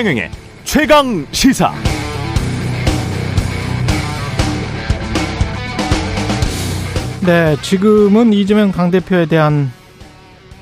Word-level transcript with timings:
최경영의 0.00 0.30
최강 0.64 1.26
시사. 1.30 1.74
네, 7.26 7.54
지금은 7.60 8.32
이재명 8.32 8.72
당대표에 8.72 9.26
대한 9.26 9.70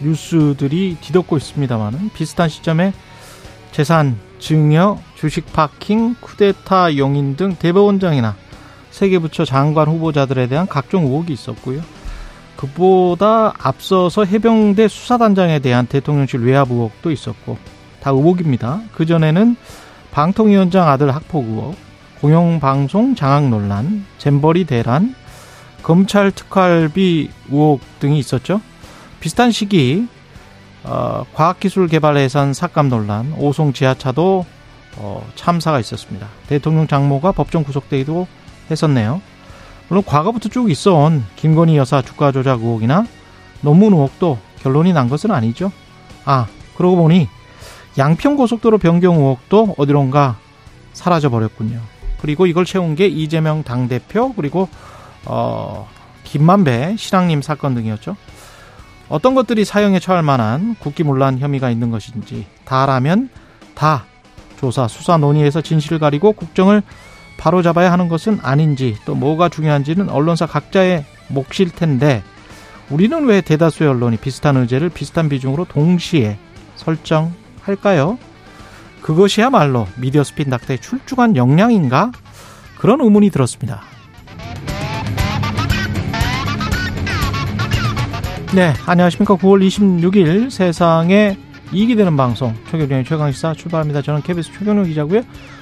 뉴스들이 0.01 0.97
뒤덮고 1.01 1.37
있습니다만은 1.37 2.11
비슷한 2.15 2.49
시점에 2.49 2.93
재산 3.71 4.19
증여, 4.41 4.99
주식 5.15 5.53
파킹, 5.53 6.17
쿠데타 6.19 6.97
용인 6.97 7.37
등 7.37 7.55
대법원장이나 7.55 8.35
세계부처 8.91 9.45
장관 9.45 9.87
후보자들에 9.87 10.49
대한 10.49 10.67
각종 10.67 11.05
의혹이 11.05 11.33
있었고요. 11.33 11.81
그보다 12.57 13.55
앞서서 13.57 14.25
해병대 14.25 14.89
수사단장에 14.89 15.61
대한 15.61 15.87
대통령실 15.87 16.41
외압 16.41 16.73
의혹도 16.73 17.13
있었고 17.13 17.78
다 18.01 18.11
의혹입니다. 18.11 18.81
그전에는 18.95 19.57
방통위원장 20.11 20.89
아들 20.89 21.15
학폭 21.15 21.45
의혹, 21.45 21.77
공영방송 22.21 23.15
장악 23.15 23.49
논란, 23.49 24.05
잼버리 24.19 24.65
대란, 24.65 25.15
검찰 25.83 26.31
특활비 26.31 27.31
의혹 27.51 27.81
등이 28.01 28.19
있었죠. 28.19 28.61
비슷한 29.21 29.51
시기 29.51 30.07
어, 30.85 31.25
과학기술 31.35 31.89
개발 31.89 32.17
예산 32.19 32.55
삭감 32.55 32.89
논란, 32.89 33.33
오송 33.37 33.73
지하차도 33.73 34.47
어, 34.97 35.27
참사가 35.35 35.79
있었습니다. 35.81 36.27
대통령 36.49 36.87
장모가 36.87 37.33
법정 37.33 37.63
구속되기도 37.63 38.27
했었네요. 38.71 39.21
물론 39.89 40.05
과거부터 40.05 40.49
쭉 40.49 40.71
있어온 40.71 41.25
김건희 41.37 41.77
여사 41.77 42.03
주가 42.03 42.33
조작 42.33 42.61
의혹이나 42.61 43.07
논문 43.61 43.93
의혹도 43.93 44.39
결론이 44.63 44.93
난 44.93 45.09
것은 45.09 45.31
아니죠. 45.31 45.73
아, 46.25 46.47
그러고 46.77 46.97
보니 46.97 47.29
양평고속도로 47.99 48.79
변경 48.79 49.17
의혹도 49.17 49.75
어디론가 49.77 50.37
사라져 50.93 51.29
버렸군요. 51.29 51.81
그리고 52.21 52.47
이걸 52.47 52.65
채운 52.65 52.95
게 52.95 53.07
이재명 53.07 53.63
당대표 53.63 54.33
그리고 54.33 54.69
어 55.27 55.89
김만배 56.25 56.97
신앙님 56.97 57.43
사건 57.43 57.75
등이었죠. 57.75 58.17
어떤 59.09 59.35
것들이 59.35 59.65
사형에 59.65 60.01
처할 60.01 60.23
만한 60.23 60.77
국기문란 60.79 61.39
혐의가 61.39 61.71
있는 61.71 61.91
것인지 61.91 62.47
다라면 62.65 63.31
다 63.75 64.05
조사 64.59 64.87
수사 64.87 65.17
논의에서 65.17 65.61
진실을 65.61 65.99
가리고 65.99 66.33
국정을 66.33 66.83
바로 67.39 67.63
잡아야 67.63 67.93
하는 67.93 68.09
것은 68.09 68.41
아닌지 68.43 68.97
또 69.07 69.15
뭐가 69.15 69.49
중요한지는 69.49 70.11
언론사 70.11 70.47
각자의 70.47 71.05
몫일 71.29 71.71
텐데 71.75 72.23
우리는 72.91 73.25
왜 73.25 73.41
대다수의 73.41 73.89
언론이 73.89 74.17
비슷한 74.19 74.57
의제를 74.57 74.89
비슷한 74.89 75.29
비중으로 75.29 75.65
동시에 75.67 76.39
설정 76.77 77.33
할까요? 77.69 78.19
그것이야말로 79.03 79.87
미디어 79.97 80.25
스핀 80.25 80.51
닥터의 80.51 80.81
출중한 80.81 81.37
역량인가? 81.37 82.13
그런 82.79 83.01
의문이 83.01 83.31
들었습니다. 83.31 83.83
네, 88.55 88.73
안녕하십니까. 88.87 89.37
9월 89.37 89.67
26일 89.67 90.51
세상에 90.51 91.37
이익이 91.71 91.97
되는 91.97 92.17
방송 92.17 92.55
최경련의 92.71 93.05
최강시사 93.05 93.53
출발합니다. 93.55 94.01
저는 94.01 94.23
KBS 94.23 94.53
최경련 94.53 94.87
기자고요. 94.87 95.21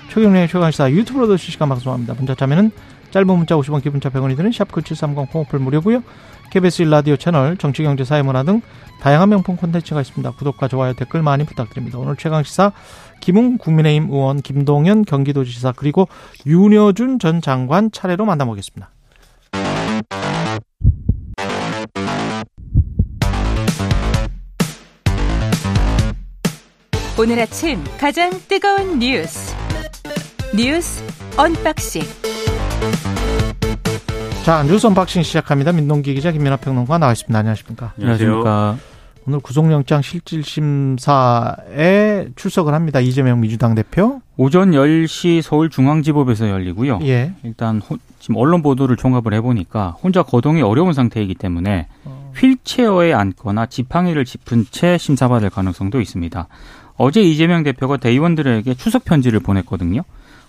최경련의 0.08 0.48
최강시사 0.48 0.90
유튜브로도 0.92 1.36
실시간 1.36 1.68
방송합니다. 1.68 2.14
문자 2.14 2.34
참여는 2.34 2.70
짧은 3.10 3.26
문자 3.26 3.56
50원 3.56 3.82
기본차 3.82 4.10
100원이 4.10 4.36
드는 4.36 4.50
샵9730 4.50 5.30
콩오플 5.30 5.58
무료고요. 5.58 6.02
KBS 6.56 6.84
1라디오 6.84 7.20
채널 7.20 7.58
정치경제 7.58 8.04
사회문화 8.04 8.42
등 8.42 8.62
다양한 9.02 9.28
명품 9.28 9.56
콘텐츠가 9.56 10.00
있습니다. 10.00 10.30
구독과 10.30 10.68
좋아요 10.68 10.94
댓글 10.94 11.20
많이 11.20 11.44
부탁드립니다. 11.44 11.98
오늘 11.98 12.16
최강시사 12.16 12.72
김웅 13.20 13.58
국민의힘 13.58 14.08
의원 14.10 14.40
김동연 14.40 15.04
경기도지사 15.04 15.72
그리고 15.76 16.08
윤여준 16.46 17.18
전 17.18 17.42
장관 17.42 17.90
차례로 17.92 18.24
만나보겠습니다. 18.24 18.90
오늘 27.18 27.38
아침 27.38 27.84
가장 27.98 28.30
뜨거운 28.48 28.98
뉴스 28.98 29.54
뉴스 30.54 31.04
unboxing 31.36 32.00
자 34.46 34.62
뉴스 34.62 34.86
unboxing 34.86 35.24
시작합니다. 35.24 35.72
민동기 35.72 36.14
기자 36.14 36.30
김민하 36.30 36.54
평론가 36.56 36.98
나와 36.98 37.10
있습니다. 37.10 37.36
안녕하십니까? 37.36 37.94
안녕하십니까? 37.98 38.76
오늘 39.26 39.40
구속영장 39.40 40.02
실질심사에 40.02 41.58
출석을 42.36 42.72
합니다. 42.72 43.00
이재명 43.00 43.40
민주당 43.40 43.74
대표. 43.74 44.20
오전 44.36 44.70
10시 44.70 45.42
서울중앙지법에서 45.42 46.48
열리고요. 46.48 47.00
예. 47.02 47.32
일단 47.42 47.80
호, 47.80 47.96
지금 48.20 48.36
언론 48.36 48.62
보도를 48.62 48.96
종합을 48.96 49.34
해보니까 49.34 49.96
혼자 50.00 50.22
거동이 50.22 50.62
어려운 50.62 50.92
상태이기 50.92 51.34
때문에 51.34 51.88
어. 52.04 52.32
휠체어에 52.36 53.14
앉거나 53.14 53.66
지팡이를 53.66 54.24
짚은 54.24 54.66
채 54.70 54.96
심사받을 54.96 55.50
가능성도 55.50 56.00
있습니다. 56.00 56.46
어제 56.96 57.20
이재명 57.20 57.64
대표가 57.64 57.96
대의원들에게 57.96 58.74
추석 58.74 59.04
편지를 59.04 59.40
보냈거든요. 59.40 60.02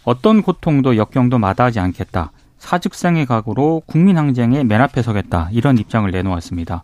어떤 0.03 0.43
고통도 0.43 0.97
역경도 0.97 1.39
마다하지 1.39 1.79
않겠다. 1.79 2.31
사직생의 2.57 3.25
각오로 3.25 3.83
국민항쟁에 3.85 4.63
맨 4.63 4.81
앞에 4.81 5.01
서겠다. 5.01 5.49
이런 5.51 5.77
입장을 5.77 6.09
내놓았습니다. 6.09 6.83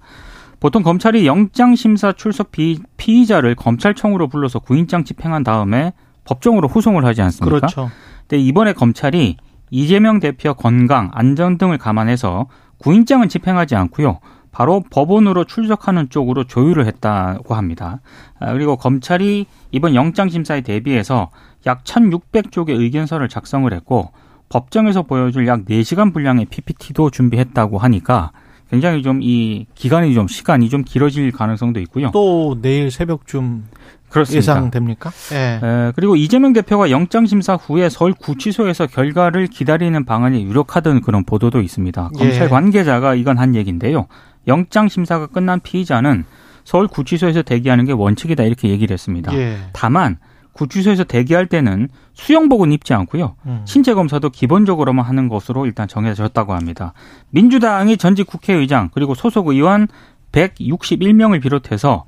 보통 0.59 0.81
검찰이 0.81 1.27
영장심사 1.27 2.13
출석 2.13 2.51
피, 2.51 2.79
피의자를 2.97 3.55
검찰청으로 3.55 4.29
불러서 4.29 4.59
구인장 4.59 5.03
집행한 5.03 5.43
다음에 5.43 5.93
법정으로 6.25 6.69
후송을 6.69 7.03
하지 7.03 7.21
않습니까? 7.21 7.59
그렇죠. 7.59 7.91
근데 8.21 8.41
이번에 8.41 8.73
검찰이 8.73 9.37
이재명 9.71 10.19
대표 10.19 10.53
건강, 10.53 11.09
안전 11.13 11.57
등을 11.57 11.77
감안해서 11.77 12.47
구인장은 12.77 13.27
집행하지 13.27 13.75
않고요. 13.75 14.19
바로 14.53 14.83
법원으로 14.91 15.45
출석하는 15.45 16.09
쪽으로 16.09 16.43
조율을 16.43 16.85
했다고 16.85 17.55
합니다. 17.55 18.01
아, 18.39 18.53
그리고 18.53 18.77
검찰이 18.77 19.47
이번 19.71 19.95
영장심사에 19.95 20.61
대비해서 20.61 21.31
약 21.65 21.83
1,600쪽의 21.83 22.69
의견서를 22.79 23.29
작성을 23.29 23.71
했고 23.73 24.11
법정에서 24.53 25.01
보여줄 25.01 25.47
약 25.47 25.65
4시간 25.65 26.13
분량의 26.13 26.45
PPT도 26.45 27.09
준비했다고 27.09 27.79
하니까 27.79 28.31
굉장히 28.69 29.01
좀 29.01 29.19
이 29.21 29.65
기간이 29.73 30.13
좀 30.13 30.27
시간이 30.27 30.69
좀 30.69 30.83
길어질 30.83 31.31
가능성도 31.31 31.79
있고요. 31.81 32.11
또 32.11 32.59
내일 32.61 32.91
새벽쯤 32.91 33.63
그렇습니다. 34.09 34.37
예상됩니까? 34.53 35.11
예. 35.33 35.59
에, 35.63 35.91
그리고 35.95 36.15
이재명 36.15 36.53
대표가 36.53 36.91
영장 36.91 37.25
심사 37.25 37.55
후에 37.55 37.89
서울 37.89 38.13
구치소에서 38.13 38.85
결과를 38.85 39.47
기다리는 39.47 40.05
방안이 40.05 40.43
유력하던 40.45 41.01
그런 41.01 41.23
보도도 41.23 41.61
있습니다. 41.61 42.11
검찰 42.15 42.43
예. 42.43 42.47
관계자가 42.47 43.15
이건 43.15 43.39
한 43.39 43.55
얘기인데요. 43.55 44.05
영장 44.47 44.87
심사가 44.87 45.25
끝난 45.25 45.59
피의자는 45.61 46.25
서울 46.63 46.87
구치소에서 46.87 47.41
대기하는 47.41 47.85
게 47.85 47.91
원칙이다 47.91 48.43
이렇게 48.43 48.69
얘기를 48.69 48.93
했습니다. 48.93 49.33
예. 49.35 49.57
다만 49.73 50.17
구치소에서 50.53 51.03
대기할 51.03 51.47
때는 51.47 51.89
수영복은 52.13 52.71
입지 52.71 52.93
않고요. 52.93 53.35
음. 53.45 53.61
신체 53.65 53.93
검사도 53.93 54.29
기본적으로만 54.29 55.05
하는 55.05 55.27
것으로 55.27 55.65
일단 55.65 55.87
정해졌다고 55.87 56.53
합니다. 56.53 56.93
민주당이 57.31 57.97
전직 57.97 58.27
국회의장 58.27 58.89
그리고 58.93 59.15
소속 59.15 59.47
의원 59.47 59.87
161명을 60.31 61.41
비롯해서 61.41 62.05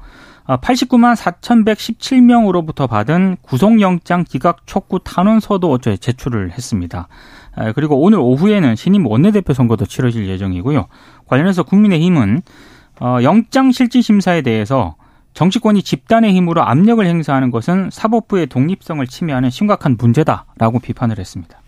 89만 0.47 1.15
4,117명으로부터 1.15 2.87
받은 2.87 3.37
구속영장 3.41 4.25
기각 4.27 4.67
촉구 4.67 4.99
탄원서도 5.03 5.71
어제 5.71 5.97
제출을 5.97 6.51
했습니다. 6.51 7.07
아, 7.55 7.71
그리고 7.71 7.99
오늘 7.99 8.19
오후에는 8.19 8.75
신임 8.75 9.07
원내대표 9.07 9.53
선거도 9.53 9.85
치러질 9.85 10.27
예정이고요. 10.27 10.87
관련해서 11.25 11.63
국민의힘은 11.63 12.41
어, 13.01 13.17
영장실질심사에 13.23 14.41
대해서 14.43 14.95
정치권이 15.35 15.83
집단의 15.83 16.33
힘으로 16.33 16.63
압력을 16.63 17.05
행사하는 17.05 17.51
것은 17.51 17.89
사법부의 17.91 18.47
독립성을 18.47 19.05
침해하는 19.05 19.49
심각한 19.49 19.97
문제다라고 19.99 20.79
비판을 20.79 21.19
했습니다. 21.19 21.61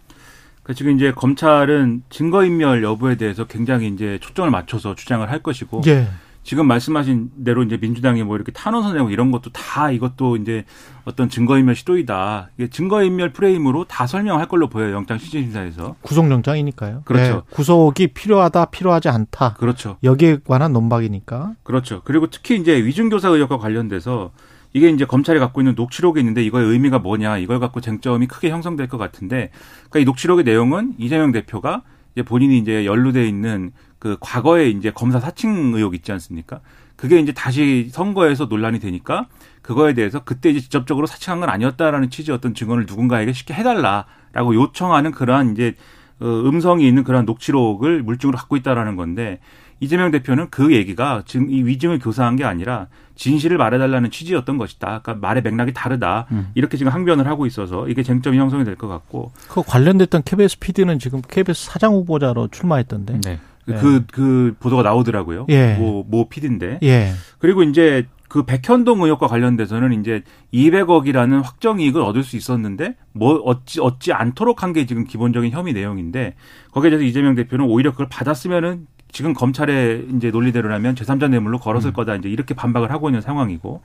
그 0.64 0.74
지금 0.74 0.96
이제 0.96 1.12
검찰은 1.12 2.04
증거인멸 2.10 2.84
여부에 2.84 3.16
대해서 3.16 3.46
굉장히 3.46 3.88
이제 3.88 4.20
초점을 4.22 4.50
맞춰서 4.50 4.96
주장을 4.96 5.30
할 5.30 5.44
것이고 5.44 5.82
예. 5.88 6.08
지금 6.48 6.66
말씀하신 6.66 7.44
대로 7.44 7.62
이제 7.62 7.76
민주당이 7.76 8.24
뭐 8.24 8.38
이렇게 8.38 8.54
탄원서 8.54 8.94
내고 8.94 9.10
이런 9.10 9.32
것도 9.32 9.52
다 9.52 9.92
이것도 9.92 10.38
이제 10.38 10.64
어떤 11.04 11.28
증거인멸 11.28 11.76
시도이다. 11.76 12.52
이게 12.58 12.70
증거인멸 12.70 13.34
프레임으로 13.34 13.84
다 13.84 14.08
설명할 14.08 14.48
걸로 14.48 14.70
보여요. 14.70 14.96
영장 14.96 15.18
실질심사에서. 15.18 15.98
구속영장이니까요. 16.04 17.02
그렇죠. 17.04 17.44
예. 17.46 17.54
구속이 17.54 18.14
필요하다, 18.14 18.68
필요하지 18.68 19.10
않다. 19.10 19.56
그렇죠. 19.56 19.98
여기에 20.06 20.38
관한 20.46 20.72
논박이니까. 20.72 21.56
그렇죠. 21.64 22.02
그리고 22.06 22.28
특히 22.28 22.56
이제 22.56 22.82
위중교사 22.82 23.28
의혹과 23.28 23.58
관련돼서 23.58 24.32
이게 24.72 24.90
이제 24.90 25.04
검찰이 25.04 25.40
갖고 25.40 25.60
있는 25.60 25.76
녹취록이 25.76 26.22
있는데 26.22 26.46
이거의 26.46 26.66
의미가 26.66 27.00
뭐냐 27.00 27.40
이걸 27.40 27.60
갖고 27.60 27.82
쟁점이 27.82 28.28
크게 28.28 28.52
형성될 28.52 28.88
것 28.88 28.98
같은데 28.98 29.50
그러니까 29.90 30.00
이 30.00 30.06
녹취록의 30.06 30.46
내용은 30.46 30.94
이재명 30.98 31.34
대표가 31.34 31.82
이제 32.16 32.24
본인이 32.24 32.58
이제 32.58 32.86
연루돼 32.86 33.28
있는 33.28 33.74
그 34.00 34.18
과거에 34.20 34.70
이제 34.70 34.92
검사 34.92 35.20
사칭 35.20 35.74
의혹 35.74 35.96
있지 35.96 36.12
않습니까? 36.12 36.60
그게 36.96 37.20
이제 37.20 37.32
다시 37.32 37.90
선거에서 37.92 38.46
논란이 38.46 38.80
되니까 38.80 39.28
그거에 39.62 39.94
대해서 39.94 40.20
그때 40.24 40.50
이제 40.50 40.60
직접적으로 40.60 41.06
사칭한 41.08 41.40
건 41.42 41.50
아니었다라는 41.50 42.10
취지의 42.10 42.36
어떤 42.36 42.54
증언을 42.54 42.86
누군가에게 42.88 43.34
쉽게 43.34 43.54
해달라라고 43.54 44.56
요청하는 44.56 45.12
그러한 45.12 45.52
이제 45.54 45.76
어, 46.20 46.26
음성이 46.26 46.88
있는 46.88 47.04
그러한 47.04 47.26
녹취록을 47.26 48.02
물증으로 48.02 48.38
갖고 48.38 48.56
있다라는 48.56 48.96
건데 48.96 49.40
이재명 49.80 50.10
대표는 50.10 50.48
그 50.50 50.74
얘기가 50.74 51.22
지금 51.28 51.52
이 51.52 51.62
위증을 51.64 52.00
교사한 52.00 52.36
게 52.36 52.44
아니라 52.44 52.88
진실을 53.14 53.58
말해달라는 53.60 54.10
취지였던 54.10 54.58
것이다. 54.58 55.02
그러니까 55.04 55.14
말의 55.16 55.44
맥락이 55.44 55.74
다르다. 55.74 56.26
음. 56.32 56.50
이렇게 56.56 56.78
지금 56.78 56.92
항변을 56.92 57.28
하고 57.28 57.46
있어서 57.46 57.88
이게 57.88 58.02
쟁점이 58.02 58.38
형성이 58.40 58.64
될 58.64 58.76
것 58.76 58.88
같고 58.88 59.32
그 59.50 59.62
관련됐던 59.64 60.24
KBS 60.24 60.58
PD는 60.60 60.98
지금 60.98 61.22
KBS 61.28 61.68
사장 61.68 61.94
후보자로 61.94 62.48
출마했던데. 62.48 63.20
네. 63.24 63.40
그, 63.76 64.06
그 64.12 64.56
보도가 64.60 64.84
나오더라고요. 64.84 65.46
예. 65.50 65.76
모, 65.76 66.04
모 66.08 66.30
PD인데. 66.30 66.80
예. 66.84 67.12
그리고 67.40 67.64
이제 67.64 68.08
그 68.30 68.44
백현동 68.44 69.02
의혹과 69.04 69.28
관련돼서는 69.28 70.00
이제 70.02 70.22
200억이라는 70.54 71.42
확정 71.44 71.80
이익을 71.80 72.02
얻을 72.02 72.24
수 72.24 72.36
있었는데 72.36 72.96
뭐 73.14 73.36
얻지 73.36 73.80
얻지 73.80 74.12
않도록 74.14 74.64
한 74.64 74.74
게 74.74 74.86
지금 74.86 75.06
기본적인 75.06 75.52
혐의 75.52 75.74
내용인데 75.74 76.36
거기에 76.72 76.90
대해서 76.90 77.06
이재명 77.06 77.36
대표는 77.36 77.66
오히려 77.66 77.92
그걸 77.92 78.08
받았으면은 78.10 78.88
지금 79.12 79.34
검찰의 79.34 80.08
이제 80.18 80.30
논리대로라면 80.30 80.96
제3자 80.96 81.30
뇌물로 81.30 81.60
걸었을 81.60 81.92
음. 81.92 81.94
거다 81.94 82.16
이제 82.16 82.28
이렇게 82.28 82.54
반박을 82.54 82.92
하고 82.92 83.08
있는 83.08 83.22
상황이고 83.22 83.82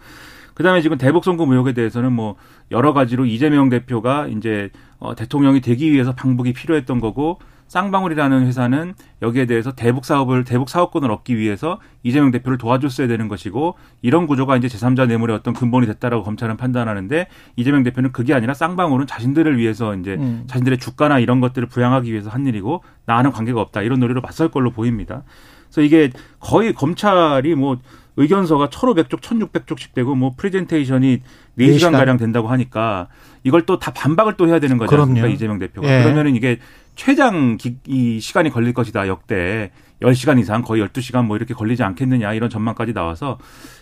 그다음에 0.54 0.82
지금 0.82 0.98
대북 0.98 1.24
송금 1.24 1.50
의혹에 1.52 1.72
대해서는 1.72 2.12
뭐 2.12 2.34
여러 2.72 2.92
가지로 2.92 3.24
이재명 3.26 3.68
대표가 3.68 4.26
이제 4.26 4.70
어 4.98 5.14
대통령이 5.14 5.60
되기 5.60 5.92
위해서 5.92 6.14
방북이 6.14 6.52
필요했던 6.52 7.00
거고 7.00 7.38
쌍방울이라는 7.72 8.46
회사는 8.48 8.92
여기에 9.22 9.46
대해서 9.46 9.72
대북 9.72 10.04
사업을 10.04 10.44
대북 10.44 10.68
사업권을 10.68 11.10
얻기 11.10 11.38
위해서 11.38 11.80
이재명 12.02 12.30
대표를 12.30 12.58
도와줬어야 12.58 13.08
되는 13.08 13.28
것이고 13.28 13.76
이런 14.02 14.26
구조가 14.26 14.58
이제 14.58 14.68
제3자 14.68 15.06
뇌물의 15.06 15.34
어떤 15.34 15.54
근본이 15.54 15.86
됐다라고 15.86 16.22
검찰은 16.22 16.58
판단하는데 16.58 17.28
이재명 17.56 17.82
대표는 17.82 18.12
그게 18.12 18.34
아니라 18.34 18.52
쌍방울은 18.52 19.06
자신들을 19.06 19.56
위해서 19.56 19.96
이제 19.96 20.16
음. 20.20 20.44
자신들의 20.48 20.80
주가나 20.80 21.18
이런 21.18 21.40
것들을 21.40 21.66
부양하기 21.68 22.12
위해서 22.12 22.28
한 22.28 22.46
일이고 22.46 22.84
나와는 23.06 23.32
관계가 23.32 23.58
없다 23.62 23.80
이런 23.80 24.00
논리로 24.00 24.20
맞설 24.20 24.50
걸로 24.50 24.70
보입니다. 24.70 25.22
그래서 25.64 25.80
이게 25.80 26.10
거의 26.40 26.74
검찰이 26.74 27.54
뭐 27.54 27.78
의견서가 28.16 28.68
1,500쪽, 28.68 29.20
1,600쪽씩 29.20 29.94
되고 29.94 30.14
뭐 30.14 30.32
프레젠테이션이 30.36 31.22
네 31.54 31.66
4시간 31.66 31.78
시간. 31.78 31.92
가량 31.92 32.18
된다고 32.18 32.48
하니까 32.48 33.08
이걸 33.44 33.66
또 33.66 33.78
다 33.78 33.92
반박을 33.92 34.34
또 34.36 34.46
해야 34.48 34.58
되는 34.60 34.80
않습니까? 34.80 35.04
그럼요. 35.04 35.26
이재명 35.32 35.58
대표가. 35.58 35.88
예. 35.88 36.02
그러면은 36.04 36.36
이게 36.36 36.58
최장 36.94 37.56
기, 37.56 37.76
이 37.86 38.20
시간이 38.20 38.50
걸릴 38.50 38.72
것이다. 38.74 39.08
역대 39.08 39.70
10시간 40.02 40.38
이상 40.40 40.62
거의 40.62 40.82
12시간 40.82 41.24
뭐 41.26 41.36
이렇게 41.36 41.54
걸리지 41.54 41.82
않겠느냐 41.82 42.34
이런 42.34 42.50
전망까지 42.50 42.92
나와서 42.92 43.38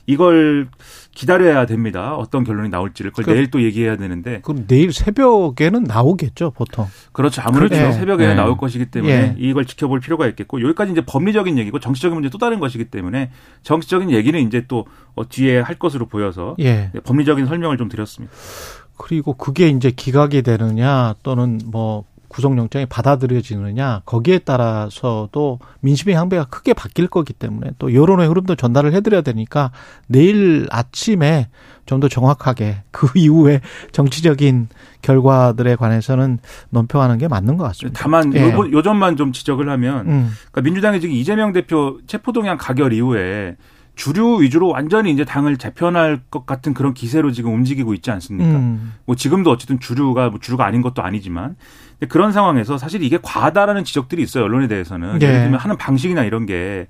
이걸 0.07 0.69
기다려야 1.15 1.67
됩니다. 1.67 2.15
어떤 2.15 2.45
결론이 2.45 2.69
나올지를 2.69 3.11
그걸 3.11 3.25
그- 3.25 3.31
내일 3.33 3.51
또 3.51 3.63
얘기해야 3.63 3.97
되는데 3.97 4.41
그럼 4.43 4.67
내일 4.67 4.93
새벽에는 4.93 5.85
나오겠죠, 5.85 6.51
보통. 6.53 6.87
그렇죠. 7.13 7.43
아무래도 7.45 7.75
그렇죠. 7.75 7.93
새벽에 7.99 8.27
네. 8.27 8.35
나올 8.35 8.57
것이기 8.57 8.87
때문에 8.87 9.13
예. 9.13 9.35
이걸 9.39 9.65
지켜볼 9.65 10.01
필요가 10.01 10.27
있겠고 10.29 10.61
여기까지 10.63 10.93
이제 10.93 11.01
법리적인 11.07 11.59
얘기고 11.59 11.81
정치적인 11.81 12.15
문제 12.15 12.29
또 12.29 12.39
다른 12.39 12.61
것이기 12.61 12.87
때문에 12.87 13.31
정치적인 13.63 14.11
얘기는 14.11 14.39
이제 14.47 14.65
또 14.69 14.87
어, 15.15 15.29
뒤에 15.29 15.61
할 15.61 15.77
것으로 15.77 16.07
보여서 16.07 16.55
예. 16.61 16.91
네, 16.93 17.01
법리적인 17.03 17.47
설명을 17.47 17.77
좀 17.79 17.89
드렸습니다. 17.89 18.35
그리고 19.01 19.33
그게 19.33 19.69
이제 19.69 19.91
기각이 19.91 20.43
되느냐 20.43 21.15
또는 21.23 21.59
뭐 21.65 22.05
구속영장이 22.29 22.87
받아들여지느냐 22.87 24.03
거기에 24.05 24.41
따라서도 24.41 25.59
민심의 25.81 26.15
향배가 26.15 26.45
크게 26.45 26.75
바뀔 26.75 27.09
거기 27.09 27.33
때문에 27.33 27.71
또 27.79 27.95
여론의 27.95 28.29
흐름도 28.29 28.57
전달을 28.57 28.93
해드려야 28.93 29.23
되니까 29.23 29.73
내일 30.07 30.69
아침에 30.71 31.49
좀 31.87 31.99
더 31.99 32.09
정확하게 32.09 32.83
그 32.93 33.09
이후에 33.19 33.61
정치적인 33.91 34.69
결과들에 35.03 35.75
관해서는 35.75 36.39
논평하는 36.69 37.19
게 37.19 37.27
맞는 37.27 37.57
것 37.57 37.65
같습니다. 37.65 37.99
다만 38.01 38.33
예. 38.35 38.53
요, 38.53 38.71
요 38.71 38.83
점만 38.83 39.17
좀 39.17 39.33
지적을 39.33 39.69
하면 39.69 40.07
음, 40.07 40.31
그러니까 40.53 40.61
민주당이 40.61 41.01
지금 41.01 41.15
이재명 41.17 41.53
대표 41.53 41.99
체포동향 42.07 42.59
가결 42.59 42.93
이후에 42.93 43.57
주류 44.01 44.41
위주로 44.41 44.69
완전히 44.69 45.13
이제 45.13 45.27
당을 45.27 45.59
재편할 45.59 46.23
것 46.31 46.47
같은 46.47 46.73
그런 46.73 46.95
기세로 46.95 47.33
지금 47.33 47.53
움직이고 47.53 47.93
있지 47.93 48.11
않습니까? 48.11 48.57
음, 48.57 48.95
뭐 49.05 49.15
지금도 49.15 49.51
어쨌든 49.51 49.79
주류가 49.79 50.31
뭐 50.31 50.41
주류가 50.41 50.65
아닌 50.65 50.81
것도 50.81 51.03
아니지만 51.03 51.55
근데 51.99 52.07
그런 52.07 52.33
상황에서 52.33 52.79
사실 52.79 53.03
이게 53.03 53.19
과하다라는 53.21 53.85
지적들이 53.85 54.23
있어요 54.23 54.45
언론에 54.45 54.69
대해서는 54.69 55.19
네. 55.19 55.27
예를 55.27 55.41
들면 55.43 55.61
하는 55.61 55.77
방식이나 55.77 56.25
이런 56.25 56.47
게 56.47 56.87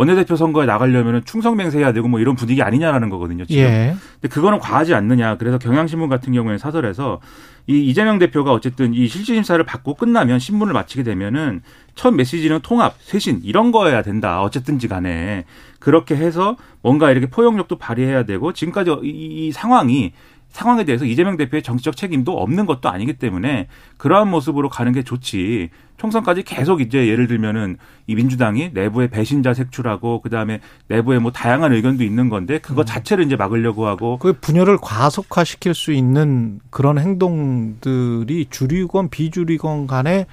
원내대표 0.00 0.34
선거에 0.34 0.64
나가려면 0.64 1.22
충성맹세해야 1.26 1.92
되고 1.92 2.08
뭐 2.08 2.20
이런 2.20 2.34
분위기 2.34 2.62
아니냐라는 2.62 3.10
거거든요. 3.10 3.44
지금. 3.44 3.62
예, 3.62 3.94
근데 4.14 4.28
그거는 4.32 4.58
과하지 4.58 4.94
않느냐. 4.94 5.36
그래서 5.36 5.58
경향신문 5.58 6.08
같은 6.08 6.32
경우에 6.32 6.56
사설에서 6.56 7.20
이 7.66 7.84
이재명 7.84 8.18
대표가 8.18 8.50
어쨌든 8.50 8.94
이 8.94 9.06
실질심사를 9.06 9.62
받고 9.62 9.96
끝나면 9.96 10.38
신문을 10.38 10.72
마치게 10.72 11.02
되면은 11.02 11.60
첫 11.96 12.14
메시지는 12.14 12.60
통합, 12.62 12.94
쇄신 12.98 13.42
이런 13.44 13.72
거여야 13.72 14.00
된다. 14.00 14.40
어쨌든지 14.40 14.88
간에 14.88 15.44
그렇게 15.78 16.16
해서 16.16 16.56
뭔가 16.80 17.10
이렇게 17.10 17.26
포용력도 17.26 17.76
발휘해야 17.76 18.22
되고 18.22 18.54
지금까지 18.54 19.00
이, 19.02 19.08
이 19.48 19.52
상황이 19.52 20.14
상황에 20.50 20.84
대해서 20.84 21.04
이재명 21.04 21.36
대표의 21.36 21.62
정치적 21.62 21.96
책임도 21.96 22.36
없는 22.36 22.66
것도 22.66 22.88
아니기 22.88 23.14
때문에 23.14 23.68
그러한 23.96 24.28
모습으로 24.28 24.68
가는 24.68 24.92
게 24.92 25.02
좋지. 25.02 25.70
총선까지 25.96 26.44
계속 26.44 26.80
이제 26.80 27.08
예를 27.08 27.26
들면은 27.26 27.76
이 28.06 28.14
민주당이 28.14 28.70
내부에 28.72 29.08
배신자 29.08 29.52
색출하고 29.52 30.22
그다음에 30.22 30.60
내부에 30.88 31.18
뭐 31.18 31.30
다양한 31.30 31.74
의견도 31.74 32.04
있는 32.04 32.30
건데 32.30 32.58
그거 32.58 32.84
자체를 32.86 33.26
이제 33.26 33.36
막으려고 33.36 33.86
하고 33.86 34.16
그 34.16 34.32
분열을 34.32 34.78
과속화시킬 34.80 35.74
수 35.74 35.92
있는 35.92 36.58
그런 36.70 36.98
행동들이 36.98 38.46
주류건 38.48 39.10
비주류건 39.10 39.86
간에 39.86 40.26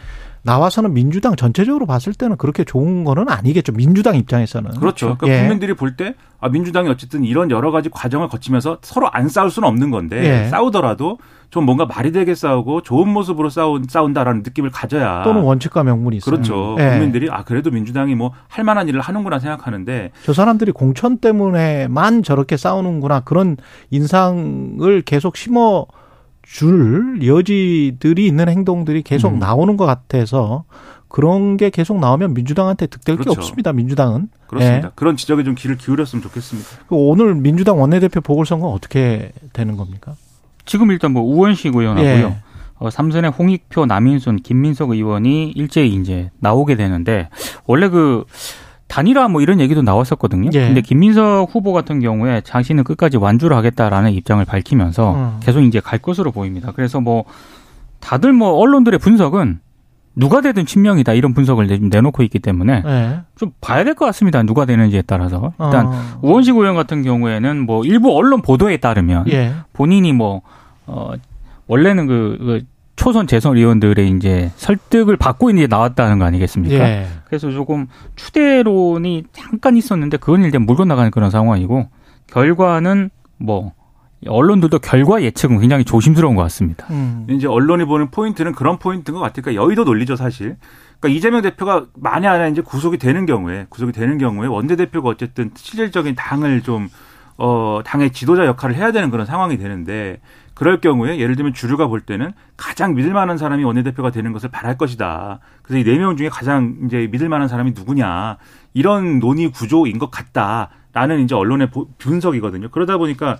나와서는 0.47 0.93
민주당 0.93 1.35
전체적으로 1.35 1.85
봤을 1.85 2.13
때는 2.13 2.37
그렇게 2.37 2.63
좋은 2.63 3.03
거는 3.03 3.27
아니겠죠. 3.29 3.73
민주당 3.73 4.15
입장에서는. 4.15 4.71
그렇죠. 4.79 5.17
그러니까 5.17 5.27
예. 5.27 5.39
국민들이 5.41 5.73
볼 5.73 5.97
때 5.97 6.15
아, 6.39 6.49
민주당이 6.49 6.87
어쨌든 6.89 7.23
이런 7.23 7.49
여러 7.51 7.71
가지 7.71 7.89
과정을 7.89 8.27
거치면서 8.29 8.77
서로 8.81 9.09
안 9.11 9.27
싸울 9.27 9.49
수는 9.49 9.67
없는 9.67 9.89
건데 9.91 10.43
예. 10.45 10.49
싸우더라도 10.49 11.17
좀 11.49 11.65
뭔가 11.65 11.85
말이 11.85 12.11
되게 12.11 12.35
싸우고 12.35 12.81
좋은 12.83 13.09
모습으로 13.09 13.49
싸운, 13.49 13.85
싸운다라는 13.89 14.43
느낌을 14.43 14.69
가져야 14.69 15.23
또는 15.23 15.41
원칙과 15.41 15.83
명분이 15.83 16.17
있어요. 16.17 16.31
그렇죠. 16.35 16.75
예. 16.79 16.91
국민들이 16.91 17.29
아 17.29 17.43
그래도 17.43 17.69
민주당이 17.71 18.15
뭐 18.15 18.31
할 18.47 18.63
만한 18.63 18.87
일을 18.87 19.01
하는구나 19.01 19.39
생각하는데 19.39 20.11
저 20.23 20.33
사람들이 20.33 20.71
공천 20.71 21.17
때문에만 21.17 22.23
저렇게 22.23 22.55
싸우는구나 22.57 23.19
그런 23.21 23.57
인상을 23.91 25.01
계속 25.01 25.35
심어 25.37 25.85
줄 26.49 27.19
여지들이 27.25 28.25
있는 28.25 28.47
행동들이 28.47 29.01
계속 29.01 29.33
음. 29.33 29.39
나오는 29.39 29.75
것 29.75 29.85
같아서 29.85 30.63
그런 31.09 31.57
게 31.57 31.69
계속 31.69 31.99
나오면 31.99 32.33
민주당한테 32.33 32.87
득될 32.87 33.17
게 33.17 33.23
그렇죠. 33.23 33.39
없습니다. 33.39 33.73
민주당은. 33.73 34.29
그렇습니다. 34.47 34.87
예. 34.87 34.91
그런 34.95 35.17
지적에 35.17 35.43
좀 35.43 35.55
귀를 35.55 35.77
기울였으면 35.77 36.23
좋겠습니다. 36.23 36.69
그 36.87 36.95
오늘 36.95 37.35
민주당 37.35 37.79
원내대표 37.79 38.21
보궐선거 38.21 38.67
어떻게 38.67 39.31
되는 39.53 39.77
겁니까? 39.77 40.15
지금 40.65 40.91
일단 40.91 41.11
뭐 41.11 41.21
우원식 41.23 41.75
의원하고요. 41.75 42.09
예. 42.09 42.37
어, 42.79 42.89
삼선의 42.89 43.31
홍익표, 43.31 43.85
남인순, 43.85 44.37
김민석 44.37 44.91
의원이 44.91 45.51
일제히 45.51 45.95
이제 45.95 46.29
나오게 46.39 46.75
되는데 46.75 47.29
원래 47.65 47.89
그 47.89 48.23
단일화 48.87 49.27
뭐 49.27 49.41
이런 49.41 49.59
얘기도 49.59 49.81
나왔었거든요. 49.81 50.49
예. 50.53 50.67
근데 50.67 50.81
김민석 50.81 51.47
후보 51.51 51.73
같은 51.73 51.99
경우에 51.99 52.41
자신은 52.41 52.83
끝까지 52.83 53.17
완주를 53.17 53.55
하겠다라는 53.57 54.11
입장을 54.13 54.43
밝히면서 54.45 55.13
음. 55.15 55.39
계속 55.41 55.61
이제 55.61 55.79
갈 55.79 55.99
것으로 55.99 56.31
보입니다. 56.31 56.71
그래서 56.75 57.01
뭐 57.01 57.25
다들 57.99 58.31
뭐 58.33 58.51
언론들의 58.53 58.99
분석은 58.99 59.59
누가 60.15 60.41
되든 60.41 60.65
친명이다 60.65 61.13
이런 61.13 61.33
분석을 61.33 61.67
내- 61.67 61.77
내놓고 61.77 62.23
있기 62.23 62.39
때문에 62.39 62.83
예. 62.85 63.19
좀 63.35 63.51
봐야 63.61 63.83
될 63.83 63.93
것 63.93 64.05
같습니다. 64.05 64.41
누가 64.43 64.65
되는지에 64.65 65.03
따라서 65.05 65.53
일단 65.59 65.87
어. 65.87 66.01
우원식 66.21 66.55
의원 66.55 66.75
같은 66.75 67.03
경우에는 67.03 67.65
뭐 67.65 67.83
일부 67.83 68.15
언론 68.17 68.41
보도에 68.41 68.77
따르면 68.77 69.25
예. 69.29 69.53
본인이 69.73 70.13
뭐, 70.13 70.41
어, 70.87 71.11
원래는 71.67 72.07
그, 72.07 72.37
그 72.39 72.61
초선 72.97 73.27
재선 73.27 73.55
의원들의 73.55 74.09
이제 74.09 74.51
설득을 74.57 75.15
받고 75.17 75.51
이제 75.51 75.67
나왔다는 75.67 76.19
거 76.19 76.25
아니겠습니까? 76.25 76.75
예. 76.75 77.07
그래서 77.25 77.51
조금 77.51 77.87
추대론이 78.15 79.25
잠깐 79.31 79.77
있었는데 79.77 80.17
그건 80.17 80.43
이제 80.43 80.57
물고 80.57 80.83
나가는 80.83 81.09
그런 81.11 81.29
상황이고 81.29 81.87
결과는 82.25 83.11
뭐 83.37 83.71
언론들도 84.25 84.79
결과 84.79 85.21
예측은 85.21 85.59
굉장히 85.59 85.85
조심스러운 85.85 86.35
것 86.35 86.41
같습니다. 86.41 86.87
음. 86.89 87.27
이제 87.29 87.47
언론이 87.47 87.85
보는 87.85 88.09
포인트는 88.09 88.53
그런 88.53 88.79
포인트인 88.79 89.13
것 89.15 89.21
같으니까 89.21 89.53
여의도 89.53 89.83
논리죠 89.83 90.15
사실. 90.15 90.57
그러니까 90.99 91.15
이재명 91.15 91.43
대표가 91.43 91.85
만에 91.95 92.27
하나 92.27 92.47
이제 92.47 92.61
구속이 92.61 92.97
되는 92.97 93.27
경우에 93.27 93.67
구속이 93.69 93.91
되는 93.91 94.17
경우에 94.17 94.47
원내 94.47 94.75
대표가 94.75 95.09
어쨌든 95.09 95.51
실질적인 95.55 96.15
당을 96.15 96.63
좀 96.63 96.89
어, 97.37 97.81
당의 97.85 98.09
지도자 98.09 98.47
역할을 98.47 98.75
해야 98.75 98.91
되는 98.91 99.11
그런 99.11 99.27
상황이 99.27 99.57
되는데 99.57 100.19
그럴 100.57 100.81
경우에 100.81 101.19
예를 101.19 101.35
들면 101.35 101.53
주류가 101.53 101.85
볼 101.85 102.01
때는 102.01 102.31
가장 102.57 102.95
믿을 102.95 103.13
만한 103.13 103.37
사람이 103.37 103.63
원내대표가 103.63 104.09
되는 104.09 104.33
것을 104.33 104.49
바랄 104.49 104.75
것이다. 104.75 105.39
그래서 105.61 105.77
이 105.79 105.83
네 105.93 105.99
명 105.99 106.17
중에 106.17 106.29
가장 106.29 106.77
이제 106.85 107.07
믿을 107.11 107.29
만한 107.29 107.47
사람이 107.47 107.73
누구냐. 107.75 108.37
이런 108.73 109.19
논의 109.19 109.51
구조인 109.51 109.99
것 109.99 110.09
같다라는 110.09 111.23
이제 111.23 111.35
언론의 111.35 111.69
분석이거든요. 111.99 112.69
그러다 112.71 112.97
보니까 112.97 113.37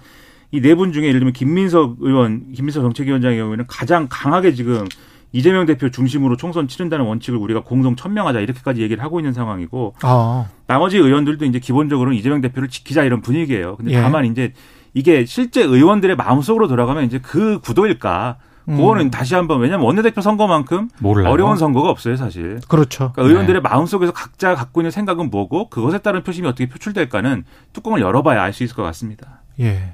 이 0.52 0.62
네 0.62 0.76
분 0.76 0.94
중에 0.94 1.06
예를 1.08 1.20
들면 1.20 1.34
김민석 1.34 1.96
의원, 2.02 2.52
김민석 2.54 2.82
정책위원장의 2.84 3.40
경우에는 3.40 3.66
가장 3.68 4.06
강하게 4.12 4.54
지금 4.54 4.86
이재명 5.32 5.66
대표 5.66 5.90
중심으로 5.90 6.38
총선 6.38 6.68
치른다는 6.68 7.06
원칙을 7.06 7.40
우리가 7.40 7.62
공동 7.64 7.96
천명하자 7.96 8.42
이렇게까지 8.42 8.82
얘기를 8.84 9.04
하고 9.04 9.20
있는 9.20 9.34
상황이고 9.34 9.96
아. 10.04 10.46
나머지 10.68 10.98
의원들도 10.98 11.46
이제 11.46 11.58
기본적으로는 11.58 12.16
이재명 12.16 12.42
대표를 12.42 12.70
지키자 12.70 13.04
이런 13.04 13.22
분위기예요. 13.22 13.76
근데 13.78 13.94
예. 13.94 14.02
다만 14.02 14.26
이제 14.26 14.54
이게 14.98 15.26
실제 15.26 15.62
의원들의 15.62 16.16
마음속으로 16.16 16.68
돌아가면 16.68 17.04
이제 17.04 17.20
그 17.20 17.60
구도일까? 17.60 18.38
그거는 18.66 19.06
음. 19.06 19.12
다시 19.12 19.36
한번 19.36 19.62
왜냐하면 19.62 19.86
원내대표 19.86 20.22
선거만큼 20.22 20.90
몰라요. 21.00 21.32
어려운 21.32 21.56
선거가 21.56 21.90
없어요 21.90 22.16
사실. 22.18 22.60
그렇죠. 22.68 23.12
그러니까 23.14 23.22
의원들의 23.32 23.62
네. 23.62 23.70
마음속에서 23.70 24.12
각자 24.12 24.56
갖고 24.56 24.82
있는 24.82 24.90
생각은 24.90 25.30
뭐고 25.30 25.70
그것에 25.70 26.00
따른 26.00 26.24
표심이 26.24 26.48
어떻게 26.48 26.68
표출될까는 26.68 27.46
뚜껑을 27.74 28.02
열어봐야 28.02 28.42
알 28.42 28.52
수 28.54 28.64
있을 28.64 28.76
것 28.76 28.82
같습니다. 28.84 29.44
예. 29.60 29.94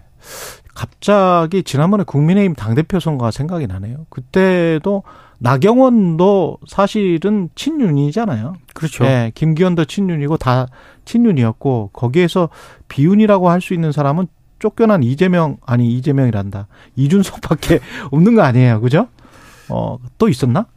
갑자기 0.74 1.64
지난번에 1.64 2.06
국민의힘 2.06 2.56
당대표 2.56 3.00
선거가 3.02 3.30
생각이 3.30 3.68
나네요. 3.68 4.06
그때도 4.10 5.04
나경원도 5.40 6.60
사실은 6.66 7.50
친윤이잖아요. 7.56 8.54
그렇죠. 8.74 9.04
네, 9.04 9.32
김기현도 9.36 9.84
친윤이고 9.86 10.38
다 10.38 10.68
친윤이었고 11.06 11.90
거기에서 11.92 12.48
비윤이라고 12.88 13.50
할 13.50 13.60
수 13.62 13.74
있는 13.74 13.92
사람은 13.92 14.28
쫓겨난 14.64 15.04
이재명 15.04 15.58
아니 15.66 15.92
이재명이란다 15.98 16.68
이준석밖에 16.96 17.82
없는 18.12 18.36
거 18.36 18.44
아니에요, 18.44 18.80
그죠? 18.80 19.10
어또 19.68 20.30
있었나? 20.30 20.68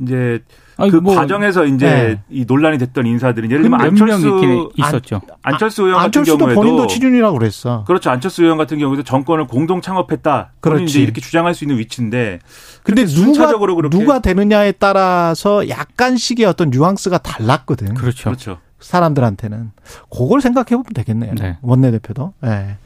이제 0.00 0.44
아니, 0.76 0.90
그 0.92 0.98
뭐, 0.98 1.16
과정에서 1.16 1.64
이제 1.64 1.86
네. 1.86 2.22
이 2.28 2.44
논란이 2.46 2.78
됐던 2.78 3.06
인사들이 3.06 3.50
예를 3.50 3.62
들면 3.62 3.80
안철수 3.80 4.70
있었죠. 4.76 5.22
안, 5.42 5.58
철수 5.58 5.82
의원 5.82 5.96
같은 5.96 6.20
안철수도 6.20 6.38
경우에도 6.38 6.60
본인도 6.60 6.86
친윤이라고 6.86 7.38
그랬어. 7.38 7.82
그렇죠. 7.84 8.10
안철수 8.10 8.42
의원 8.42 8.58
같은 8.58 8.78
경우에도 8.78 9.02
정권을 9.02 9.46
공동 9.46 9.80
창업했다. 9.80 10.52
그렇지. 10.60 10.84
이제 10.84 11.00
이렇게 11.00 11.20
주장할 11.20 11.54
수 11.54 11.64
있는 11.64 11.78
위치인데. 11.78 12.40
근데 12.84 13.06
누가 13.06 13.52
누가 13.88 14.18
되느냐에 14.20 14.72
따라서 14.72 15.68
약간씩의 15.68 16.44
어떤 16.44 16.70
뉘앙스가 16.70 17.18
달랐거든. 17.18 17.94
그렇죠. 17.94 18.24
그렇죠. 18.24 18.58
사람들한테는 18.80 19.72
그걸 20.10 20.40
생각해 20.40 20.68
보면 20.70 20.84
되겠네요. 20.94 21.34
네. 21.34 21.58
원내 21.62 21.90
대표도. 21.92 22.34
예. 22.44 22.48
네. 22.48 22.76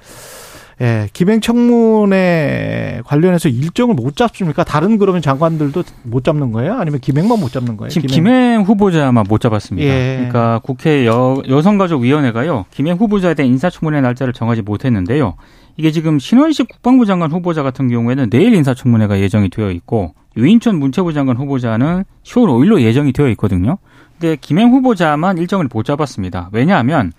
예, 0.81 1.09
기맹청문회 1.13 3.03
관련해서 3.05 3.51
일정을 3.51 3.95
못 3.95 4.17
잡습니까? 4.17 4.65
다른 4.65 4.97
그러면 4.97 5.21
장관들도 5.21 5.83
못 6.05 6.25
잡는 6.25 6.53
거예요? 6.53 6.75
아니면 6.75 7.01
기맹만 7.01 7.39
못 7.39 7.53
잡는 7.53 7.77
거예요? 7.77 7.91
지금 7.91 8.07
기맹, 8.07 8.25
기맹 8.33 8.63
후보자만 8.63 9.27
못 9.29 9.41
잡았습니다. 9.41 9.87
예. 9.87 10.15
그러니까 10.17 10.61
국회 10.63 11.07
여, 11.07 11.43
여성가족위원회가요, 11.47 12.65
기맹 12.71 12.97
후보자에 12.97 13.35
대한 13.35 13.51
인사청문회 13.51 14.01
날짜를 14.01 14.33
정하지 14.33 14.63
못했는데요. 14.63 15.35
이게 15.77 15.91
지금 15.91 16.19
신원식 16.19 16.69
국방부 16.69 17.05
장관 17.05 17.31
후보자 17.31 17.63
같은 17.63 17.89
경우에는 17.89 18.31
내일 18.31 18.55
인사청문회가 18.55 19.21
예정이 19.21 19.51
되어 19.51 19.71
있고 19.71 20.15
유인촌 20.37 20.79
문체부 20.79 21.13
장관 21.13 21.37
후보자는 21.37 22.05
10월 22.25 22.47
5일로 22.47 22.81
예정이 22.81 23.13
되어 23.13 23.29
있거든요. 23.31 23.79
근데 24.19 24.37
김행 24.41 24.71
후보자만 24.71 25.39
일정을 25.39 25.69
못 25.71 25.85
잡았습니다. 25.85 26.51
왜냐하면 26.53 27.13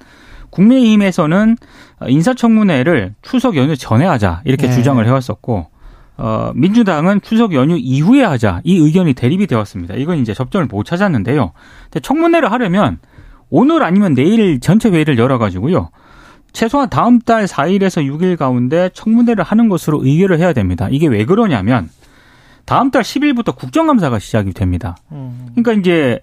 국민의힘에서는 0.51 1.57
인사청문회를 2.07 3.15
추석 3.21 3.55
연휴 3.55 3.75
전에 3.75 4.05
하자 4.05 4.41
이렇게 4.45 4.67
네. 4.67 4.73
주장을 4.73 5.05
해왔었고 5.05 5.67
어, 6.17 6.51
민주당은 6.53 7.21
추석 7.21 7.53
연휴 7.53 7.77
이후에 7.77 8.23
하자 8.23 8.61
이 8.63 8.77
의견이 8.77 9.13
대립이 9.13 9.47
되었습니다. 9.47 9.95
이건 9.95 10.19
이제 10.19 10.33
접점을 10.33 10.67
못 10.67 10.83
찾았는데요. 10.85 11.51
근데 11.85 11.99
청문회를 11.99 12.51
하려면 12.51 12.99
오늘 13.49 13.83
아니면 13.83 14.13
내일 14.13 14.59
전체 14.59 14.89
회의를 14.89 15.17
열어가지고요. 15.17 15.89
최소한 16.53 16.89
다음 16.89 17.19
달 17.19 17.45
4일에서 17.45 18.05
6일 18.05 18.37
가운데 18.37 18.89
청문회를 18.93 19.43
하는 19.43 19.69
것으로 19.69 20.03
의결을 20.03 20.39
해야 20.39 20.53
됩니다. 20.53 20.87
이게 20.91 21.07
왜 21.07 21.25
그러냐면 21.25 21.89
다음 22.65 22.91
달 22.91 23.03
10일부터 23.03 23.55
국정감사가 23.55 24.19
시작이 24.19 24.53
됩니다. 24.53 24.95
음. 25.11 25.49
그러니까 25.55 25.73
이제 25.73 26.19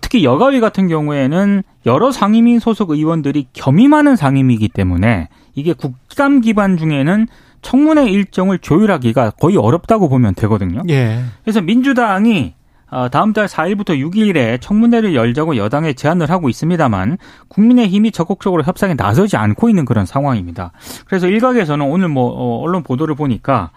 특히 0.00 0.24
여가위 0.24 0.60
같은 0.60 0.88
경우에는 0.88 1.62
여러 1.86 2.12
상임위 2.12 2.58
소속 2.60 2.90
의원들이 2.90 3.48
겸임하는 3.52 4.16
상임위이기 4.16 4.68
때문에 4.68 5.28
이게 5.54 5.72
국감 5.72 6.40
기반 6.40 6.76
중에는 6.76 7.26
청문회 7.62 8.08
일정을 8.08 8.58
조율하기가 8.58 9.30
거의 9.32 9.56
어렵다고 9.56 10.08
보면 10.08 10.34
되거든요. 10.34 10.82
예. 10.88 11.22
그래서 11.44 11.60
민주당이 11.60 12.54
어, 12.90 13.08
다음 13.08 13.32
달 13.32 13.46
4일부터 13.46 13.90
6일에 13.90 14.60
청문회를 14.60 15.14
열자고 15.14 15.56
여당에 15.56 15.92
제안을 15.92 16.28
하고 16.28 16.48
있습니다만 16.48 17.18
국민의힘이 17.48 18.10
적극적으로 18.10 18.64
협상에 18.64 18.94
나서지 18.94 19.36
않고 19.36 19.68
있는 19.68 19.84
그런 19.84 20.06
상황입니다. 20.06 20.72
그래서 21.06 21.28
일각에서는 21.28 21.86
오늘 21.86 22.08
뭐 22.08 22.30
어, 22.30 22.60
언론 22.60 22.82
보도를 22.82 23.14
보니까 23.14 23.70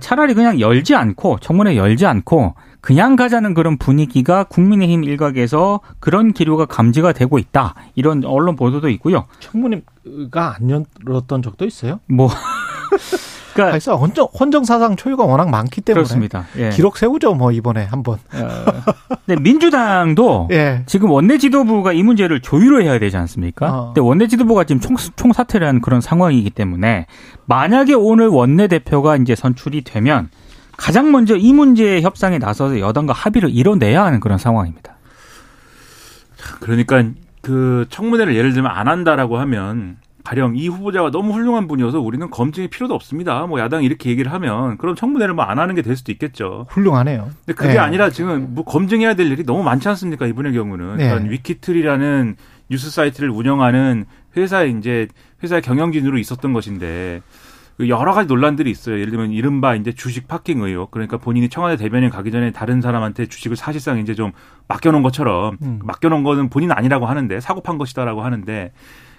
차라리 0.00 0.34
그냥 0.34 0.60
열지 0.60 0.94
않고 0.94 1.38
청문회 1.40 1.76
열지 1.76 2.06
않고 2.06 2.54
그냥 2.80 3.16
가자는 3.16 3.54
그런 3.54 3.76
분위기가 3.78 4.44
국민의힘 4.44 5.04
일각에서 5.04 5.80
그런 5.98 6.32
기류가 6.32 6.66
감지가 6.66 7.12
되고 7.12 7.38
있다. 7.38 7.74
이런 7.94 8.24
언론 8.24 8.56
보도도 8.56 8.88
있고요. 8.90 9.26
청문회가 9.40 10.56
안 10.56 10.84
열었던 11.06 11.42
적도 11.42 11.64
있어요? 11.64 12.00
뭐 12.06 12.28
그러니까 13.58 13.72
그래서 13.72 13.96
헌정 13.96 14.28
헌정 14.38 14.64
사상 14.64 14.94
초유가 14.94 15.24
워낙 15.24 15.50
많기 15.50 15.80
때문에 15.80 16.02
그렇습니다. 16.02 16.46
예. 16.56 16.70
기록 16.70 16.96
세우죠 16.96 17.34
뭐 17.34 17.50
이번에 17.50 17.84
한번. 17.84 18.18
어, 18.32 18.94
근데 19.26 19.40
민주당도 19.40 20.48
예. 20.52 20.84
지금 20.86 21.10
원내 21.10 21.38
지도부가 21.38 21.92
이 21.92 22.02
문제를 22.04 22.40
조율을 22.40 22.84
해야 22.84 22.98
되지 22.98 23.16
않습니까? 23.16 23.72
어. 23.72 23.84
근데 23.86 24.00
원내 24.00 24.28
지도부가 24.28 24.64
지금 24.64 24.80
총, 24.80 24.96
총 25.16 25.32
사퇴를 25.32 25.66
한 25.66 25.80
그런 25.80 26.00
상황이기 26.00 26.50
때문에 26.50 27.06
만약에 27.46 27.94
오늘 27.94 28.28
원내 28.28 28.68
대표가 28.68 29.16
이제 29.16 29.34
선출이 29.34 29.82
되면 29.82 30.30
가장 30.76 31.10
먼저 31.10 31.36
이 31.36 31.52
문제 31.52 32.00
협상에 32.00 32.38
나서서 32.38 32.78
여당과 32.78 33.12
합의를 33.12 33.50
이뤄내야 33.50 34.04
하는 34.04 34.20
그런 34.20 34.38
상황입니다. 34.38 34.96
그러니까 36.60 37.02
그 37.42 37.86
청문회를 37.90 38.36
예를 38.36 38.52
들면 38.52 38.70
안 38.70 38.86
한다라고 38.86 39.38
하면 39.38 39.96
가령 40.24 40.56
이 40.56 40.68
후보자가 40.68 41.10
너무 41.10 41.32
훌륭한 41.32 41.66
분이어서 41.68 42.00
우리는 42.00 42.28
검증이 42.30 42.68
필요도 42.68 42.94
없습니다. 42.94 43.46
뭐 43.46 43.60
야당이 43.60 43.86
이렇게 43.86 44.10
얘기를 44.10 44.32
하면 44.32 44.76
그럼 44.76 44.94
청문회를 44.94 45.34
뭐 45.34 45.44
안 45.48 45.58
하는 45.58 45.74
게 45.74 45.82
될 45.82 45.96
수도 45.96 46.12
있겠죠. 46.12 46.66
훌륭하네요. 46.68 47.30
근데 47.46 47.54
그게 47.54 47.74
네. 47.74 47.78
아니라 47.78 48.10
지금 48.10 48.48
뭐 48.54 48.64
검증해야 48.64 49.14
될 49.14 49.30
일이 49.30 49.44
너무 49.44 49.62
많지 49.62 49.88
않습니까? 49.88 50.26
이분의 50.26 50.52
경우는. 50.52 50.96
네. 50.98 51.08
그러니까 51.08 51.30
위키트리라는 51.30 52.36
뉴스 52.70 52.90
사이트를 52.90 53.30
운영하는 53.30 54.04
회사에 54.36 54.68
이제 54.68 55.08
회사의 55.42 55.62
경영진으로 55.62 56.18
있었던 56.18 56.52
것인데 56.52 57.22
그 57.78 57.88
여러 57.88 58.12
가지 58.12 58.26
논란들이 58.28 58.70
있어요. 58.70 58.96
예를 58.98 59.10
들면 59.10 59.30
이른바 59.30 59.74
이제 59.76 59.92
주식 59.92 60.28
파킹 60.28 60.60
의혹. 60.60 60.90
그러니까 60.90 61.16
본인이 61.16 61.48
청와대 61.48 61.76
대변인 61.76 62.10
가기 62.10 62.30
전에 62.32 62.50
다른 62.50 62.80
사람한테 62.82 63.26
주식을 63.26 63.56
사실상 63.56 63.98
이제 64.00 64.14
좀 64.14 64.32
맡겨놓은 64.66 65.02
것처럼 65.02 65.56
음. 65.62 65.78
맡겨놓은 65.84 66.24
거는 66.24 66.50
본인 66.50 66.72
아니라고 66.72 67.06
하는데 67.06 67.40
사고 67.40 67.62
판 67.62 67.78
것이다라고 67.78 68.22
하는데 68.22 68.72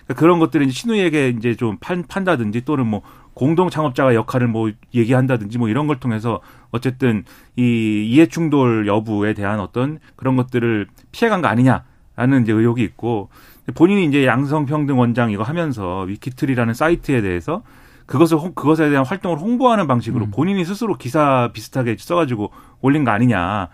그러니까 0.10 0.20
그런 0.20 0.40
것들을 0.40 0.66
이제 0.66 0.74
신우에게 0.74 1.30
이제 1.30 1.56
좀 1.56 1.78
판, 1.80 2.04
판다든지 2.08 2.66
또는 2.66 2.88
뭐 2.88 3.02
공동 3.36 3.70
창업자가 3.70 4.16
역할을 4.16 4.48
뭐 4.48 4.72
얘기한다든지 4.94 5.60
뭐 5.60 5.70
이런 5.70 5.86
걸 5.86 6.00
통해서 6.00 6.42
어쨌든 6.72 7.24
이 7.56 8.08
이해 8.10 8.26
충돌 8.26 8.88
여부에 8.88 9.34
대한 9.34 9.60
어떤 9.60 10.00
그런 10.16 10.36
것들을 10.36 10.88
피해간 11.12 11.44
거 11.44 11.48
아니냐라는 11.48 12.42
이제 12.42 12.52
의혹이 12.52 12.82
있고 12.84 13.30
본인이 13.76 14.06
이제 14.06 14.26
양성평등 14.26 14.98
원장 14.98 15.30
이거 15.30 15.44
하면서 15.44 16.02
위키트리라는 16.02 16.74
사이트에 16.74 17.22
대해서 17.22 17.62
그것을 18.08 18.40
그것에 18.56 18.90
대한 18.90 19.06
활동을 19.06 19.38
홍보하는 19.38 19.86
방식으로 19.86 20.26
음. 20.26 20.32
본인이 20.32 20.66
스스로 20.66 20.98
기사 20.98 21.52
비슷하게 21.54 21.98
써가지고 22.00 22.52
올린 22.82 23.04
거 23.04 23.12
아니냐. 23.12 23.70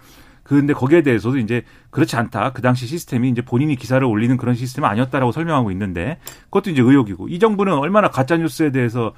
그런데 0.45 0.73
거기에 0.73 1.01
대해서도 1.01 1.39
이제 1.39 1.63
그렇지 1.89 2.15
않다. 2.15 2.51
그 2.53 2.61
당시 2.61 2.85
시스템이 2.85 3.29
이제 3.29 3.41
본인이 3.41 3.75
기사를 3.75 4.05
올리는 4.05 4.37
그런 4.37 4.53
시스템은 4.53 4.87
아니었다라고 4.87 5.31
설명하고 5.31 5.71
있는데 5.71 6.19
그것도 6.45 6.69
이제 6.69 6.83
의혹이고 6.83 7.27
이 7.29 7.39
정부는 7.39 7.73
얼마나 7.73 8.09
가짜 8.09 8.37
뉴스에 8.37 8.71
대해서 8.71 9.13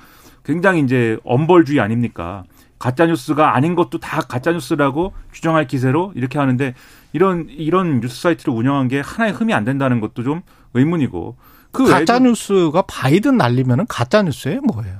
굉장히 0.45 0.81
이제 0.81 1.17
엄벌주의 1.25 1.81
아닙니까? 1.81 2.45
가짜 2.79 3.05
뉴스가 3.05 3.55
아닌 3.55 3.75
것도 3.75 3.99
다 3.99 4.21
가짜 4.21 4.53
뉴스라고 4.53 5.11
규정할 5.33 5.67
기세로 5.67 6.13
이렇게 6.15 6.39
하는데 6.39 6.73
이런 7.11 7.47
이런 7.49 7.99
뉴스 7.99 8.21
사이트를 8.21 8.53
운영한 8.53 8.87
게 8.87 9.01
하나의 9.01 9.33
흠이 9.33 9.53
안 9.53 9.65
된다는 9.65 9.99
것도 9.99 10.23
좀 10.23 10.41
의문이고 10.75 11.35
그 11.73 11.85
가짜 11.85 12.19
뉴스가 12.19 12.83
바이든 12.83 13.35
날리면은 13.35 13.85
가짜 13.89 14.21
뉴스예요, 14.21 14.61
뭐예요? 14.61 14.99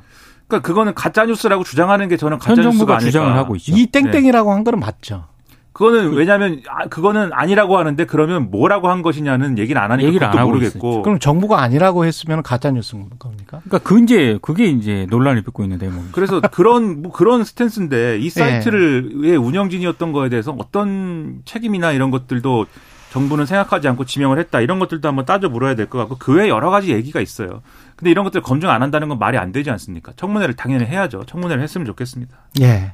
그러니까 0.49 0.67
그거는 0.67 0.93
가짜 0.93 1.25
뉴스라고 1.25 1.63
주장하는 1.63 2.09
게 2.09 2.17
저는 2.17 2.37
가짜 2.37 2.61
뉴스가 2.61 2.95
아닐까. 2.95 2.99
주장을 2.99 3.33
하고 3.33 3.55
있죠. 3.55 3.73
이 3.73 3.85
땡땡이라고 3.85 4.49
네. 4.49 4.53
한 4.53 4.63
거는 4.65 4.79
맞죠. 4.81 5.25
그거는 5.77 6.13
왜냐하면 6.13 6.63
아, 6.67 6.87
그거는 6.87 7.29
아니라고 7.33 7.77
하는데 7.77 8.03
그러면 8.05 8.49
뭐라고 8.49 8.89
한 8.89 9.03
것이냐는 9.03 9.59
얘기를 9.59 9.79
안 9.79 9.91
하니까 9.91 10.07
얘기를 10.07 10.25
그것도 10.25 10.39
안 10.39 10.41
하고 10.41 10.51
모르겠고. 10.57 11.03
그럼 11.03 11.19
정부가 11.19 11.61
아니라고 11.61 12.03
했으면 12.05 12.41
가짜 12.41 12.71
뉴스인 12.71 13.09
겁니까? 13.19 13.61
그러니까 13.63 13.77
그 13.87 13.99
이제 14.01 14.39
그게 14.41 14.65
이제 14.65 15.05
논란을 15.11 15.43
빚고 15.43 15.61
있는 15.61 15.77
대목입니다. 15.77 16.13
그래서 16.15 16.41
그런 16.41 17.03
뭐 17.03 17.11
그런 17.11 17.43
스탠스인데 17.43 18.17
네. 18.17 18.17
이 18.17 18.27
사이트를 18.31 19.37
운영진이었던 19.39 20.13
거에 20.13 20.29
대해서 20.29 20.55
어떤 20.57 21.41
책임이나 21.45 21.91
이런 21.91 22.09
것들도 22.09 22.65
정부는 23.11 23.45
생각하지 23.45 23.87
않고 23.87 24.05
지명을 24.05 24.39
했다 24.39 24.59
이런 24.61 24.79
것들도 24.79 25.07
한번 25.07 25.25
따져 25.25 25.47
물어야 25.47 25.75
될 25.75 25.85
것 25.85 25.99
같고 25.99 26.17
그 26.17 26.33
외에 26.33 26.49
여러 26.49 26.71
가지 26.71 26.91
얘기가 26.91 27.21
있어요. 27.21 27.61
근데 27.95 28.09
이런 28.09 28.23
것들 28.25 28.41
검증 28.41 28.71
안 28.71 28.81
한다는 28.81 29.09
건 29.09 29.19
말이 29.19 29.37
안 29.37 29.51
되지 29.51 29.69
않습니까? 29.69 30.13
청문회를 30.15 30.55
당연히 30.55 30.85
해야죠. 30.85 31.23
청문회를 31.27 31.61
했으면 31.61 31.85
좋겠습니다. 31.85 32.35
예. 32.61 32.93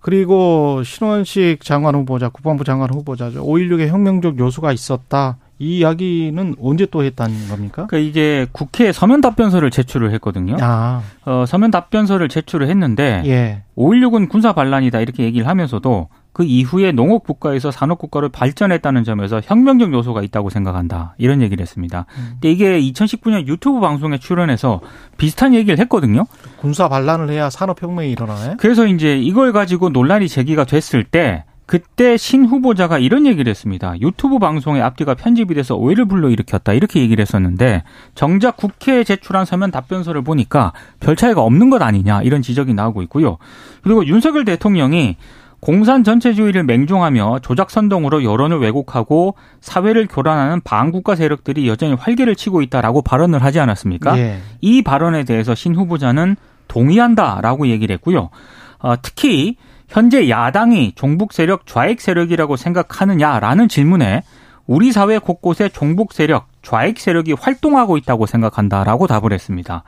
그리고 0.00 0.82
신원식 0.82 1.62
장관 1.62 1.94
후보자, 1.94 2.28
국방부 2.30 2.64
장관 2.64 2.90
후보자죠. 2.90 3.44
5.16에 3.44 3.88
혁명적 3.88 4.38
요소가 4.38 4.72
있었다. 4.72 5.36
이 5.58 5.78
이야기는 5.78 6.56
언제 6.58 6.86
또 6.86 7.04
했다는 7.04 7.48
겁니까? 7.48 7.86
그러니까 7.86 7.98
이게 7.98 8.46
국회에 8.50 8.92
서면 8.92 9.20
답변서를 9.20 9.70
제출을 9.70 10.10
했거든요. 10.14 10.56
아, 10.58 11.02
어, 11.26 11.44
서면 11.46 11.70
답변서를 11.70 12.30
제출을 12.30 12.68
했는데 12.70 13.22
예. 13.26 13.62
5.16은 13.76 14.30
군사 14.30 14.54
반란이다 14.54 15.00
이렇게 15.00 15.22
얘기를 15.22 15.46
하면서도 15.46 16.08
그 16.32 16.44
이후에 16.44 16.92
농업 16.92 17.24
국가에서 17.24 17.70
산업 17.70 17.98
국가로 17.98 18.28
발전했다는 18.28 19.04
점에서 19.04 19.40
혁명적 19.42 19.92
요소가 19.92 20.22
있다고 20.22 20.50
생각한다 20.50 21.14
이런 21.18 21.42
얘기를 21.42 21.60
했습니다. 21.62 22.06
근데 22.32 22.50
이게 22.50 22.80
2019년 22.80 23.46
유튜브 23.46 23.80
방송에 23.80 24.18
출연해서 24.18 24.80
비슷한 25.16 25.54
얘기를 25.54 25.78
했거든요. 25.80 26.26
군사 26.58 26.88
반란을 26.88 27.30
해야 27.30 27.50
산업 27.50 27.82
혁명이 27.82 28.10
일어나네? 28.10 28.56
그래서 28.58 28.86
이제 28.86 29.18
이걸 29.18 29.52
가지고 29.52 29.88
논란이 29.90 30.28
제기가 30.28 30.64
됐을 30.64 31.04
때 31.04 31.44
그때 31.70 32.16
신 32.16 32.46
후보자가 32.46 32.98
이런 32.98 33.26
얘기를 33.26 33.48
했습니다. 33.48 33.94
유튜브 34.00 34.40
방송의 34.40 34.82
앞뒤가 34.82 35.14
편집이 35.14 35.54
돼서 35.54 35.76
오해를 35.76 36.04
불러일으켰다 36.04 36.72
이렇게 36.72 37.00
얘기를 37.00 37.22
했었는데 37.22 37.84
정작 38.16 38.56
국회에 38.56 39.04
제출한 39.04 39.44
서면 39.44 39.70
답변서를 39.70 40.22
보니까 40.22 40.72
별 40.98 41.14
차이가 41.14 41.42
없는 41.42 41.70
것 41.70 41.80
아니냐 41.80 42.22
이런 42.22 42.42
지적이 42.42 42.74
나오고 42.74 43.02
있고요. 43.02 43.38
그리고 43.82 44.04
윤석열 44.04 44.44
대통령이 44.44 45.16
공산 45.60 46.04
전체주의를 46.04 46.64
맹종하며 46.64 47.40
조작 47.42 47.70
선동으로 47.70 48.24
여론을 48.24 48.60
왜곡하고 48.60 49.34
사회를 49.60 50.06
교란하는 50.06 50.60
반국가 50.62 51.14
세력들이 51.14 51.68
여전히 51.68 51.94
활개를 51.94 52.34
치고 52.34 52.62
있다라고 52.62 53.02
발언을 53.02 53.42
하지 53.42 53.60
않았습니까? 53.60 54.18
예. 54.18 54.38
이 54.62 54.82
발언에 54.82 55.24
대해서 55.24 55.54
신 55.54 55.74
후보자는 55.74 56.36
동의한다라고 56.68 57.68
얘기를 57.68 57.92
했고요. 57.94 58.30
어, 58.78 58.94
특히 59.02 59.56
현재 59.88 60.30
야당이 60.30 60.92
종북 60.94 61.32
세력 61.32 61.66
좌익 61.66 62.00
세력이라고 62.00 62.56
생각하느냐라는 62.56 63.68
질문에 63.68 64.22
우리 64.66 64.92
사회 64.92 65.18
곳곳에 65.18 65.68
종북 65.68 66.12
세력, 66.12 66.46
좌익 66.62 67.00
세력이 67.00 67.32
활동하고 67.32 67.96
있다고 67.96 68.26
생각한다라고 68.26 69.08
답을 69.08 69.32
했습니다. 69.32 69.82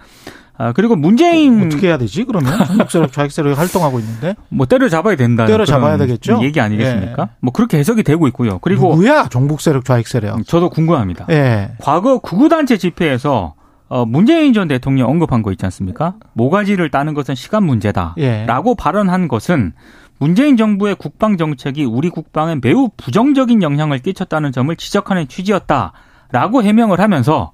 아, 0.59 0.73
그리고 0.73 0.97
문재인 0.97 1.67
어 1.67 1.69
떻게 1.69 1.89
해야 1.89 1.99
되지, 1.99 2.25
그러면? 2.25 2.65
전국세력, 2.67 3.13
좌익세력이 3.13 3.55
활동하고 3.59 3.99
있는데? 4.01 4.35
뭐 4.49 4.67
때려잡아야 4.67 5.17
된다. 5.17 5.47
때려잡아야 5.47 5.97
되겠죠? 5.97 6.41
얘기 6.43 6.61
아니겠습니까? 6.61 7.23
예. 7.23 7.37
뭐 7.41 7.53
그렇게 7.53 7.79
해석이 7.79 8.03
되고 8.03 8.27
있고요. 8.29 8.59
그리고 8.61 8.91
누구야? 8.91 9.29
종북세력, 9.29 9.85
좌익세력. 9.85 10.47
저도 10.47 10.71
궁금합니다. 10.71 11.27
예. 11.31 11.73
과거 11.81 12.19
구구단체 12.19 12.77
집회에서 12.77 13.55
어, 13.89 14.07
문재인 14.07 14.53
전 14.55 14.69
대통령 14.69 15.11
언급한 15.11 15.43
거 15.43 15.53
있지 15.53 15.67
않습니까? 15.67 16.15
모가지를 16.33 16.91
따는 16.91 17.13
것은 17.13 17.35
시간 17.35 17.65
문제다. 17.65 18.15
예. 18.19 18.47
라고 18.47 18.75
발언한 18.75 19.29
것은 19.29 19.73
문재인 20.19 20.57
정부의 20.57 20.95
국방 20.95 21.37
정책이 21.37 21.85
우리 21.85 22.09
국방에 22.09 22.57
매우 22.63 22.89
부정적인 22.97 23.63
영향을 23.63 23.99
끼쳤다는 23.99 24.53
점을 24.53 24.75
지적하는 24.77 25.29
취지였다 25.29 25.93
라고 26.31 26.63
해명을 26.63 27.01
하면서 27.01 27.53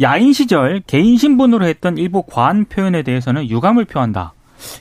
야인 0.00 0.32
시절 0.32 0.82
개인 0.86 1.16
신분으로 1.16 1.66
했던 1.66 1.98
일부 1.98 2.22
과한 2.22 2.64
표현에 2.66 3.02
대해서는 3.02 3.48
유감을 3.48 3.84
표한다. 3.84 4.32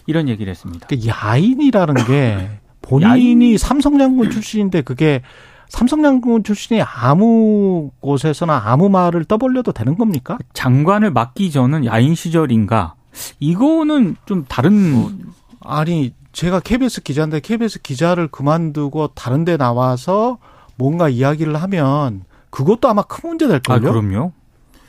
이런 0.08 0.27
얘기를 0.27 0.50
했습니다. 0.51 0.88
그 0.88 0.98
야인이라는 1.05 1.93
게 2.05 2.50
본인이 2.82 3.58
삼성 3.58 3.98
장군 3.98 4.29
출신인데 4.29 4.82
그게 4.82 5.22
삼성 5.70 6.01
장군 6.03 6.43
출신이 6.43 6.82
아무 6.82 7.89
곳에서나 8.00 8.62
아무 8.65 8.89
말을 8.89 9.25
떠벌려도 9.25 9.72
되는 9.72 9.98
겁니까? 9.98 10.38
장관을 10.53 11.12
맡기 11.12 11.51
전은 11.51 11.86
야인 11.86 12.15
시절인가? 12.15 12.95
이거는 13.39 14.15
좀 14.26 14.45
다른 14.47 15.34
아니 15.62 16.13
제가 16.32 16.60
KBS 16.60 17.04
기자인데 17.04 17.39
KBS 17.39 17.82
기자를 17.82 18.28
그만두고 18.28 19.10
다른 19.10 19.45
데 19.45 19.56
나와서 19.58 20.38
뭔가 20.76 21.10
이야기를 21.10 21.56
하면 21.56 22.23
그것도 22.49 22.89
아마 22.89 23.04
큰 23.04 23.30
문제 23.30 23.45
아, 23.45 23.49
될걸요? 23.49 23.91
그럼요. 23.91 24.32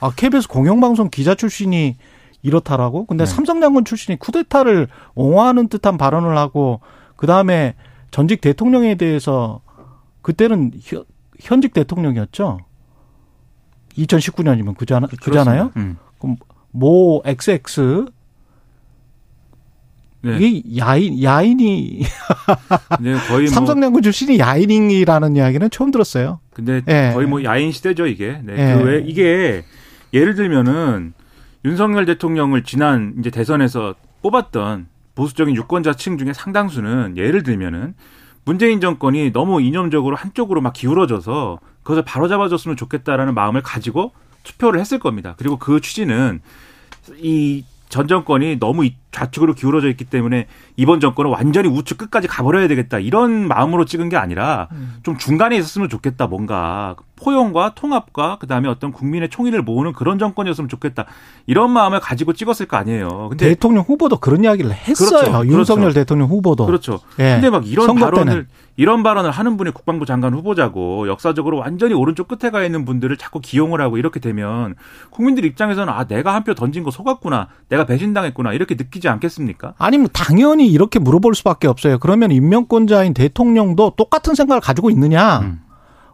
아, 0.04 0.10
KBS 0.14 0.48
공영방송 0.48 1.08
기자 1.08 1.34
출신이 1.34 1.96
이렇다라고? 2.42 3.06
근데 3.06 3.24
네. 3.24 3.30
삼성장군 3.32 3.86
출신이 3.86 4.18
쿠데타를 4.18 4.88
옹호하는 5.14 5.68
듯한 5.68 5.96
발언을 5.96 6.36
하고 6.36 6.80
그 7.16 7.26
다음에 7.26 7.74
전직 8.10 8.42
대통령에 8.42 8.96
대해서 8.96 9.62
그때는 10.20 10.72
현- 10.82 11.04
현직 11.40 11.72
대통령이었죠. 11.72 12.58
2019년이면 13.96 14.76
그잖아, 14.76 15.06
그잖아요. 15.06 15.72
음. 15.76 15.96
모 16.70 17.22
XX 17.24 18.06
네. 20.20 20.38
이게 20.38 20.78
야인 20.78 21.22
야인이 21.22 22.00
네, 23.00 23.12
거의 23.28 23.44
뭐 23.44 23.54
삼성장군 23.54 24.02
출신이 24.02 24.38
야인이라는 24.38 25.36
이야기는 25.36 25.70
처음 25.70 25.90
들었어요. 25.90 26.40
근데 26.52 26.82
예. 26.88 27.10
거의 27.14 27.26
뭐 27.26 27.42
야인 27.44 27.72
시대죠 27.72 28.06
이게. 28.06 28.38
네. 28.42 28.54
예. 28.72 28.74
그 28.76 28.84
외, 28.84 29.02
이게 29.06 29.64
예를 30.14 30.34
들면은 30.34 31.12
윤석열 31.64 32.06
대통령을 32.06 32.62
지난 32.62 33.14
이제 33.18 33.30
대선에서 33.30 33.94
뽑았던 34.22 34.86
보수적인 35.14 35.54
유권자층 35.56 36.16
중에 36.18 36.32
상당수는 36.32 37.16
예를 37.16 37.42
들면은 37.42 37.94
문재인 38.44 38.80
정권이 38.80 39.32
너무 39.32 39.60
이념적으로 39.60 40.16
한쪽으로 40.16 40.60
막 40.60 40.72
기울어져서 40.72 41.58
그것을 41.82 42.04
바로잡아줬으면 42.04 42.76
좋겠다라는 42.76 43.34
마음을 43.34 43.62
가지고 43.62 44.12
투표를 44.42 44.80
했을 44.80 44.98
겁니다. 44.98 45.34
그리고 45.36 45.58
그 45.58 45.80
취지는 45.80 46.40
이 47.18 47.64
전 47.90 48.08
정권이 48.08 48.58
너무 48.58 48.84
이- 48.84 48.96
좌측으로 49.14 49.54
기울어져 49.54 49.88
있기 49.88 50.04
때문에 50.04 50.46
이번 50.76 50.98
정권은 51.00 51.30
완전히 51.30 51.68
우측 51.68 51.96
끝까지 51.98 52.26
가버려야 52.28 52.66
되겠다 52.68 52.98
이런 52.98 53.46
마음으로 53.48 53.84
찍은 53.84 54.08
게 54.08 54.16
아니라 54.16 54.68
좀 55.04 55.16
중간에 55.16 55.56
있었으면 55.56 55.88
좋겠다 55.88 56.26
뭔가 56.26 56.96
포용과 57.16 57.74
통합과 57.76 58.38
그다음에 58.40 58.68
어떤 58.68 58.90
국민의 58.92 59.30
총의를 59.30 59.62
모으는 59.62 59.92
그런 59.92 60.18
정권이었으면 60.18 60.68
좋겠다 60.68 61.06
이런 61.46 61.70
마음을 61.70 62.00
가지고 62.00 62.32
찍었을 62.32 62.66
거 62.66 62.76
아니에요. 62.76 63.28
근데 63.30 63.50
대통령 63.50 63.84
후보도 63.84 64.18
그런 64.18 64.42
이야기를 64.42 64.72
했어요. 64.72 65.20
그렇죠. 65.30 65.46
윤석열 65.46 65.84
그렇죠. 65.84 66.00
대통령 66.00 66.28
후보도. 66.28 66.66
그렇죠. 66.66 66.98
예. 67.20 67.34
근데 67.34 67.50
막 67.50 67.66
이런 67.66 67.86
선거 67.86 68.10
때는. 68.10 68.24
발언을 68.24 68.46
이런 68.76 69.04
발언을 69.04 69.30
하는 69.30 69.56
분이 69.56 69.70
국방부 69.70 70.04
장관 70.04 70.34
후보자고 70.34 71.06
역사적으로 71.06 71.58
완전히 71.58 71.94
오른쪽 71.94 72.26
끝에 72.26 72.50
가 72.50 72.64
있는 72.64 72.84
분들을 72.84 73.16
자꾸 73.16 73.40
기용을 73.40 73.80
하고 73.80 73.96
이렇게 73.96 74.18
되면 74.18 74.74
국민들 75.10 75.44
입장에서는 75.44 75.92
아 75.92 76.04
내가 76.04 76.34
한 76.34 76.44
표 76.44 76.52
던진 76.54 76.82
거 76.82 76.90
속았구나 76.90 77.48
내가 77.70 77.86
배신당했구나 77.86 78.52
이렇게 78.52 78.74
느끼 78.76 79.00
지 79.04 79.08
않겠습니까? 79.08 79.74
아니면 79.76 80.08
당연히 80.12 80.66
이렇게 80.66 80.98
물어볼 80.98 81.34
수밖에 81.34 81.68
없어요. 81.68 81.98
그러면 81.98 82.30
임명권자인 82.32 83.12
대통령도 83.12 83.92
똑같은 83.96 84.34
생각을 84.34 84.60
가지고 84.62 84.88
있느냐? 84.88 85.40
음. 85.40 85.60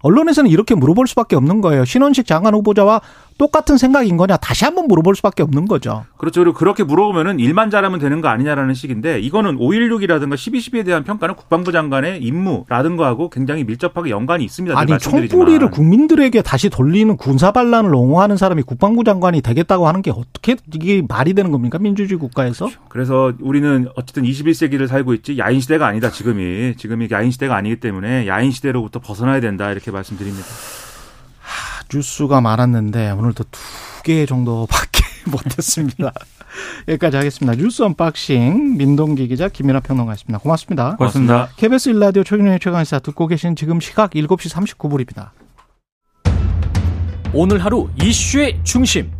언론에서는 0.02 0.50
이렇게 0.50 0.74
물어볼 0.74 1.06
수밖에 1.06 1.36
없는 1.36 1.60
거예요. 1.60 1.84
신원식 1.84 2.26
장관 2.26 2.54
후보자와 2.54 3.00
똑같은 3.40 3.78
생각인 3.78 4.18
거냐? 4.18 4.36
다시 4.36 4.66
한번 4.66 4.86
물어볼 4.86 5.16
수밖에 5.16 5.42
없는 5.42 5.66
거죠. 5.66 6.04
그렇죠. 6.18 6.42
그리고 6.42 6.54
그렇게 6.54 6.84
물어보면은 6.84 7.40
일만 7.40 7.70
잘하면 7.70 7.98
되는 7.98 8.20
거 8.20 8.28
아니냐라는 8.28 8.74
식인데 8.74 9.18
이거는 9.20 9.56
5.16이라든가 9.56 10.34
12.12에 10.34 10.84
대한 10.84 11.04
평가는 11.04 11.34
국방부 11.34 11.72
장관의 11.72 12.22
임무라든가 12.22 13.06
하고 13.06 13.30
굉장히 13.30 13.64
밀접하게 13.64 14.10
연관이 14.10 14.44
있습니다. 14.44 14.74
늘 14.84 14.92
아니. 14.92 15.00
총뿌리를 15.00 15.70
국민들에게 15.70 16.42
다시 16.42 16.68
돌리는 16.68 17.16
군사 17.16 17.50
반란을 17.50 17.94
옹호하는 17.94 18.36
사람이 18.36 18.62
국방부 18.64 19.04
장관이 19.04 19.40
되겠다고 19.40 19.88
하는 19.88 20.02
게 20.02 20.10
어떻게 20.10 20.56
이게 20.74 21.02
말이 21.08 21.32
되는 21.32 21.50
겁니까? 21.50 21.78
민주주의 21.78 22.20
국가에서? 22.20 22.68
그래서 22.90 23.32
우리는 23.40 23.88
어쨌든 23.96 24.24
21세기를 24.24 24.86
살고 24.86 25.14
있지 25.14 25.38
야인 25.38 25.60
시대가 25.60 25.86
아니다 25.86 26.10
지금이 26.10 26.74
지금이 26.76 27.08
야인 27.10 27.30
시대가 27.30 27.56
아니기 27.56 27.80
때문에 27.80 28.26
야인 28.26 28.50
시대로부터 28.50 29.00
벗어나야 29.00 29.40
된다 29.40 29.72
이렇게 29.72 29.90
말씀드립니다. 29.90 30.44
뉴스가 31.92 32.40
많았는데 32.40 33.10
오늘도 33.12 33.44
두 33.50 33.60
개 34.02 34.24
정도밖에 34.24 35.02
못했습니다. 35.30 36.10
여기까지 36.88 37.18
하겠습니다. 37.18 37.54
뉴스 37.54 37.82
unboxing 37.82 38.78
민동기 38.78 39.28
기자 39.28 39.48
김민하 39.50 39.80
평론가였습니다. 39.80 40.38
고맙습니다. 40.38 40.96
고맙습니다. 40.96 41.50
KBS 41.56 41.90
일라디오 41.90 42.24
최경영의 42.24 42.60
최강시사 42.60 43.00
듣고 43.00 43.26
계신 43.26 43.54
지금 43.56 43.78
시각 43.78 44.12
7시 44.12 44.50
39분입니다. 44.54 45.28
오늘 47.34 47.62
하루 47.62 47.90
이슈의 48.02 48.58
중심. 48.64 49.10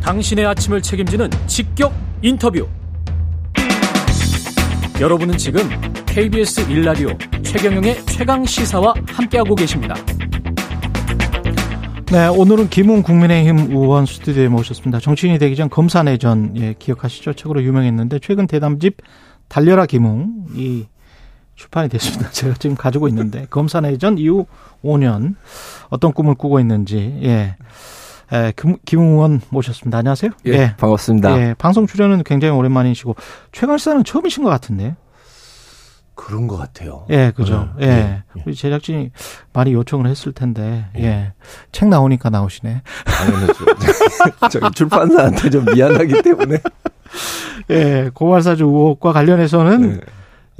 당신의 0.00 0.46
아침을 0.46 0.80
책임지는 0.80 1.28
직격 1.48 1.92
인터뷰. 2.22 2.68
여러분은 5.00 5.36
지금 5.38 5.68
KBS 6.06 6.70
일라디오 6.70 7.08
최경영의 7.42 8.06
최강 8.06 8.44
시사와 8.46 8.94
함께하고 9.08 9.56
계십니다. 9.56 9.96
네, 12.12 12.26
오늘은 12.26 12.68
김웅 12.68 13.02
국민의힘 13.04 13.70
의원 13.70 14.04
스튜디오에 14.04 14.48
모셨습니다. 14.48 15.00
정치인이 15.00 15.38
되기 15.38 15.56
전 15.56 15.70
검사 15.70 16.02
내전 16.02 16.54
예, 16.58 16.74
기억하시죠? 16.78 17.32
책으로 17.32 17.62
유명했는데 17.62 18.18
최근 18.18 18.46
대담집 18.46 18.98
달려라 19.48 19.86
김웅이 19.86 20.88
출판이 21.54 21.88
됐습니다. 21.88 22.28
제가 22.32 22.52
지금 22.58 22.76
가지고 22.76 23.08
있는데 23.08 23.46
검사 23.48 23.80
내전 23.80 24.18
이후 24.18 24.44
5년 24.84 25.36
어떤 25.88 26.12
꿈을 26.12 26.34
꾸고 26.34 26.60
있는지 26.60 27.18
예. 27.22 27.56
예, 28.34 28.52
김웅 28.84 29.12
의원 29.12 29.40
모셨습니다. 29.48 29.96
안녕하세요. 29.96 30.32
예, 30.48 30.50
예. 30.50 30.74
반갑습니다. 30.76 31.40
예, 31.40 31.54
방송 31.56 31.86
출연은 31.86 32.24
굉장히 32.24 32.54
오랜만이시고 32.54 33.16
최강 33.52 33.78
시사는 33.78 34.04
처음이신 34.04 34.44
것 34.44 34.50
같은데. 34.50 34.96
그런 36.14 36.46
것 36.46 36.56
같아요. 36.56 37.06
예, 37.10 37.32
그죠. 37.34 37.70
네. 37.78 37.86
예. 37.86 37.90
예. 37.90 38.42
우리 38.46 38.54
제작진이 38.54 39.10
많이 39.52 39.72
요청을 39.72 40.06
했을 40.06 40.32
텐데, 40.32 40.86
예. 40.98 41.02
예. 41.02 41.32
책 41.72 41.88
나오니까 41.88 42.30
나오시네. 42.30 42.82
당연하죠. 43.04 43.54
저기 44.50 44.70
출판사한테 44.74 45.50
좀 45.50 45.64
미안하기 45.64 46.22
때문에. 46.22 46.58
예, 47.70 48.10
고발사주 48.12 48.64
의혹과 48.64 49.12
관련해서는, 49.12 50.00
네. 50.00 50.00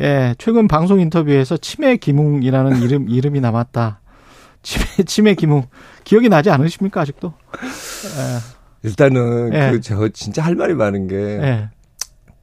예, 0.01 0.35
최근 0.38 0.69
방송 0.69 1.01
인터뷰에서 1.01 1.57
치매 1.57 1.97
기뭉이라는 1.97 2.81
이름, 2.83 3.09
이름이 3.09 3.41
남았다. 3.41 4.01
치매, 4.62 4.85
치매 5.07 5.35
기뭉. 5.35 5.65
기억이 6.05 6.29
나지 6.29 6.51
않으십니까, 6.51 7.03
아직도? 7.03 7.35
예. 7.62 8.88
일단은, 8.88 9.53
예. 9.53 9.71
그, 9.73 9.81
저, 9.81 10.09
진짜 10.09 10.43
할 10.43 10.55
말이 10.55 10.75
많은 10.75 11.09
게, 11.09 11.17
예. 11.17 11.69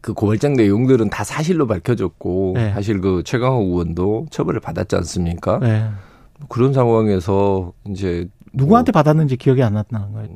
그 0.01 0.13
고발장 0.13 0.53
내용들은 0.53 1.09
다 1.09 1.23
사실로 1.23 1.67
밝혀졌고 1.67 2.53
네. 2.55 2.71
사실 2.73 3.01
그 3.01 3.23
최강호 3.25 3.63
의원도 3.63 4.27
처벌을 4.31 4.59
받았지 4.59 4.95
않습니까? 4.95 5.59
네. 5.59 5.89
그런 6.47 6.73
상황에서 6.73 7.73
이제 7.89 8.29
누구한테 8.53 8.91
뭐 8.91 8.99
받았는지 9.01 9.35
기억이 9.37 9.61
안 9.61 9.73
났다는 9.73 10.13
거예요. 10.13 10.29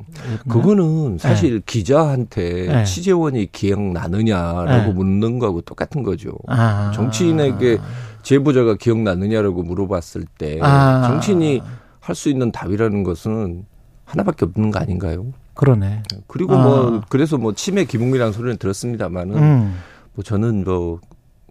그거는 0.48 1.18
사실 1.18 1.54
네. 1.54 1.60
기자한테 1.66 2.66
네. 2.66 2.84
취재원이 2.84 3.50
기억나느냐라고 3.52 4.88
네. 4.88 4.92
묻는 4.92 5.38
거하고 5.38 5.62
똑같은 5.62 6.02
거죠. 6.02 6.32
아. 6.46 6.92
정치인에게 6.94 7.78
제보자가 8.22 8.76
기억나느냐라고 8.76 9.62
물어봤을 9.62 10.26
때 10.38 10.58
아. 10.62 11.02
정치인이 11.06 11.62
할 12.00 12.14
수 12.14 12.28
있는 12.28 12.52
답이라는 12.52 13.02
것은 13.02 13.64
하나밖에 14.04 14.44
없는 14.44 14.70
거 14.70 14.78
아닌가요? 14.78 15.32
그러네. 15.54 16.02
그리고 16.26 16.56
뭐 16.56 16.86
아. 16.86 16.90
뭐 16.90 17.02
그래서 17.08 17.38
뭐 17.38 17.54
치매 17.54 17.84
기복이라는 17.84 18.32
소리는 18.32 18.56
들었습니다만은 18.58 19.36
음. 19.36 19.78
뭐 20.14 20.22
저는 20.24 20.64
뭐 20.64 21.00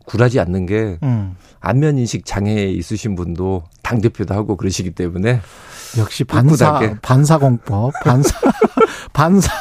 굴하지 0.05 0.39
않는 0.41 0.65
게 0.65 0.97
음. 1.03 1.35
안면 1.61 1.97
인식 1.97 2.25
장애 2.25 2.65
있으신 2.65 3.15
분도 3.15 3.63
당 3.81 4.01
대표도 4.01 4.33
하고 4.33 4.57
그러시기 4.57 4.91
때문에 4.91 5.39
역시 5.97 6.23
반사 6.25 6.97
반사 7.01 7.37
공법 7.37 7.93
반사 8.03 8.37
반사 9.13 9.51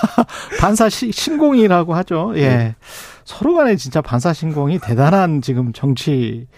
반사 0.61 0.89
신공이라고 0.89 1.95
하죠. 1.95 2.33
예. 2.37 2.49
네. 2.49 2.77
서로 3.25 3.55
간에 3.55 3.77
진짜 3.77 4.01
반사 4.03 4.33
신공이 4.33 4.81
대단한 4.81 5.43
지금 5.43 5.73
정치 5.73 6.49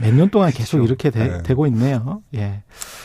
몇 0.00 0.12
년 0.14 0.30
동안 0.30 0.50
계속 0.50 0.78
그렇죠. 0.78 0.86
이렇게 0.86 1.10
되, 1.10 1.42
네. 1.42 1.54
고 1.54 1.66
있네요. 1.66 2.22
예. 2.34 2.62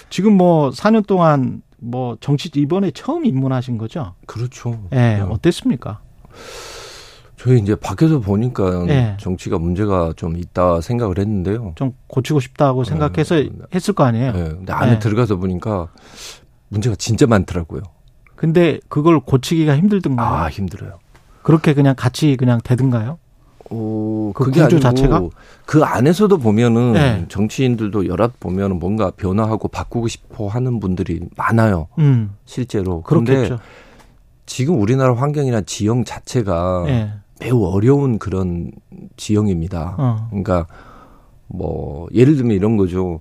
지금 0.10 0.34
뭐 0.34 0.70
4년 0.72 1.06
동안 1.06 1.62
뭐 1.82 2.16
정치 2.22 2.50
이번에 2.56 2.92
처음 2.92 3.26
입문하신 3.26 3.78
거죠? 3.78 4.14
그렇죠. 4.28 4.88
예, 4.94 4.96
네. 4.96 5.22
어땠습니까? 5.22 6.00
저희 7.38 7.60
이제 7.60 7.76
밖에서 7.76 8.20
보니까 8.20 8.86
네. 8.86 9.18
정치가 9.20 9.58
문제가 9.58 10.14
좀 10.16 10.38
있다 10.38 10.80
생각을 10.80 11.18
했는데요. 11.18 11.74
좀 11.76 11.96
고치고 12.06 12.40
싶다고 12.40 12.84
생각해서 12.84 13.36
네. 13.36 13.50
했을 13.74 13.96
거 13.96 14.04
아니에요. 14.04 14.32
네. 14.32 14.44
근데 14.44 14.74
안에 14.74 14.94
네. 14.94 15.00
들어가서 15.00 15.38
보니까 15.38 15.88
문제가 16.70 16.96
진짜 16.96 17.26
많더라고요. 17.26 17.82
근데 18.36 18.80
그걸 18.88 19.20
고치기가 19.20 19.76
힘들던가요? 19.76 20.28
아, 20.28 20.50
힘들어요. 20.50 21.00
그렇게 21.42 21.74
그냥 21.74 21.96
같이 21.98 22.38
그냥 22.38 22.60
되든가요? 22.64 23.18
어, 23.74 24.32
그 24.36 24.52
구조 24.52 24.80
자체가 24.80 25.22
그 25.66 25.84
안에서도 25.84 26.38
보면은 26.38 26.94
네. 26.94 27.26
정치인들도 27.30 28.08
여럿 28.08 28.40
보면은 28.40 28.80
뭔가 28.80 29.12
변화하고 29.12 29.70
바꾸고 29.70 30.08
싶어 30.08 30.48
하는 30.48 30.80
분들이 30.80 31.22
많아요. 31.38 31.88
음. 32.00 32.32
실제로. 32.46 33.02
그런데 33.02 33.50
지금 34.46 34.82
우리나라 34.82 35.16
환경이나 35.16 35.62
지형 35.62 36.04
자체가 36.04 36.84
네. 36.86 37.14
매우 37.40 37.66
어려운 37.66 38.20
그런 38.20 38.72
지형입니다. 39.16 39.96
어. 39.98 40.28
그러니까 40.30 40.68
뭐 41.48 42.08
예를 42.14 42.36
들면 42.36 42.56
이런 42.56 42.76
거죠. 42.76 43.20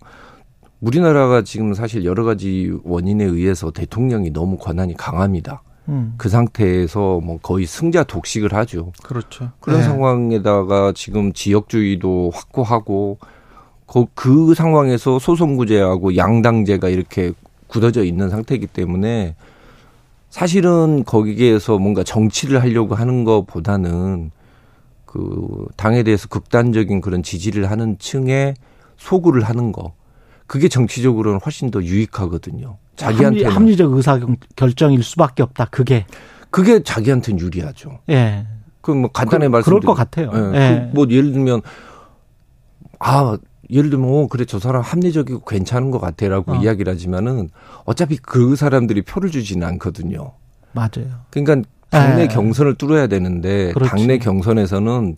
우리나라가 0.81 1.43
지금 1.43 1.75
사실 1.75 2.05
여러 2.05 2.25
가지 2.25 2.73
원인에 2.85 3.25
의해서 3.25 3.71
대통령이 3.71 4.33
너무 4.33 4.57
권한이 4.57 4.95
강합니다. 4.97 5.63
음. 5.91 6.15
그 6.17 6.29
상태에서 6.29 7.21
뭐 7.21 7.39
거의 7.43 7.67
승자 7.67 8.05
독식을 8.05 8.55
하죠. 8.55 8.93
그렇죠. 9.03 9.51
그런 9.61 9.81
네. 9.81 9.85
상황에다가 9.85 10.93
지금 10.95 11.33
지역주의도 11.33 12.31
확고하고 12.33 13.19
그, 13.87 14.07
그 14.15 14.55
상황에서 14.55 15.19
소송구제하고 15.19 16.17
양당제가 16.17 16.89
이렇게 16.89 17.33
굳어져 17.67 18.05
있는 18.05 18.31
상태이기 18.31 18.69
때문에 18.69 19.35
사실은 20.31 21.05
거기에서 21.05 21.79
뭔가 21.79 22.05
정치를 22.05 22.63
하려고 22.63 22.95
하는 22.95 23.25
것보다는 23.25 24.31
그 25.07 25.67
당에 25.77 26.05
대해서 26.05 26.29
극단적인 26.29 27.01
그런 27.01 27.25
지지를 27.25 27.69
하는 27.69 27.99
층에 27.99 28.55
소구를 28.97 29.43
하는 29.43 29.73
거. 29.73 29.93
그게 30.47 30.69
정치적으로는 30.69 31.41
훨씬 31.45 31.71
더 31.71 31.83
유익하거든요. 31.83 32.77
자기한테 33.01 33.45
합리, 33.47 33.77
적 33.77 33.93
의사 33.93 34.19
결정일 34.57 35.03
수밖에 35.03 35.43
없다. 35.43 35.67
그게 35.67 36.07
그게 36.51 36.83
자기한테는 36.83 37.41
유리하죠. 37.41 38.01
예. 38.11 38.47
그 38.81 38.93
뭐 38.93 39.11
간단히 39.13 39.47
그, 39.47 39.51
말씀 39.51 39.71
그럴 39.71 39.81
것 39.81 39.95
같아요. 39.95 40.31
예. 40.35 40.39
예. 40.59 40.89
그 40.91 40.95
뭐 40.95 41.07
예를 41.09 41.33
들면 41.33 41.61
아 42.99 43.37
예를 43.71 43.91
들면 43.91 44.09
어, 44.09 44.27
그래 44.27 44.45
저 44.45 44.59
사람 44.59 44.83
합리적이고 44.83 45.45
괜찮은 45.45 45.91
것 45.91 46.01
같아라고 46.01 46.53
어. 46.53 46.57
이야기를 46.57 46.93
하지만은 46.93 47.51
어차피 47.85 48.17
그 48.17 48.57
사람들이 48.57 49.03
표를 49.03 49.31
주지는 49.31 49.67
않거든요. 49.69 50.33
맞아요. 50.73 51.21
그러니까 51.31 51.69
당내 51.91 52.23
예. 52.23 52.27
경선을 52.29 52.75
뚫어야 52.77 53.07
되는데 53.07 53.73
그렇지. 53.73 53.91
당내 53.91 54.19
경선에서는 54.19 55.17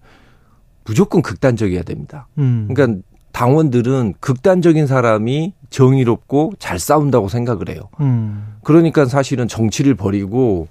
무조건 0.85 1.23
극단적이어야 1.23 1.83
됩니다. 1.83 2.27
음. 2.39 2.69
그러니까 2.71 3.01
당원들은 3.33 4.15
극단적인 4.21 4.87
사람이 4.87 5.55
정의롭고 5.71 6.53
잘 6.59 6.79
싸운다고 6.79 7.29
생각을 7.29 7.69
해요. 7.71 7.89
음. 8.01 8.57
그러니까 8.63 9.07
사실은 9.07 9.49
정치를 9.49 9.95
버리고 9.95 10.69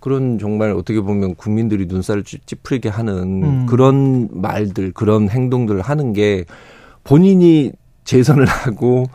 그런 0.00 0.38
정말 0.38 0.72
어떻게 0.72 1.00
보면 1.00 1.34
국민들이 1.34 1.86
눈살을 1.86 2.24
찌푸리게 2.24 2.90
하는 2.90 3.42
음. 3.42 3.66
그런 3.66 4.28
말들, 4.32 4.92
그런 4.92 5.30
행동들을 5.30 5.80
하는 5.80 6.12
게 6.12 6.44
본인이 7.04 7.72
재선을 8.04 8.44
하고 8.46 9.06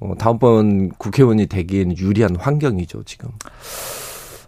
어, 0.00 0.14
다음번 0.18 0.90
국회의원이 0.90 1.46
되기에는 1.46 1.98
유리한 1.98 2.36
환경이죠, 2.36 3.02
지금. 3.04 3.30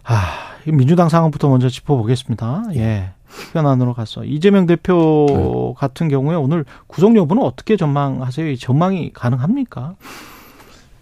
아, 0.03 0.57
민주당 0.65 1.09
상황부터 1.09 1.49
먼저 1.49 1.69
짚어보겠습니다. 1.69 2.65
예. 2.75 3.11
현안으로 3.53 3.93
갔어. 3.93 4.23
이재명 4.23 4.65
대표 4.65 5.25
네. 5.29 5.73
같은 5.77 6.07
경우에 6.07 6.35
오늘 6.35 6.65
구속 6.87 7.15
여부는 7.15 7.43
어떻게 7.43 7.77
전망하세요? 7.77 8.49
이 8.49 8.57
전망이 8.57 9.11
가능합니까? 9.13 9.95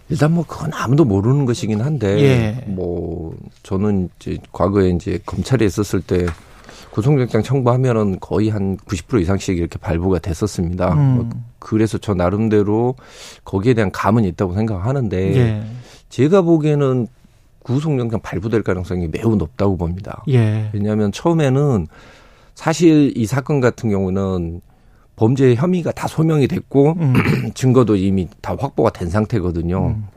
일단 0.09 0.33
뭐 0.33 0.43
그건 0.47 0.71
아무도 0.73 1.05
모르는 1.05 1.45
것이긴 1.45 1.81
한데 1.81 2.19
예. 2.21 2.63
뭐 2.67 3.35
저는 3.63 4.09
이제 4.19 4.37
과거에 4.51 4.89
이제 4.89 5.19
검찰에 5.25 5.65
있었을 5.65 6.01
때 6.01 6.25
구속영장 6.91 7.43
청구하면은 7.43 8.19
거의 8.19 8.49
한 8.49 8.77
90% 8.77 9.21
이상씩 9.21 9.57
이렇게 9.57 9.77
발부가 9.77 10.17
됐었습니다. 10.17 10.93
음. 10.93 11.15
뭐 11.15 11.29
그래서 11.59 11.99
저 11.99 12.15
나름대로 12.15 12.95
거기에 13.45 13.75
대한 13.75 13.91
감은 13.91 14.23
있다고 14.23 14.55
생각하는데 14.55 15.37
예. 15.37 15.63
제가 16.09 16.41
보기에는 16.41 17.07
구속영장 17.61 18.21
발부될 18.21 18.63
가능성이 18.63 19.07
매우 19.07 19.35
높다고 19.35 19.77
봅니다. 19.77 20.23
예. 20.29 20.71
왜냐하면 20.73 21.11
처음에는 21.11 21.85
사실 22.59 23.13
이 23.15 23.25
사건 23.25 23.61
같은 23.61 23.89
경우는 23.89 24.59
범죄 25.15 25.55
혐의가 25.55 25.93
다 25.93 26.09
소명이 26.09 26.49
됐고 26.49 26.91
음. 26.99 27.13
증거도 27.55 27.95
이미 27.95 28.27
다 28.41 28.53
확보가 28.59 28.89
된 28.89 29.09
상태거든요. 29.09 29.95
음. 29.95 30.07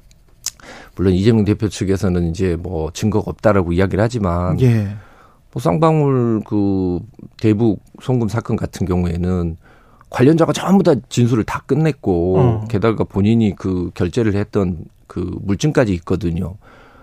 물론 0.97 1.15
이재명 1.15 1.45
대표 1.45 1.69
측에서는 1.69 2.31
이제 2.31 2.57
뭐 2.57 2.91
증거가 2.91 3.31
없다라고 3.31 3.73
이야기를 3.73 4.03
하지만 4.03 4.61
예. 4.61 4.89
뭐 5.53 5.63
쌍방울 5.63 6.43
그 6.45 6.99
대북 7.41 7.81
송금 8.03 8.27
사건 8.27 8.57
같은 8.57 8.89
경우에는 8.89 9.57
관련자가 10.11 10.53
전부 10.53 10.83
다 10.83 10.95
진술을 11.09 11.45
다 11.45 11.63
끝냈고 11.65 12.39
어. 12.39 12.65
게다가 12.69 13.05
본인이 13.05 13.55
그 13.55 13.93
결제를 13.95 14.35
했던 14.35 14.85
그 15.07 15.33
물증까지 15.43 15.95
있거든요. 15.95 16.57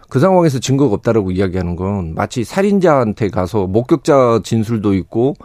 그 0.10 0.20
상황에서 0.20 0.60
증거가 0.60 0.96
없다라고 0.96 1.32
이야기하는 1.32 1.76
건 1.76 2.16
마치 2.16 2.44
살인자한테 2.44 3.30
가서 3.30 3.68
목격자 3.68 4.42
진술도 4.44 4.96
있고 4.96 5.36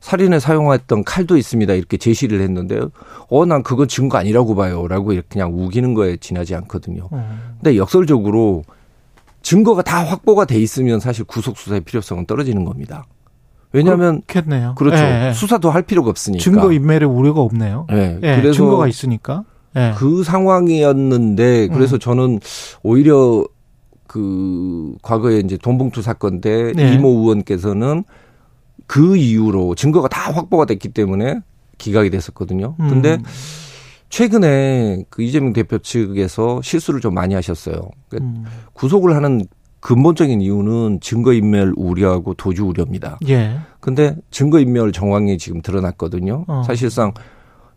살인에 0.00 0.38
사용했던 0.38 1.02
칼도 1.04 1.36
있습니다. 1.36 1.72
이렇게 1.72 1.96
제시를 1.96 2.40
했는데, 2.40 2.80
어, 3.28 3.46
난 3.46 3.64
그건 3.64 3.88
증거 3.88 4.18
아니라고 4.18 4.54
봐요. 4.54 4.86
라고 4.86 5.12
그냥 5.28 5.52
우기는 5.52 5.94
거에 5.94 6.16
지나지 6.18 6.54
않거든요. 6.54 7.08
음. 7.12 7.56
근데 7.60 7.76
역설적으로 7.76 8.62
증거가 9.42 9.82
다 9.82 10.04
확보가 10.04 10.44
돼 10.44 10.60
있으면 10.60 11.00
사실 11.00 11.24
구속수사의 11.24 11.80
필요성은 11.80 12.26
떨어지는 12.26 12.64
겁니다. 12.64 13.06
왜냐하면 13.72 14.22
그렇겠네요. 14.26 14.74
그렇죠. 14.76 15.02
예, 15.02 15.28
예. 15.28 15.32
수사도 15.32 15.70
할 15.70 15.82
필요가 15.82 16.10
없으니까. 16.10 16.42
증거 16.42 16.72
인멸의 16.72 17.08
우려가 17.08 17.40
없네요. 17.40 17.86
예. 17.90 18.18
예 18.22 18.36
그래서 18.36 18.52
증거가 18.52 18.86
있으니까. 18.86 19.44
예. 19.76 19.92
그 19.96 20.22
상황이었는데 20.22 21.68
그래서 21.68 21.96
음. 21.96 21.98
저는 21.98 22.40
오히려 22.82 23.44
그 24.06 24.94
과거에 25.02 25.38
이제 25.38 25.56
돈봉투 25.56 26.02
사건 26.02 26.40
때 26.40 26.72
네. 26.74 26.94
이모 26.94 27.08
의원께서는 27.08 28.04
그 28.86 29.16
이후로 29.16 29.74
증거가 29.74 30.08
다 30.08 30.32
확보가 30.32 30.64
됐기 30.64 30.90
때문에 30.90 31.40
기각이 31.78 32.10
됐었거든요. 32.10 32.76
음. 32.80 32.88
근데 32.88 33.18
최근에 34.08 35.04
그 35.10 35.22
이재명 35.22 35.52
대표 35.52 35.78
측에서 35.78 36.60
실수를 36.62 37.00
좀 37.00 37.14
많이 37.14 37.34
하셨어요. 37.34 37.90
그러니까 38.08 38.40
음. 38.40 38.44
구속을 38.72 39.14
하는 39.14 39.44
근본적인 39.80 40.40
이유는 40.40 41.00
증거인멸 41.00 41.74
우려하고 41.76 42.34
도주 42.34 42.64
우려입니다. 42.64 43.18
예. 43.28 43.58
근데 43.80 44.16
증거인멸 44.30 44.92
정황이 44.92 45.38
지금 45.38 45.60
드러났거든요. 45.62 46.44
어. 46.48 46.62
사실상 46.66 47.12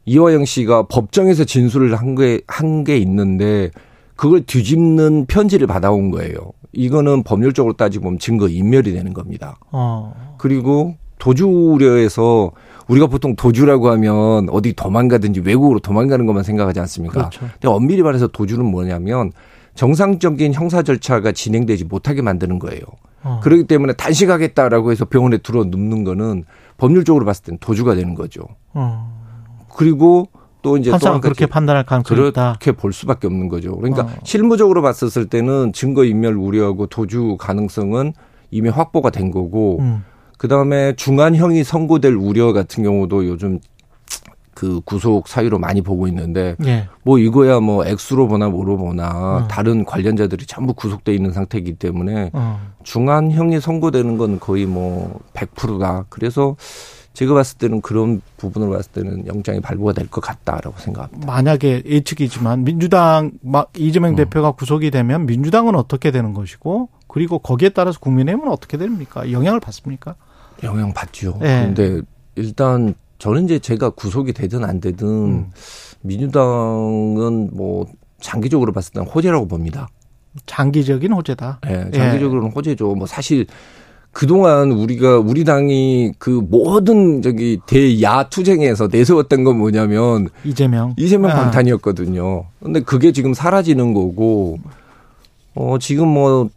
이화영 0.05 0.45
씨가 0.45 0.87
법정에서 0.87 1.43
진술을 1.43 1.95
한 1.95 2.15
게, 2.15 2.41
한 2.47 2.83
게 2.83 2.97
있는데 2.97 3.69
그걸 4.19 4.41
뒤집는 4.41 5.27
편지를 5.27 5.65
받아온 5.65 6.11
거예요. 6.11 6.35
이거는 6.73 7.23
법률적으로 7.23 7.71
따지고 7.77 8.03
보면 8.03 8.19
증거 8.19 8.49
인멸이 8.49 8.91
되는 8.91 9.13
겁니다. 9.13 9.57
어. 9.71 10.35
그리고 10.37 10.97
도주 11.19 11.47
우려에서 11.47 12.51
우리가 12.89 13.07
보통 13.07 13.37
도주라고 13.37 13.89
하면 13.91 14.49
어디 14.49 14.73
도망가든지 14.73 15.39
외국으로 15.39 15.79
도망가는 15.79 16.25
것만 16.25 16.43
생각하지 16.43 16.81
않습니까? 16.81 17.13
그렇죠. 17.13 17.39
근데 17.39 17.69
엄밀히 17.69 18.01
말해서 18.01 18.27
도주는 18.27 18.65
뭐냐면 18.65 19.31
정상적인 19.75 20.53
형사 20.53 20.83
절차가 20.83 21.31
진행되지 21.31 21.85
못하게 21.85 22.21
만드는 22.21 22.59
거예요. 22.59 22.81
어. 23.23 23.39
그렇기 23.41 23.67
때문에 23.67 23.93
단식하겠다라고 23.93 24.91
해서 24.91 25.05
병원에 25.05 25.37
들어 25.37 25.63
눕는 25.63 26.03
거는 26.03 26.43
법률적으로 26.75 27.23
봤을 27.23 27.45
땐 27.45 27.57
도주가 27.61 27.95
되는 27.95 28.15
거죠. 28.15 28.41
어. 28.73 29.17
그리고 29.73 30.27
또 30.61 30.77
이제 30.77 30.91
또 30.91 31.21
그렇게 31.21 31.45
판단할 31.45 31.85
가능성이 31.85 32.29
있다. 32.29 32.57
그렇게 32.59 32.71
볼 32.77 32.93
수밖에 32.93 33.27
없는 33.27 33.47
거죠. 33.49 33.75
그러니까 33.77 34.03
어. 34.03 34.09
실무적으로 34.23 34.81
봤었을 34.81 35.27
때는 35.27 35.73
증거 35.73 36.03
인멸 36.03 36.35
우려하고 36.35 36.87
도주 36.87 37.37
가능성은 37.39 38.13
이미 38.51 38.69
확보가 38.69 39.09
된 39.09 39.31
거고 39.31 39.79
음. 39.79 40.03
그다음에 40.37 40.95
중한형이 40.95 41.63
선고될 41.63 42.13
우려 42.13 42.53
같은 42.53 42.83
경우도 42.83 43.27
요즘 43.27 43.59
그 44.53 44.81
구속 44.83 45.29
사유로 45.29 45.57
많이 45.57 45.81
보고 45.81 46.05
있는데 46.07 46.57
예. 46.65 46.89
뭐 47.03 47.17
이거야 47.17 47.61
뭐 47.61 47.85
액수로 47.85 48.27
보나 48.27 48.49
뭐로 48.49 48.75
보나 48.75 49.09
어. 49.09 49.47
다른 49.47 49.85
관련자들이 49.85 50.45
전부 50.47 50.73
구속돼 50.73 51.13
있는 51.13 51.31
상태이기 51.31 51.75
때문에 51.75 52.31
어. 52.33 52.59
중한형이 52.83 53.61
선고되는 53.61 54.17
건 54.17 54.39
거의 54.39 54.65
뭐 54.65 55.21
100%다. 55.33 56.05
그래서 56.09 56.57
제가 57.13 57.33
봤을 57.33 57.57
때는 57.57 57.81
그런 57.81 58.21
부분을 58.37 58.69
봤을 58.69 58.91
때는 58.91 59.27
영장이 59.27 59.59
발부가 59.61 59.93
될 59.93 60.07
것 60.07 60.21
같다라고 60.21 60.77
생각합니다. 60.79 61.25
만약에 61.27 61.83
예측이지만 61.85 62.63
민주당 62.63 63.31
막 63.41 63.71
이재명 63.77 64.11
음. 64.11 64.15
대표가 64.15 64.51
구속이 64.51 64.91
되면 64.91 65.25
민주당은 65.25 65.75
어떻게 65.75 66.11
되는 66.11 66.33
것이고 66.33 66.89
그리고 67.07 67.39
거기에 67.39 67.69
따라서 67.69 67.99
국민의힘은 67.99 68.49
어떻게 68.51 68.77
됩니까? 68.77 69.29
영향을 69.31 69.59
받습니까? 69.59 70.15
영향 70.63 70.93
받죠. 70.93 71.37
네. 71.41 71.65
근데 71.65 72.01
일단 72.35 72.93
저는 73.17 73.45
이제 73.45 73.59
제가 73.59 73.89
구속이 73.89 74.31
되든 74.33 74.63
안 74.63 74.79
되든 74.79 75.07
음. 75.07 75.51
민주당은 76.01 77.49
뭐 77.53 77.85
장기적으로 78.21 78.71
봤을 78.71 78.93
때는 78.93 79.07
호재라고 79.07 79.47
봅니다. 79.47 79.89
장기적인 80.45 81.11
호재다. 81.11 81.59
네, 81.63 81.89
장기적으로는 81.91 82.49
예. 82.49 82.53
호재죠. 82.53 82.95
뭐 82.95 83.07
사실 83.07 83.45
그동안 84.11 84.71
우리가 84.71 85.19
우리 85.19 85.43
당이 85.43 86.13
그 86.17 86.29
모든 86.29 87.21
저기 87.21 87.59
대야 87.67 88.27
투쟁에서 88.27 88.87
내세웠던 88.91 89.43
건 89.43 89.57
뭐냐면 89.57 90.29
이재명 90.43 90.95
이재명 90.97 91.31
아. 91.31 91.35
방탄이었거든요. 91.35 92.45
근데 92.61 92.81
그게 92.81 93.11
지금 93.11 93.33
사라지는 93.33 93.93
거고 93.93 94.57
어 95.55 95.77
지금 95.79 96.07
뭐 96.07 96.49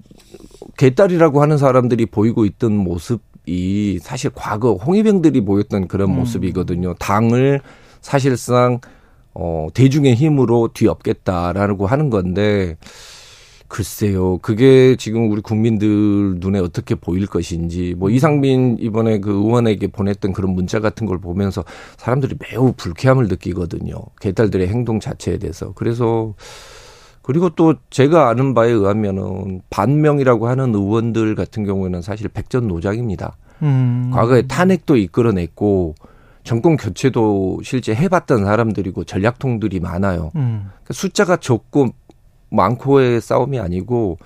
개딸이라고 0.78 1.42
하는 1.42 1.58
사람들이 1.58 2.06
보이고 2.06 2.46
있던 2.46 2.72
모습이 2.72 3.98
사실 4.00 4.30
과거 4.34 4.72
홍위병들이 4.74 5.44
보였던 5.44 5.88
그런 5.88 6.10
음. 6.10 6.16
모습이거든요. 6.16 6.94
당을 6.94 7.60
사실상 8.00 8.80
어 9.34 9.68
대중의 9.74 10.14
힘으로 10.14 10.70
뒤엎겠다라고 10.72 11.86
하는 11.86 12.08
건데 12.08 12.76
글쎄요. 13.72 14.36
그게 14.42 14.96
지금 14.96 15.30
우리 15.30 15.40
국민들 15.40 16.34
눈에 16.36 16.58
어떻게 16.58 16.94
보일 16.94 17.26
것인지 17.26 17.94
뭐 17.96 18.10
이상민 18.10 18.76
이번에 18.78 19.18
그 19.18 19.30
의원에게 19.30 19.86
보냈던 19.86 20.34
그런 20.34 20.52
문자 20.52 20.78
같은 20.78 21.06
걸 21.06 21.18
보면서 21.18 21.64
사람들이 21.96 22.34
매우 22.38 22.74
불쾌함을 22.76 23.28
느끼거든요. 23.28 23.94
개딸들의 24.20 24.68
행동 24.68 25.00
자체에 25.00 25.38
대해서. 25.38 25.72
그래서 25.72 26.34
그리고 27.22 27.48
또 27.48 27.76
제가 27.88 28.28
아는 28.28 28.52
바에 28.52 28.70
의하면은 28.70 29.62
반명이라고 29.70 30.48
하는 30.48 30.74
의원들 30.74 31.34
같은 31.34 31.64
경우에는 31.64 32.02
사실 32.02 32.28
백전노장입니다. 32.28 33.38
음. 33.62 34.10
과거에 34.12 34.42
탄핵도 34.42 34.98
이끌어냈고 34.98 35.94
정권 36.44 36.76
교체도 36.76 37.60
실제 37.64 37.94
해봤던 37.94 38.44
사람들이고 38.44 39.04
전략통들이 39.04 39.80
많아요. 39.80 40.30
음. 40.36 40.68
그러니까 40.68 40.92
숫자가 40.92 41.38
적고 41.38 41.94
많고의 42.52 43.20
싸움이 43.20 43.58
아니고 43.58 44.18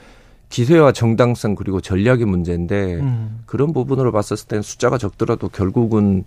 기세와 0.49 0.93
정당성 0.93 1.55
그리고 1.55 1.81
전략의 1.81 2.25
문제인데 2.25 2.95
음. 2.97 3.41
그런 3.47 3.73
부분으로 3.73 4.13
봤었을 4.13 4.49
땐 4.49 4.63
숫자가 4.63 4.99
적더라도 4.99 5.49
결국은 5.49 6.25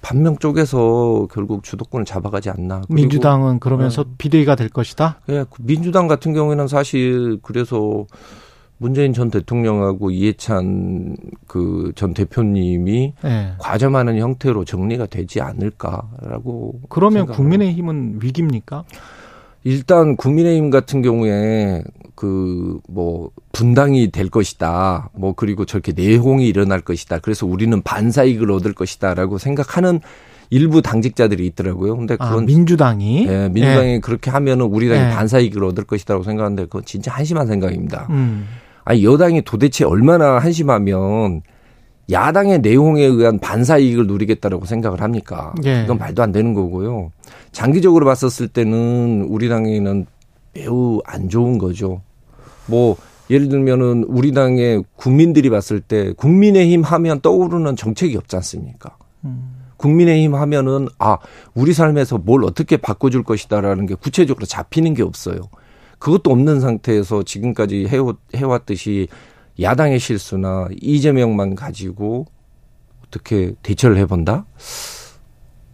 반명 0.00 0.36
쪽에서 0.36 1.28
결국 1.32 1.62
주도권을 1.62 2.04
잡아가지 2.04 2.50
않나. 2.50 2.82
민주당은 2.88 3.60
그러면서 3.60 4.02
네. 4.02 4.10
비대위가 4.18 4.56
될 4.56 4.68
것이다. 4.68 5.20
예, 5.28 5.32
네, 5.32 5.44
민주당 5.60 6.08
같은 6.08 6.32
경우에는 6.32 6.66
사실 6.66 7.38
그래서 7.42 8.06
문재인 8.78 9.12
전 9.12 9.30
대통령하고 9.30 10.10
이해찬 10.10 11.16
그 11.46 11.92
전 11.94 12.14
대표님이 12.14 13.14
네. 13.22 13.52
과점하는 13.58 14.18
형태로 14.18 14.64
정리가 14.64 15.06
되지 15.06 15.40
않을까라고. 15.40 16.80
그러면 16.88 17.26
국민의힘은 17.26 18.18
위기입니까? 18.20 18.82
일단 19.64 20.16
국민의힘 20.16 20.70
같은 20.70 21.02
경우에 21.02 21.82
그 22.14 22.72
뭐 22.88 23.30
분당이 23.52 24.10
될 24.10 24.28
것이다. 24.28 25.10
뭐 25.14 25.34
그리고 25.34 25.64
저렇게 25.64 25.92
내홍이 25.92 26.46
일어날 26.46 26.80
것이다. 26.80 27.18
그래서 27.18 27.46
우리는 27.46 27.80
반사익을 27.82 28.50
얻을 28.50 28.74
것이다라고 28.74 29.38
생각하는 29.38 30.00
일부 30.50 30.82
당직자들이 30.82 31.46
있더라고요. 31.46 31.96
근데 31.96 32.16
아, 32.18 32.28
그건 32.28 32.42
아, 32.42 32.46
민주당이 32.46 33.26
예, 33.26 33.48
민주당이 33.48 33.92
예. 33.94 33.98
그렇게 34.00 34.30
하면은 34.30 34.66
우리 34.66 34.88
당이 34.88 35.00
예. 35.00 35.14
반사익을 35.14 35.64
얻을 35.64 35.84
것이다라고 35.84 36.24
생각하는데 36.24 36.64
그건 36.64 36.84
진짜 36.84 37.10
한심한 37.10 37.46
생각입니다. 37.46 38.06
음. 38.10 38.46
아니 38.84 39.04
여당이 39.04 39.42
도대체 39.42 39.84
얼마나 39.84 40.38
한심하면 40.38 41.42
야당의 42.12 42.60
내용에 42.60 43.04
의한 43.04 43.38
반사 43.38 43.78
이익을 43.78 44.06
누리겠다라고 44.06 44.66
생각을 44.66 45.00
합니까? 45.00 45.54
예. 45.64 45.82
이건 45.84 45.98
말도 45.98 46.22
안 46.22 46.32
되는 46.32 46.54
거고요. 46.54 47.10
장기적으로 47.52 48.06
봤었을 48.06 48.48
때는 48.48 49.26
우리 49.28 49.48
당에는 49.48 50.06
매우 50.54 51.00
안 51.04 51.28
좋은 51.28 51.58
거죠. 51.58 52.02
뭐 52.66 52.96
예를 53.30 53.48
들면은 53.48 54.04
우리 54.08 54.32
당의 54.32 54.84
국민들이 54.96 55.48
봤을 55.48 55.80
때 55.80 56.12
국민의힘 56.12 56.82
하면 56.82 57.20
떠오르는 57.20 57.76
정책이 57.76 58.16
없지 58.16 58.36
않습니까? 58.36 58.96
음. 59.24 59.62
국민의힘 59.78 60.34
하면은 60.34 60.88
아 60.98 61.18
우리 61.54 61.72
삶에서 61.72 62.18
뭘 62.18 62.44
어떻게 62.44 62.76
바꿔줄 62.76 63.24
것이다라는 63.24 63.86
게 63.86 63.94
구체적으로 63.94 64.46
잡히는 64.46 64.94
게 64.94 65.02
없어요. 65.02 65.40
그것도 65.98 66.30
없는 66.30 66.60
상태에서 66.60 67.22
지금까지 67.22 67.88
해왔듯이 68.34 69.08
야당의 69.60 69.98
실수나 69.98 70.68
이재명만 70.80 71.54
가지고 71.54 72.26
어떻게 73.06 73.52
대처를 73.62 73.96
해본다? 73.98 74.46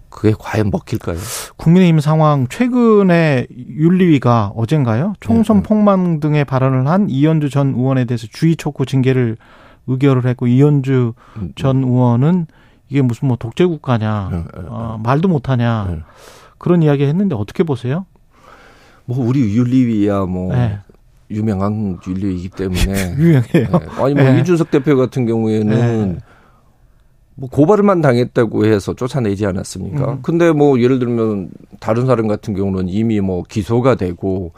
그게 0.08 0.34
과연 0.36 0.70
먹힐까요? 0.70 1.16
국민의힘 1.56 2.00
상황 2.00 2.48
최근에 2.48 3.46
윤리위가 3.50 4.52
어젠가요? 4.56 5.14
총선 5.20 5.58
네, 5.58 5.62
네. 5.62 5.68
폭망 5.68 6.20
등의 6.20 6.44
발언을 6.44 6.88
한 6.88 7.08
이현주 7.08 7.50
전 7.50 7.74
의원에 7.74 8.04
대해서 8.04 8.26
주의 8.28 8.56
촉구 8.56 8.86
징계를 8.86 9.36
의결을 9.86 10.26
했고 10.26 10.48
이현주 10.48 11.14
음, 11.36 11.52
전 11.54 11.84
의원은 11.84 12.46
이게 12.88 13.02
무슨 13.02 13.28
뭐 13.28 13.36
독재 13.36 13.66
국가냐, 13.66 14.28
네, 14.32 14.44
어, 14.66 14.98
말도 15.02 15.28
못하냐 15.28 16.04
그런 16.56 16.82
이야기 16.82 17.04
했는데 17.04 17.36
어떻게 17.36 17.62
보세요? 17.62 18.06
뭐 19.04 19.24
우리 19.24 19.56
윤리위야 19.56 20.26
뭐 20.26 20.54
네. 20.54 20.80
유명한 21.30 21.98
윤리이기 22.06 22.50
때문에 22.50 23.14
유명해요. 23.18 23.42
네. 23.52 23.86
아니 24.02 24.14
뭐 24.14 24.22
네. 24.24 24.40
이준석 24.40 24.70
대표 24.70 24.96
같은 24.96 25.26
경우에는 25.26 26.12
네. 26.12 26.18
뭐 27.34 27.48
고발만 27.48 28.00
당했다고 28.00 28.66
해서 28.66 28.94
쫓아내지 28.94 29.46
않았습니까? 29.46 30.12
음. 30.12 30.18
근데 30.22 30.50
뭐 30.50 30.80
예를 30.80 30.98
들면 30.98 31.50
다른 31.78 32.06
사람 32.06 32.26
같은 32.26 32.54
경우는 32.54 32.88
이미 32.88 33.20
뭐 33.20 33.44
기소가 33.44 33.94
되고 33.94 34.52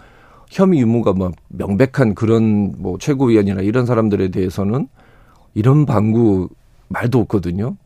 혐의 0.48 0.80
유무가 0.80 1.12
뭐 1.12 1.30
명백한 1.48 2.14
그런 2.14 2.74
뭐 2.78 2.96
최고위원이나 2.98 3.60
이런 3.60 3.84
사람들에 3.84 4.28
대해서는 4.28 4.88
이런 5.54 5.84
방구 5.84 6.48
말도 6.88 7.20
없거든요. 7.20 7.76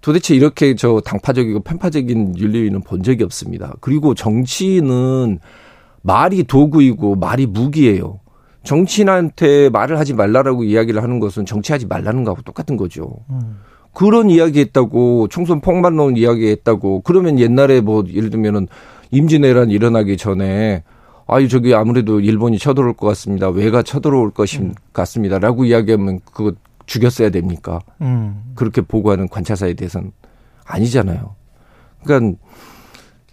도대체 0.00 0.34
이렇게 0.34 0.74
저 0.74 1.00
당파적이고 1.04 1.60
편파적인 1.60 2.38
윤리위는 2.38 2.82
본 2.82 3.02
적이 3.02 3.24
없습니다. 3.24 3.74
그리고 3.80 4.14
정치는 4.14 5.40
말이 6.02 6.44
도구이고 6.44 7.16
말이 7.16 7.46
무기예요. 7.46 8.20
정치인한테 8.62 9.70
말을 9.70 9.98
하지 9.98 10.14
말라라고 10.14 10.64
이야기를 10.64 11.02
하는 11.02 11.18
것은 11.18 11.46
정치하지 11.46 11.86
말라는 11.86 12.24
거하고 12.24 12.42
똑같은 12.42 12.76
거죠. 12.76 13.16
음. 13.30 13.58
그런 13.92 14.30
이야기 14.30 14.60
했다고 14.60 15.28
총선 15.28 15.60
폭망론 15.60 16.16
이야기 16.16 16.48
했다고 16.48 17.02
그러면 17.02 17.38
옛날에 17.38 17.80
뭐 17.80 18.04
예를 18.08 18.30
들면은 18.30 18.68
임진왜란 19.10 19.70
일어나기 19.70 20.16
전에 20.16 20.84
아유 21.26 21.48
저기 21.48 21.74
아무래도 21.74 22.20
일본이 22.20 22.58
쳐들어올 22.58 22.94
것 22.94 23.06
같습니다. 23.08 23.48
왜가 23.48 23.82
쳐들어올 23.82 24.30
것인 24.30 24.62
음. 24.62 24.74
같습니다라고 24.92 25.64
이야기하면 25.64 26.20
그거 26.24 26.52
죽였어야 26.86 27.30
됩니까? 27.30 27.80
음. 28.00 28.42
그렇게 28.54 28.80
보고하는 28.80 29.28
관찰사에 29.28 29.74
대해서는 29.74 30.12
아니잖아요. 30.64 31.34
그러니까 32.04 32.38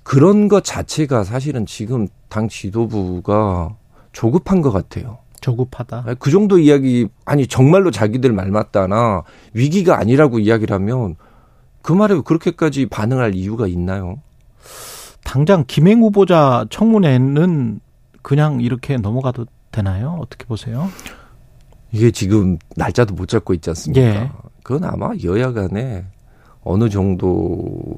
그런 0.03 0.47
것 0.47 0.63
자체가 0.63 1.23
사실은 1.23 1.65
지금 1.65 2.08
당 2.29 2.47
지도부가 2.49 3.75
조급한 4.11 4.61
것 4.61 4.71
같아요. 4.71 5.19
조급하다. 5.41 6.15
그 6.19 6.31
정도 6.31 6.59
이야기 6.59 7.07
아니 7.25 7.47
정말로 7.47 7.91
자기들 7.91 8.33
말 8.33 8.51
맞다나 8.51 9.23
위기가 9.53 9.99
아니라고 9.99 10.39
이야기를 10.39 10.73
하면 10.75 11.15
그 11.81 11.93
말에 11.93 12.19
그렇게까지 12.21 12.87
반응할 12.87 13.35
이유가 13.35 13.67
있나요? 13.67 14.21
당장 15.23 15.63
김행 15.67 16.01
후보자 16.01 16.65
청문회는 16.69 17.79
그냥 18.21 18.61
이렇게 18.61 18.97
넘어가도 18.97 19.45
되나요? 19.71 20.17
어떻게 20.19 20.45
보세요? 20.45 20.89
이게 21.91 22.11
지금 22.11 22.57
날짜도 22.75 23.13
못 23.13 23.27
잡고 23.27 23.53
있지 23.53 23.69
않습니까? 23.69 24.01
예. 24.05 24.31
그건 24.63 24.83
아마 24.83 25.11
여야 25.23 25.53
간에 25.53 26.05
어느 26.61 26.89
정도 26.89 27.97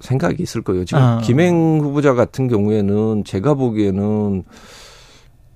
생각이 0.00 0.42
있을 0.42 0.62
거예요. 0.62 0.84
지금 0.84 1.02
아. 1.02 1.18
김행 1.22 1.80
후보자 1.80 2.14
같은 2.14 2.48
경우에는 2.48 3.24
제가 3.24 3.54
보기에는 3.54 4.44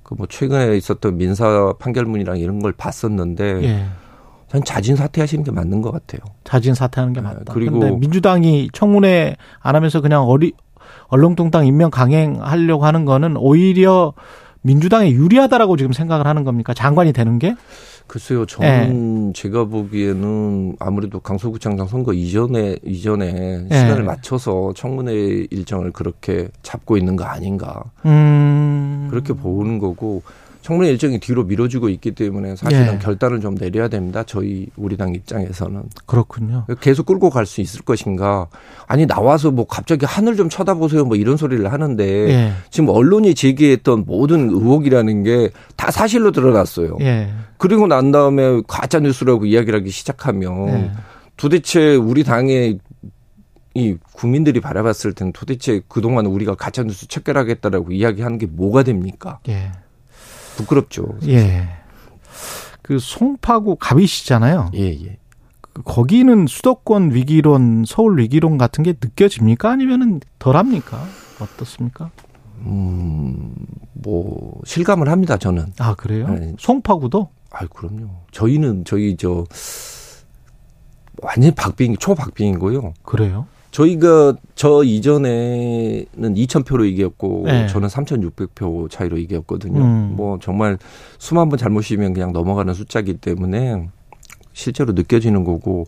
그 0.04 0.14
뭐 0.16 0.26
최근에 0.28 0.76
있었던 0.76 1.16
민사 1.16 1.72
판결문이랑 1.78 2.38
이런 2.38 2.60
걸 2.60 2.72
봤었는데 2.72 3.62
예. 3.64 3.86
전 4.48 4.62
자진 4.62 4.94
사퇴하시는 4.94 5.42
게 5.44 5.50
맞는 5.50 5.82
것 5.82 5.90
같아요. 5.90 6.20
자진 6.44 6.74
사퇴하는 6.74 7.12
게 7.12 7.20
네, 7.20 7.26
맞다. 7.26 7.52
그리고 7.52 7.96
민주당이 7.96 8.68
청문회 8.72 9.36
안 9.60 9.74
하면서 9.74 10.00
그냥 10.00 10.22
어리 10.24 10.52
얼렁뚱땅 11.08 11.66
임명 11.66 11.90
강행하려고 11.90 12.84
하는 12.84 13.04
거는 13.04 13.36
오히려 13.36 14.12
민주당에 14.62 15.10
유리하다라고 15.10 15.76
지금 15.76 15.92
생각을 15.92 16.26
하는 16.26 16.44
겁니까? 16.44 16.72
장관이 16.74 17.12
되는 17.12 17.38
게? 17.38 17.54
글쎄요, 18.06 18.44
저는 18.46 19.26
네. 19.28 19.32
제가 19.34 19.64
보기에는 19.64 20.76
아무래도 20.78 21.20
강서구청장 21.20 21.86
선거 21.88 22.12
이전에 22.12 22.76
이전에 22.84 23.32
네. 23.32 23.68
시간을 23.68 24.04
맞춰서 24.04 24.72
청문회 24.76 25.46
일정을 25.50 25.92
그렇게 25.92 26.48
잡고 26.62 26.96
있는 26.96 27.16
거 27.16 27.24
아닌가 27.24 27.82
음. 28.04 29.08
그렇게 29.10 29.32
보는 29.32 29.78
거고 29.78 30.22
청문회 30.64 30.88
일정이 30.90 31.18
뒤로 31.20 31.44
미뤄지고 31.44 31.90
있기 31.90 32.12
때문에 32.12 32.56
사실은 32.56 32.94
예. 32.94 32.98
결단을 32.98 33.40
좀 33.40 33.54
내려야 33.54 33.88
됩니다. 33.88 34.22
저희 34.26 34.66
우리 34.76 34.96
당 34.96 35.14
입장에서는 35.14 35.82
그렇군요. 36.06 36.64
계속 36.80 37.04
끌고 37.04 37.28
갈 37.28 37.44
수 37.44 37.60
있을 37.60 37.82
것인가? 37.82 38.46
아니 38.86 39.04
나와서 39.04 39.50
뭐 39.50 39.66
갑자기 39.66 40.06
하늘 40.06 40.36
좀 40.36 40.48
쳐다보세요 40.48 41.04
뭐 41.04 41.18
이런 41.18 41.36
소리를 41.36 41.70
하는데 41.70 42.04
예. 42.30 42.52
지금 42.70 42.88
언론이 42.88 43.34
제기했던 43.34 44.04
모든 44.06 44.48
의혹이라는 44.48 45.22
게 45.22 45.50
다 45.76 45.90
사실로 45.90 46.30
드러났어요. 46.30 46.96
예. 47.02 47.28
그리고 47.58 47.86
난 47.86 48.10
다음에 48.10 48.62
가짜 48.66 49.00
뉴스라고 49.00 49.44
이야기를 49.44 49.80
하기 49.80 49.90
시작하면 49.90 50.68
예. 50.68 50.90
도대체 51.36 51.94
우리 51.94 52.24
당의 52.24 52.78
이 53.74 53.96
국민들이 54.14 54.60
바라봤을 54.60 55.12
때는 55.12 55.32
도대체 55.34 55.82
그동안 55.88 56.24
우리가 56.24 56.54
가짜뉴스 56.54 57.06
척결하겠다라고 57.08 57.92
이야기하는 57.92 58.38
게 58.38 58.46
뭐가 58.46 58.82
됩니까? 58.84 59.40
예. 59.48 59.72
부끄럽죠. 60.56 61.18
예. 61.26 61.68
그 62.82 62.98
송파구 62.98 63.76
갑이시잖아요. 63.76 64.70
예, 64.74 64.90
예. 64.90 65.18
그 65.60 65.82
거기는 65.82 66.46
수도권 66.46 67.14
위기론, 67.14 67.84
서울 67.86 68.18
위기론 68.18 68.58
같은 68.58 68.84
게 68.84 68.92
느껴집니까? 68.92 69.70
아니면은 69.70 70.20
덜합니까? 70.38 71.02
어떻습니까? 71.40 72.10
음, 72.58 73.54
뭐 73.92 74.60
실감을 74.64 75.08
합니다. 75.08 75.36
저는. 75.36 75.72
아 75.78 75.94
그래요? 75.94 76.28
네. 76.28 76.54
송파구도? 76.58 77.30
아, 77.50 77.66
그럼요. 77.66 78.08
저희는 78.32 78.84
저희 78.84 79.16
저 79.16 79.44
완전 81.22 81.54
박빙 81.54 81.96
초박빙이고요. 81.96 82.94
그래요? 83.02 83.46
저희가 83.74 84.34
저 84.54 84.84
이전에는 84.84 86.06
2,000표로 86.16 86.86
이겼고 86.92 87.42
네. 87.46 87.66
저는 87.66 87.88
3,600표 87.88 88.88
차이로 88.88 89.18
이겼거든요. 89.18 89.80
음. 89.82 90.12
뭐 90.16 90.38
정말 90.40 90.78
수만 91.18 91.48
번 91.48 91.58
잘못이면 91.58 92.14
그냥 92.14 92.32
넘어가는 92.32 92.72
숫자기 92.72 93.14
때문에 93.14 93.88
실제로 94.52 94.92
느껴지는 94.92 95.42
거고 95.42 95.86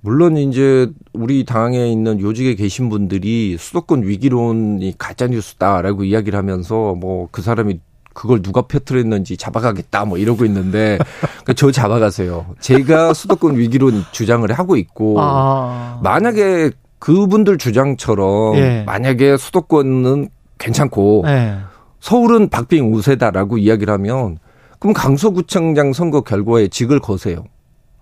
물론 0.00 0.38
이제 0.38 0.90
우리 1.12 1.44
당에 1.44 1.92
있는 1.92 2.20
요직에 2.20 2.54
계신 2.54 2.88
분들이 2.88 3.58
수도권 3.58 4.04
위기론이 4.04 4.94
가짜 4.96 5.26
뉴스다라고 5.26 6.04
이야기를 6.04 6.38
하면서 6.38 6.94
뭐 6.94 7.28
그 7.32 7.42
사람이 7.42 7.80
그걸 8.14 8.40
누가 8.40 8.62
펴트렸는지 8.62 9.36
잡아가겠다 9.36 10.06
뭐 10.06 10.16
이러고 10.16 10.46
있는데 10.46 10.98
그러니까 11.20 11.52
저 11.54 11.70
잡아가세요. 11.70 12.46
제가 12.60 13.12
수도권 13.12 13.58
위기론 13.58 14.04
주장을 14.10 14.50
하고 14.52 14.76
있고 14.76 15.16
아. 15.18 16.00
만약에 16.02 16.70
그분들 17.00 17.58
주장처럼 17.58 18.56
예. 18.56 18.84
만약에 18.86 19.36
수도권은 19.36 20.28
괜찮고 20.58 21.24
예. 21.26 21.56
서울은 21.98 22.48
박빙 22.48 22.92
우세다라고 22.94 23.58
이야기를 23.58 23.92
하면 23.94 24.38
그럼 24.78 24.94
강서구청장 24.94 25.92
선거 25.92 26.20
결과에 26.20 26.68
직을 26.68 27.00
거세요. 27.00 27.44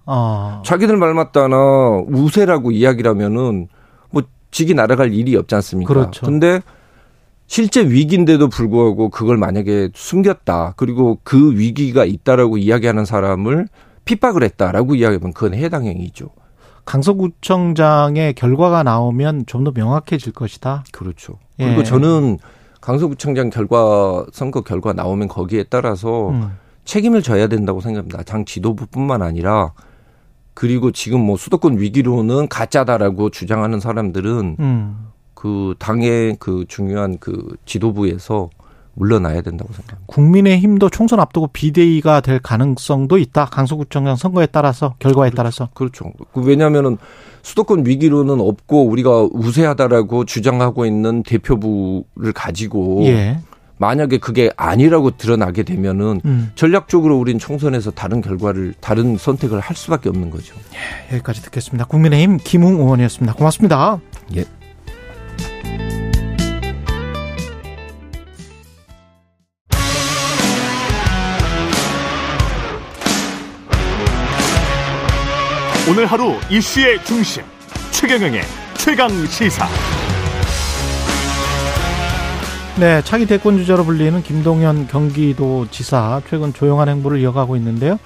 아. 0.05 0.63
자기들 0.65 0.97
말 0.97 1.15
맞다나 1.15 1.57
우세라고 2.09 2.71
이야기를 2.71 3.11
하면은 3.11 3.69
뭐 4.11 4.23
직이 4.51 4.75
날아갈 4.75 5.13
일이 5.13 5.37
없지 5.37 5.55
않습니까? 5.55 5.93
그렇죠. 5.93 6.27
근데 6.27 6.61
실제 7.47 7.83
위기인데도 7.83 8.49
불구하고 8.49 9.11
그걸 9.11 9.37
만약에 9.37 9.91
숨겼다. 9.95 10.75
그리고 10.77 11.19
그 11.25 11.53
위기가 11.57 12.05
있다라고 12.05 12.59
이야기하는 12.59 13.05
사람을 13.05 13.69
핍박을 14.05 14.43
했다라고 14.43 14.95
이야기하면 14.97 15.33
그건 15.33 15.55
해당 15.55 15.85
행위죠. 15.85 16.31
강서구청장의 16.89 18.33
결과가 18.33 18.83
나오면 18.83 19.45
좀 19.47 19.65
더 19.65 19.73
명확해질 19.75 20.33
것이다. 20.33 20.85
그렇죠. 20.93 21.35
예. 21.59 21.67
그리고 21.67 21.83
저는 21.83 22.39
강서구청장 22.81 23.51
결과 23.51 24.25
선거 24.33 24.63
결과 24.63 24.93
나오면 24.95 25.29
거기에 25.29 25.65
따라서 25.65 26.31
음. 26.31 26.53
책임을 26.85 27.23
져야 27.23 27.49
된다고 27.49 27.81
생각합니다. 27.81 28.23
당 28.23 28.45
지도부뿐만 28.45 29.21
아니라 29.21 29.73
그리고 30.55 30.91
지금 30.93 31.21
뭐 31.21 31.37
수도권 31.37 31.79
위기로는 31.79 32.49
가짜다라고 32.49 33.31
주장하는 33.31 33.81
사람들은 33.81 34.57
음. 34.59 35.09
그 35.35 35.75
당의 35.79 36.37
그 36.39 36.65
중요한 36.69 37.19
그 37.19 37.57
지도부에서 37.67 38.49
물러나야 38.99 39.43
된다고 39.43 39.73
생각합니다. 39.73 40.07
국민의힘도 40.07 40.91
총선 40.91 41.21
앞두고 41.21 41.49
비대위가 41.49 42.21
될 42.21 42.41
가능성도 42.41 43.19
있다. 43.19 43.47
강서구청장 43.47 44.17
선거에 44.17 44.47
따라서 44.47 44.95
결과에 44.99 45.31
그렇죠. 45.31 45.37
따라서. 45.37 45.69
그렇죠. 45.75 46.13
그 46.33 46.43
왜냐하면은 46.43 46.99
수도권 47.43 47.87
위기로는 47.87 48.41
없고 48.41 48.87
우리가 48.87 49.29
우세하다라고 49.33 50.25
주장하고 50.25 50.85
있는 50.85 51.23
대표부를 51.23 52.33
가지고 52.35 53.05
예. 53.05 53.39
만약에 53.79 54.19
그게 54.19 54.51
아니라고 54.57 55.13
드러나게 55.13 55.63
되면은 55.63 56.21
음. 56.25 56.51
전략적으로 56.57 57.17
우린 57.17 57.39
총선에서 57.39 57.93
다른 57.93 58.21
결과를 58.21 58.75
다른 58.81 59.17
선택을 59.17 59.61
할 59.61 59.77
수밖에 59.77 60.09
없는 60.09 60.31
거죠. 60.31 60.57
예, 61.11 61.15
여기까지 61.15 61.43
듣겠습니다. 61.43 61.85
국민의힘 61.87 62.39
김웅 62.43 62.81
의원이었습니다. 62.81 63.35
고맙습니다. 63.35 64.01
예. 64.37 64.45
오늘 75.91 76.05
하루 76.05 76.35
이슈의 76.51 77.03
중심 77.03 77.43
최경영의 77.93 78.43
최강 78.77 79.09
시사. 79.25 79.67
네, 82.79 83.01
차기 83.05 83.25
대권 83.27 83.57
주자로 83.57 83.85
불리는 83.85 84.23
김동연 84.23 84.89
경기도지사 84.89 86.21
최근 86.29 86.53
조용한 86.53 86.91
행보를 86.91 87.19
이어가고 87.21 87.57
있는데요. 87.57 87.99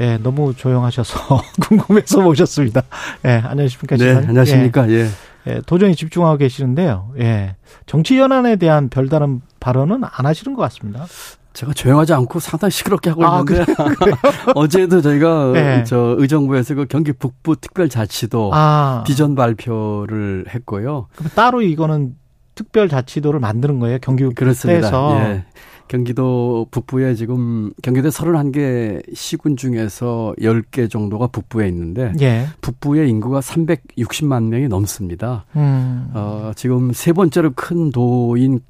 예, 0.00 0.18
너무 0.18 0.54
조용하셔서 0.54 1.42
궁금해서 1.66 2.20
모셨습니다. 2.20 2.82
예, 3.24 3.40
안녕하십니까. 3.42 3.96
네, 3.96 4.16
안녕하십니까. 4.16 4.90
예. 4.90 5.08
예. 5.46 5.60
도전히 5.64 5.96
집중하고 5.96 6.36
계시는데요. 6.36 7.12
예. 7.20 7.56
정치 7.86 8.18
연안에 8.18 8.56
대한 8.56 8.90
별다른 8.90 9.40
발언은 9.60 10.02
안 10.04 10.26
하시는 10.26 10.54
것 10.54 10.60
같습니다. 10.64 11.06
제가 11.54 11.72
조용하지 11.72 12.12
않고 12.12 12.40
상당히 12.40 12.72
시끄럽게 12.72 13.10
하고 13.10 13.24
아, 13.24 13.40
있는데 13.40 13.64
어제도 14.54 15.00
저희가 15.00 15.52
네. 15.52 15.84
저 15.84 16.16
의정부에서 16.18 16.74
그 16.74 16.86
경기 16.86 17.12
북부 17.12 17.56
특별자치도 17.56 18.50
아. 18.52 19.04
비전 19.06 19.36
발표를 19.36 20.46
했고요. 20.52 21.06
따로 21.36 21.62
이거는 21.62 22.16
특별자치도를 22.56 23.40
만드는 23.40 23.78
거예요? 23.78 23.98
경기 24.02 24.28
그렇습니다. 24.28 25.28
예. 25.30 25.44
경기도 25.86 26.66
북부에 26.70 27.14
지금 27.14 27.72
경기도 27.82 28.08
31개 28.08 29.02
시군 29.14 29.56
중에서 29.56 30.34
10개 30.40 30.90
정도가 30.90 31.28
북부에 31.28 31.68
있는데 31.68 32.12
예. 32.20 32.46
북부의 32.62 33.08
인구가 33.10 33.40
360만 33.40 34.44
명이 34.48 34.68
넘습니다. 34.68 35.44
음. 35.56 36.10
어, 36.14 36.52
지금 36.56 36.92
세 36.92 37.12
번째로 37.12 37.52
큰 37.54 37.90
도인 37.90 38.60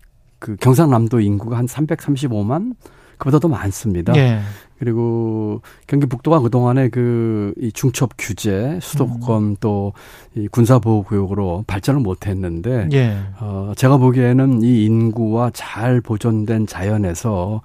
그 0.44 0.56
경상남도 0.56 1.20
인구가 1.20 1.56
한 1.56 1.64
335만 1.64 2.74
그보다 3.16 3.38
더 3.38 3.48
많습니다. 3.48 4.14
예. 4.16 4.40
그리고 4.78 5.62
경기 5.86 6.04
북도가 6.04 6.40
그동안에 6.40 6.90
그 6.90 7.34
이 7.56 7.72
중첩 7.72 8.10
규제, 8.18 8.78
수도권 8.82 9.42
음. 9.42 9.56
또이 9.60 10.48
군사 10.50 10.78
보호 10.78 11.02
구역으로 11.02 11.64
발전을 11.66 12.00
못 12.00 12.26
했는데 12.26 12.88
예. 12.92 13.16
어 13.40 13.72
제가 13.76 13.96
보기에는 13.96 14.62
이 14.62 14.84
인구와 14.84 15.50
잘 15.54 16.00
보존된 16.00 16.66
자연에서 16.66 17.62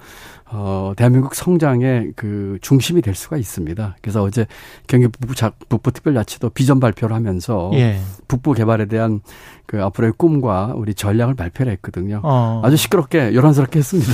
어, 0.51 0.93
대한민국 0.97 1.35
성장의 1.35 2.13
그 2.15 2.57
중심이 2.61 3.03
될 3.03 3.13
수가 3.13 3.37
있습니다. 3.37 3.97
그래서 4.01 4.23
어제 4.23 4.47
경기 4.87 5.07
북부, 5.07 5.35
북부 5.69 5.91
특별자치도 5.91 6.49
비전 6.51 6.79
발표를 6.79 7.15
하면서 7.15 7.69
예. 7.73 7.99
북부 8.27 8.53
개발에 8.53 8.85
대한 8.85 9.21
그 9.69 9.83
앞으로의 9.83 10.13
꿈과 10.17 10.73
우리 10.75 10.95
전략을 10.95 11.35
발표를 11.35 11.71
했거든요. 11.73 12.21
어. 12.23 12.59
아주 12.65 12.75
시끄럽게 12.75 13.35
요란스럽게 13.35 13.77
했습니다. 13.77 14.11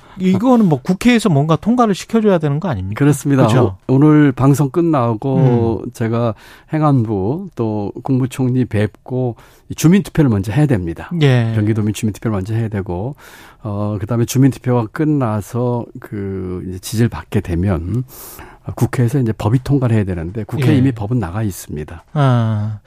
이거는 0.18 0.66
뭐 0.66 0.80
국회에서 0.80 1.28
뭔가 1.28 1.56
통과를 1.56 1.94
시켜줘야 1.94 2.38
되는 2.38 2.58
거 2.58 2.68
아닙니까? 2.68 2.98
그렇습니다. 2.98 3.46
그렇죠? 3.46 3.76
오 3.86 3.98
늘 3.98 4.32
방송 4.32 4.70
끝나고 4.70 5.82
음. 5.84 5.90
제가 5.92 6.32
행안부 6.72 7.50
또 7.54 7.92
국무총리 8.02 8.64
뵙고 8.64 9.36
주민투표를 9.76 10.30
먼저 10.30 10.52
해야 10.52 10.64
됩니다. 10.64 11.10
예. 11.20 11.52
경기도민 11.54 11.92
주민투표를 11.92 12.32
먼저 12.34 12.54
해야 12.54 12.68
되고 12.68 13.14
어 13.62 13.98
그다음에 14.00 14.24
주민투표가 14.24 14.86
끝나서 14.90 15.84
그 16.00 16.64
이제 16.66 16.78
지지를 16.78 17.10
받게 17.10 17.40
되면 17.42 18.04
국회에서 18.74 19.18
이제 19.20 19.32
법이 19.32 19.60
통과를 19.62 19.94
해야 19.94 20.04
되는데 20.04 20.44
국회 20.44 20.72
예. 20.72 20.76
이미 20.76 20.92
법은 20.92 21.18
나가 21.18 21.42
있습니다. 21.42 22.04
아, 22.14 22.78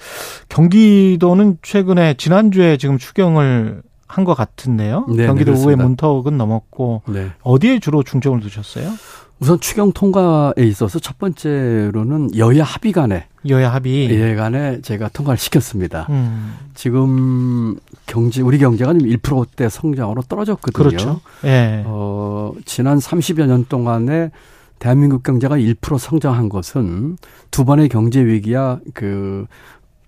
경기도는 0.49 1.57
최근에 1.61 2.15
지난주에 2.15 2.77
지금 2.77 2.97
추경을 2.97 3.83
한 4.07 4.23
것 4.25 4.33
같은데요. 4.35 5.05
네, 5.09 5.27
경기도 5.27 5.53
네, 5.53 5.59
의회 5.59 5.75
문턱은 5.75 6.37
넘었고 6.37 7.03
네. 7.07 7.31
어디에 7.41 7.79
주로 7.79 8.03
중점을 8.03 8.39
두셨어요? 8.39 8.89
우선 9.39 9.59
추경 9.59 9.91
통과에 9.91 10.53
있어서 10.59 10.97
첫 10.97 11.19
번째로는 11.19 12.35
여야 12.37 12.63
합의 12.63 12.91
간에 12.91 13.27
여야 13.47 13.71
합의 13.71 14.09
예 14.09 14.33
간에 14.33 14.81
제가 14.81 15.09
통과를 15.09 15.37
시켰습니다. 15.37 16.07
음. 16.09 16.55
지금 16.73 17.75
경제 18.07 18.41
우리 18.41 18.57
경제가 18.57 18.93
1%대 18.93 19.69
성장으로 19.69 20.23
떨어졌거든요. 20.23 20.73
그렇죠. 20.89 21.21
예. 21.43 21.83
어, 21.85 22.53
지난 22.65 22.97
30여 22.97 23.45
년 23.45 23.65
동안에 23.69 24.31
대한민국 24.79 25.23
경제가 25.23 25.57
1% 25.57 25.97
성장한 25.97 26.49
것은 26.49 27.17
두 27.51 27.65
번의 27.65 27.89
경제 27.89 28.23
위기야 28.23 28.79
그 28.93 29.45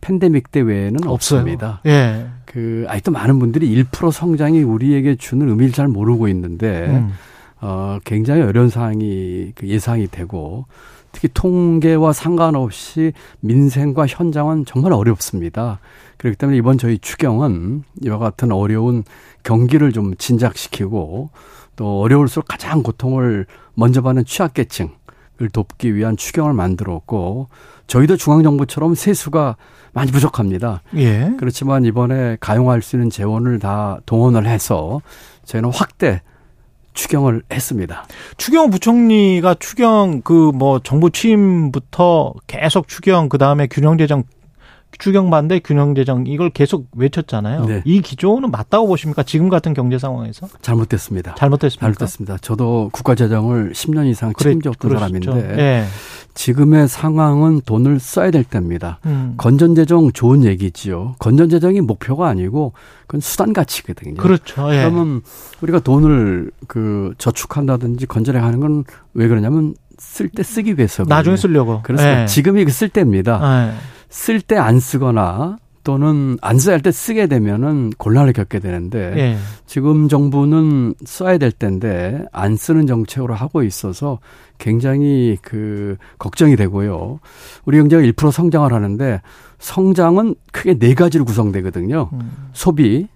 팬데믹 0.01 0.51
때 0.51 0.61
외에는 0.61 1.07
없어요. 1.07 1.41
없습니다. 1.41 1.81
예. 1.85 2.27
그 2.45 2.85
아직도 2.87 3.11
많은 3.11 3.39
분들이 3.39 3.83
1% 3.83 4.11
성장이 4.11 4.63
우리에게 4.63 5.15
주는 5.15 5.47
의미를 5.49 5.71
잘 5.71 5.87
모르고 5.87 6.27
있는데 6.29 6.87
음. 6.87 7.11
어 7.61 7.99
굉장히 8.05 8.41
어려운 8.41 8.69
상황이 8.69 9.51
그 9.55 9.67
예상이 9.67 10.07
되고 10.07 10.65
특히 11.11 11.27
통계와 11.33 12.13
상관없이 12.13 13.13
민생과 13.41 14.07
현장은 14.07 14.65
정말 14.65 14.93
어렵습니다. 14.93 15.79
그렇기 16.17 16.37
때문에 16.37 16.57
이번 16.57 16.77
저희 16.77 16.97
추경은 16.99 17.83
이와 18.03 18.17
같은 18.17 18.51
어려운 18.51 19.03
경기를 19.43 19.91
좀 19.91 20.15
진작시키고 20.15 21.29
또 21.79 22.01
어려울수록 22.01 22.45
가장 22.45 22.83
고통을 22.83 23.45
먼저 23.73 24.01
받는 24.01 24.25
취약계층을 24.25 24.89
돕기 25.53 25.95
위한 25.95 26.17
추경을 26.17 26.51
만들었고 26.51 27.47
저희도 27.87 28.17
중앙정부처럼 28.17 28.95
세수가 28.95 29.55
많이 29.93 30.11
부족합니다. 30.11 30.81
예. 30.97 31.31
그렇지만 31.37 31.85
이번에 31.85 32.35
가용할 32.41 32.81
수 32.81 32.97
있는 32.97 33.09
재원을 33.09 33.59
다 33.59 33.99
동원을 34.05 34.45
해서 34.45 35.01
저희는 35.45 35.71
확대 35.73 36.21
추경을 36.95 37.43
했습니다. 37.49 38.03
추경 38.35 38.71
부총리가 38.71 39.55
추경 39.55 40.21
그 40.21 40.51
뭐 40.53 40.79
정부 40.79 41.09
취임부터 41.09 42.33
계속 42.45 42.89
추경 42.89 43.29
그 43.29 43.37
다음에 43.37 43.67
균형재정 43.67 44.23
추경 44.97 45.29
반대 45.29 45.59
균형 45.59 45.95
재정 45.95 46.25
이걸 46.27 46.49
계속 46.49 46.87
외쳤잖아요. 46.95 47.65
네. 47.65 47.81
이 47.85 48.01
기조는 48.01 48.51
맞다고 48.51 48.87
보십니까? 48.87 49.23
지금 49.23 49.47
같은 49.49 49.73
경제 49.73 49.97
상황에서? 49.97 50.47
잘못됐습니다. 50.61 51.35
잘못됐습니다. 51.35 51.85
잘못됐습니다. 51.85 52.37
저도 52.41 52.89
국가 52.91 53.15
재정을 53.15 53.71
10년 53.73 54.07
이상 54.07 54.33
책임졌던 54.37 54.91
사람인데 54.91 55.55
네. 55.55 55.85
지금의 56.33 56.87
상황은 56.87 57.61
돈을 57.65 57.99
써야 57.99 58.31
될 58.31 58.43
때입니다. 58.43 58.99
음. 59.05 59.35
건전 59.37 59.75
재정 59.75 60.11
좋은 60.11 60.43
얘기지요. 60.43 61.15
건전 61.19 61.49
재정이 61.49 61.81
목표가 61.81 62.27
아니고 62.27 62.73
그건 63.07 63.21
수단 63.21 63.53
가치거든요. 63.53 64.15
그렇죠. 64.15 64.73
예. 64.73 64.79
그러면 64.79 65.21
우리가 65.61 65.79
돈을 65.79 66.51
그 66.67 67.13
저축한다든지 67.17 68.05
건전해 68.05 68.39
하는 68.39 68.59
건 68.59 68.83
왜 69.13 69.27
그러냐면 69.27 69.75
쓸 69.97 70.29
때 70.29 70.43
쓰기 70.43 70.75
위해서. 70.77 71.03
나중에 71.05 71.35
쓰려고. 71.35 71.81
그렇습니다. 71.81 72.21
예. 72.21 72.25
지금이 72.25 72.63
그쓸 72.65 72.87
때입니다. 72.89 73.67
예. 73.69 73.73
쓸 74.09 74.41
때 74.41 74.57
안 74.57 74.79
쓰거나 74.79 75.57
또는 75.83 76.37
안 76.41 76.59
써야 76.59 76.73
할 76.75 76.81
때 76.81 76.91
쓰게 76.91 77.27
되면은 77.27 77.91
곤란을 77.97 78.33
겪게 78.33 78.59
되는데 78.59 79.13
예. 79.17 79.37
지금 79.65 80.07
정부는 80.07 80.93
써야 81.05 81.37
될 81.37 81.51
때인데 81.51 82.25
안 82.31 82.55
쓰는 82.57 82.85
정책으로 82.85 83.33
하고 83.33 83.63
있어서 83.63 84.19
굉장히 84.57 85.37
그 85.41 85.95
걱정이 86.19 86.55
되고요. 86.57 87.19
우리 87.65 87.77
경제가 87.77 88.01
1% 88.03 88.31
성장을 88.31 88.71
하는데 88.71 89.21
성장은 89.59 90.35
크게 90.51 90.77
네 90.77 90.93
가지로 90.93 91.23
구성되거든요. 91.25 92.09
음. 92.13 92.31
소비, 92.53 93.07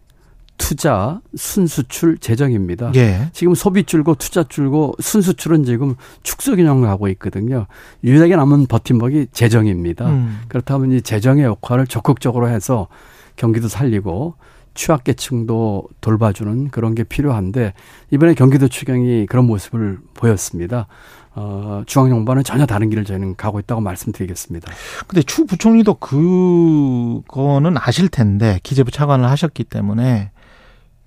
투자, 0.57 1.21
순수출, 1.35 2.17
재정입니다. 2.17 2.91
예. 2.95 3.29
지금 3.33 3.55
소비 3.55 3.83
줄고 3.83 4.15
투자 4.15 4.43
줄고 4.43 4.93
순수출은 4.99 5.63
지금 5.65 5.95
축소 6.23 6.55
균형을 6.55 6.87
하고 6.87 7.07
있거든요. 7.09 7.67
유일하게 8.03 8.35
남은 8.35 8.67
버팀목이 8.67 9.27
재정입니다. 9.31 10.09
음. 10.09 10.41
그렇다면 10.47 10.91
이 10.91 11.01
재정의 11.01 11.43
역할을 11.45 11.87
적극적으로 11.87 12.49
해서 12.49 12.87
경기도 13.35 13.67
살리고 13.67 14.35
취약계층도 14.75 15.87
돌봐주는 16.01 16.69
그런 16.69 16.95
게 16.95 17.03
필요한데 17.03 17.73
이번에 18.11 18.33
경기도 18.33 18.67
추경이 18.67 19.25
그런 19.27 19.45
모습을 19.45 19.99
보였습니다. 20.13 20.87
어, 21.35 21.83
중앙정부는 21.85 22.43
전혀 22.43 22.65
다른 22.65 22.89
길을 22.89 23.05
저희는 23.05 23.35
가고 23.35 23.59
있다고 23.59 23.81
말씀드리겠습니다. 23.81 24.71
근데 25.07 25.23
추 25.23 25.45
부총리도 25.45 25.95
그거는 25.95 27.75
아실 27.77 28.07
텐데 28.07 28.59
기재부 28.63 28.91
차관을 28.91 29.29
하셨기 29.29 29.63
때문에 29.63 30.31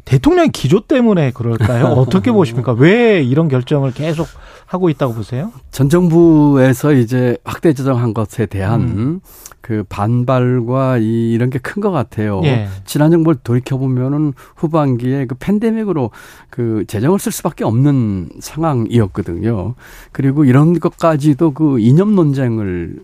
대통령 0.06 0.48
기조 0.50 0.86
때문에 0.86 1.32
그럴까요? 1.32 1.86
어떻게 1.98 2.32
보십니까? 2.32 2.72
왜 2.72 3.22
이런 3.22 3.48
결정을 3.48 3.92
계속 3.92 4.26
하고 4.64 4.88
있다고 4.88 5.12
보세요? 5.14 5.52
전 5.70 5.88
정부에서 5.90 6.92
이제 6.94 7.36
확대 7.44 7.74
조정한 7.74 8.14
것에 8.14 8.46
대한 8.46 8.80
음. 8.82 9.20
그 9.60 9.84
반발과 9.88 10.98
이, 10.98 11.32
이런 11.32 11.50
게 11.50 11.58
큰 11.58 11.82
것 11.82 11.90
같아요. 11.90 12.40
예. 12.44 12.68
지난 12.84 13.10
정부를 13.10 13.40
돌이켜 13.42 13.76
보면은 13.76 14.32
후반기에 14.54 15.26
그 15.26 15.34
팬데믹으로 15.34 16.12
그 16.50 16.84
재정을 16.86 17.18
쓸 17.18 17.32
수밖에 17.32 17.64
없는 17.64 18.30
상황이었거든요. 18.40 19.74
그리고 20.12 20.44
이런 20.44 20.78
것까지도 20.78 21.50
그 21.52 21.80
이념 21.80 22.14
논쟁을 22.14 23.00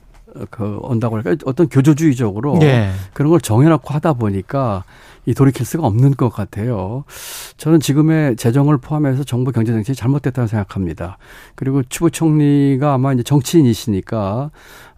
그 0.51 0.79
온다고 0.83 1.17
할까 1.17 1.35
어떤 1.45 1.69
교조주의적으로 1.69 2.59
예. 2.63 2.91
그런 3.13 3.31
걸 3.31 3.41
정해놓고 3.41 3.93
하다 3.93 4.15
보니까 4.15 4.85
이 5.25 5.35
돌이킬 5.35 5.64
수가 5.64 5.87
없는 5.87 6.12
것 6.16 6.31
같아요. 6.31 7.05
저는 7.57 7.81
지금의 7.81 8.37
재정을 8.37 8.79
포함해서 8.79 9.23
정부 9.25 9.53
경제 9.53 9.73
정책이 9.73 9.97
잘못됐다고 9.97 10.49
생각합니다. 10.49 11.18
그리고 11.55 11.83
추 11.85 12.03
부 12.03 12.11
총리가 12.11 12.95
아마 12.95 13.12
이제 13.12 13.23
정치인이시니까 13.23 14.51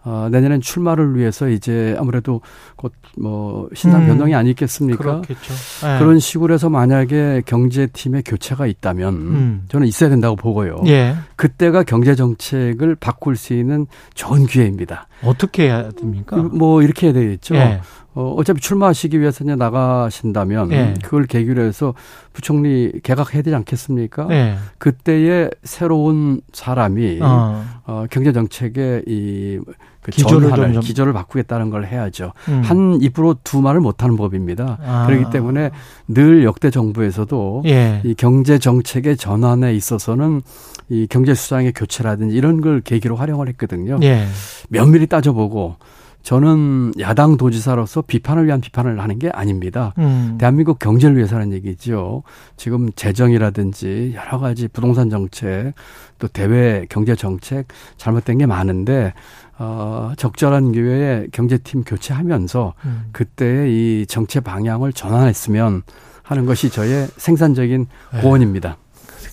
어, 0.05 0.29
내년엔 0.31 0.61
출마를 0.61 1.17
위해서 1.17 1.49
이제 1.49 1.95
아무래도 1.99 2.41
곧 2.75 2.93
뭐 3.17 3.69
신상 3.73 4.03
음. 4.03 4.07
변동이 4.07 4.33
음, 4.33 4.37
아니겠습니까? 4.37 4.97
그렇겠죠. 4.97 5.53
네. 5.83 5.99
그런 5.99 6.19
식으로 6.19 6.53
해서 6.53 6.69
만약에 6.69 7.43
경제팀의 7.45 8.23
교체가 8.23 8.67
있다면 8.67 9.13
음. 9.13 9.65
저는 9.69 9.87
있어야 9.87 10.09
된다고 10.09 10.35
보고요. 10.35 10.83
예. 10.87 11.15
그때가 11.35 11.83
경제 11.83 12.15
정책을 12.15 12.95
바꿀 12.95 13.35
수 13.35 13.53
있는 13.53 13.87
좋은 14.13 14.45
기회입니다. 14.45 15.07
어떻게 15.23 15.63
해야 15.63 15.89
됩니까? 15.91 16.37
뭐 16.37 16.81
이렇게 16.81 17.07
해야 17.07 17.13
되겠죠. 17.13 17.55
예. 17.55 17.81
어, 18.13 18.33
어차피 18.37 18.61
출마하시기 18.61 19.19
위해서 19.19 19.43
이제 19.43 19.55
나가신다면 19.55 20.69
네. 20.69 20.93
그걸 21.03 21.25
계기로 21.25 21.61
해서 21.61 21.93
부총리 22.31 22.93
개각해야 23.03 23.41
되지 23.41 23.53
않겠습니까? 23.55 24.27
네. 24.27 24.55
그때의 24.77 25.51
새로운 25.63 26.39
사람이 26.53 27.19
어, 27.21 27.65
어 27.85 28.05
경제 28.09 28.31
정책의 28.31 29.03
이 29.07 29.59
그 30.05 30.11
기조를 30.11 30.51
좀 30.73 30.81
기조를 30.83 31.13
바꾸겠다는 31.13 31.71
걸 31.71 31.87
해야죠. 31.87 32.31
음. 32.47 32.61
한 32.63 32.99
입으로 33.01 33.37
두 33.43 33.59
말을 33.59 33.81
못 33.81 34.03
하는 34.03 34.15
법입니다. 34.17 34.77
아. 34.85 35.07
그렇기 35.07 35.31
때문에 35.31 35.71
늘 36.07 36.43
역대 36.43 36.69
정부에서도 36.69 37.63
예. 37.65 38.01
이 38.05 38.13
경제 38.13 38.59
정책의 38.59 39.17
전환에 39.17 39.73
있어서는 39.73 40.43
이 40.89 41.07
경제 41.09 41.33
수장의 41.33 41.73
교체라든지 41.73 42.35
이런 42.35 42.61
걸 42.61 42.81
계기로 42.81 43.15
활용을 43.15 43.47
했거든요. 43.47 43.97
예. 44.03 44.27
면밀히 44.69 45.07
따져보고 45.07 45.77
저는 46.25 46.93
야당 46.99 47.37
도지사로서 47.37 48.01
비판을 48.01 48.47
위한 48.47 48.59
비판을 48.59 48.99
하는 48.99 49.19
게 49.19 49.29
아닙니다. 49.29 49.93
음. 49.99 50.37
대한민국 50.39 50.79
경제를 50.79 51.17
위해서는 51.17 51.53
얘기죠. 51.53 52.23
지금 52.57 52.91
재정이라든지 52.95 54.13
여러 54.15 54.39
가지 54.39 54.67
부동산 54.67 55.11
정책 55.11 55.73
또 56.17 56.27
대외 56.27 56.87
경제 56.89 57.15
정책 57.15 57.67
잘못된 57.97 58.39
게 58.39 58.47
많은데 58.47 59.13
어, 59.57 60.11
적절한 60.17 60.71
기회에 60.73 61.27
경제팀 61.31 61.83
교체하면서 61.83 62.73
음. 62.85 63.05
그때 63.11 63.69
이 63.69 64.05
정책 64.07 64.43
방향을 64.43 64.91
전환했으면 64.93 65.83
하는 66.23 66.45
것이 66.45 66.69
저의 66.69 67.07
생산적인 67.17 67.85
네. 68.13 68.21
고언입니다. 68.21 68.77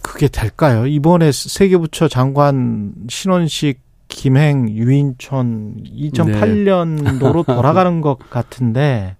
그게 0.03 0.29
될까요? 0.29 0.87
이번에 0.87 1.31
세계부처 1.33 2.09
장관 2.09 2.93
신원식 3.09 3.81
김행, 4.09 4.68
유인촌 4.68 5.77
2008년도로 5.85 7.47
네. 7.47 7.55
돌아가는 7.55 8.01
것 8.01 8.18
같은데 8.31 9.16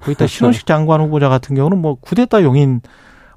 거기다 0.00 0.26
신원식 0.26 0.66
장관 0.66 1.00
후보자 1.00 1.28
같은 1.28 1.54
경우는 1.56 1.78
뭐 1.78 1.94
쿠데타 2.00 2.42
용인 2.42 2.80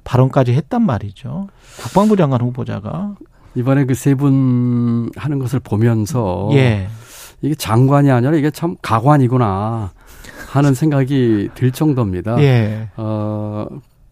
발언까지 0.04 0.54
했단 0.54 0.82
말이죠. 0.86 1.48
국방부 1.78 2.16
장관 2.18 2.42
후보자가 2.42 3.16
이번에 3.56 3.86
그 3.86 3.94
세 3.94 4.16
분 4.16 5.10
하는 5.16 5.40
것을 5.40 5.60
보면서 5.60 6.50
예. 6.54 6.88
이게 7.42 7.56
장관이 7.56 8.12
아니라 8.12 8.36
이게 8.36 8.50
참 8.52 8.76
가관이구나 8.82 9.92
하는 10.50 10.74
생각이 10.74 11.50
들 11.54 11.72
정도입니다. 11.72 12.42
예. 12.42 12.90
어, 12.98 13.68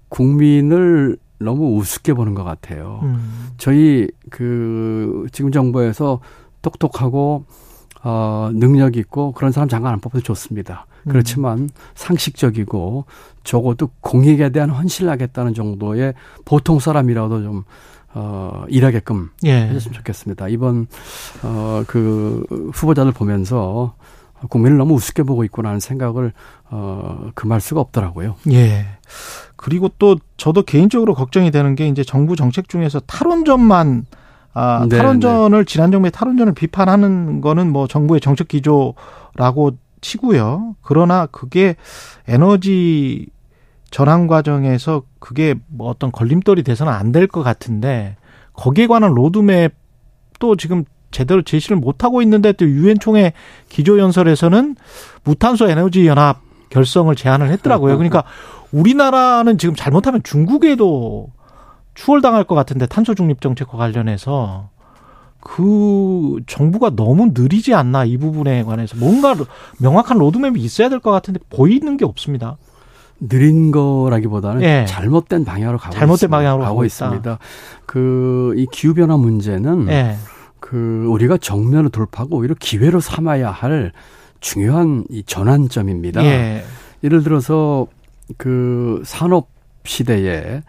국민을 0.09 1.17
너무 1.39 1.77
우습게 1.77 2.13
보는 2.13 2.33
것 2.33 2.43
같아요. 2.43 2.99
음. 3.03 3.49
저희 3.57 4.07
그 4.29 5.27
지금 5.31 5.51
정부에서 5.51 6.19
똑똑하고 6.61 7.45
어, 8.03 8.49
능력 8.53 8.97
있고 8.97 9.31
그런 9.31 9.51
사람 9.51 9.67
장관 9.67 9.93
안 9.93 9.99
뽑아도 9.99 10.21
좋습니다. 10.21 10.85
음. 11.03 11.11
그렇지만 11.11 11.69
상식적이고 11.95 13.05
적어도 13.43 13.89
공익에 14.01 14.49
대한 14.49 14.69
헌신을 14.69 15.11
하겠다는 15.11 15.53
정도의 15.53 16.13
보통 16.45 16.79
사람이라도 16.79 17.41
좀 17.41 17.63
어, 18.15 18.63
일하게끔 18.69 19.29
예. 19.43 19.67
해줬으면 19.67 19.93
좋겠습니다. 19.93 20.47
이번 20.47 20.87
어, 21.43 21.83
그 21.85 22.45
후보자를 22.73 23.11
보면서 23.11 23.93
국민을 24.49 24.77
너무 24.77 24.93
우습게 24.95 25.23
보고 25.23 25.43
있구나 25.43 25.69
하는 25.69 25.79
생각을 25.79 26.31
어, 26.69 27.29
금할 27.35 27.59
수가 27.59 27.81
없더라고요. 27.81 28.35
예. 28.51 28.85
그리고 29.57 29.89
또 29.99 30.15
저도 30.37 30.63
개인적으로 30.63 31.13
걱정이 31.13 31.51
되는 31.51 31.75
게 31.75 31.87
이제 31.87 32.03
정부 32.03 32.35
정책 32.35 32.69
중에서 32.69 33.01
탈원전만 33.01 34.05
아, 34.53 34.87
네, 34.89 34.97
탈원전을 34.97 35.65
네. 35.65 35.71
지난 35.71 35.91
정부의 35.91 36.11
탈원전을 36.11 36.53
비판하는 36.53 37.41
거는 37.41 37.69
뭐 37.71 37.87
정부의 37.87 38.21
정책 38.21 38.47
기조라고 38.47 39.71
치고요. 39.99 40.75
그러나 40.81 41.25
그게 41.25 41.75
에너지 42.27 43.27
전환 43.95 44.27
과정에서 44.27 45.03
그게 45.19 45.55
뭐 45.69 45.87
어떤 45.89 46.11
걸림돌이 46.11 46.63
돼서는 46.63 46.91
안 46.91 47.13
될 47.13 47.27
것 47.27 47.43
같은데 47.43 48.17
거기에 48.51 48.87
관한 48.87 49.13
로드맵도 49.13 50.57
지금 50.57 50.83
제대로 51.11 51.41
제시를 51.43 51.77
못 51.77 52.03
하고 52.03 52.21
있는데 52.21 52.51
또 52.51 52.65
유엔 52.65 52.99
총회 52.99 53.31
기조 53.69 53.97
연설에서는 53.97 54.75
무탄소 55.23 55.69
에너지 55.69 56.07
연합 56.07 56.41
결성을 56.71 57.15
제안을 57.15 57.49
했더라고요. 57.51 57.95
그러니까 57.95 58.25
우리나라는 58.73 59.57
지금 59.57 59.75
잘못하면 59.75 60.21
중국에도 60.23 61.29
추월당할 61.93 62.43
것 62.43 62.53
같은데 62.53 62.87
탄소 62.87 63.15
중립 63.15 63.39
정책과 63.39 63.77
관련해서 63.77 64.71
그 65.39 66.41
정부가 66.47 66.89
너무 66.97 67.31
느리지 67.33 67.73
않나 67.73 68.03
이 68.03 68.17
부분에 68.17 68.63
관해서 68.63 68.97
뭔가 68.97 69.35
명확한 69.79 70.17
로드맵이 70.17 70.59
있어야 70.59 70.89
될 70.89 70.99
것 70.99 71.11
같은데 71.11 71.39
보이는 71.49 71.95
게 71.95 72.03
없습니다. 72.03 72.57
느린 73.19 73.71
거라기보다는 73.71 74.61
예. 74.61 74.85
잘못된 74.87 75.45
방향으로 75.45 75.77
가고 75.77 75.93
잘못된 75.95 76.13
있습니다. 76.15 76.37
방향으로 76.37 76.63
가고, 76.63 76.85
있습니다. 76.85 77.39
그 77.85 78.53
이 78.57 78.67
기후 78.71 78.93
변화 78.93 79.17
문제는 79.17 79.87
예. 79.89 80.15
그 80.59 81.05
우리가 81.09 81.37
정면을 81.37 81.89
돌파하고 81.89 82.37
오히려 82.37 82.55
기회로 82.59 82.99
삼아야 82.99 83.51
할 83.51 83.91
중요한 84.39 85.05
이 85.09 85.23
전환점입니다. 85.23 86.23
예. 86.25 86.63
예를 87.03 87.23
들어서 87.23 87.87
그 88.37 89.01
산업 89.05 89.49
시대에 89.83 90.61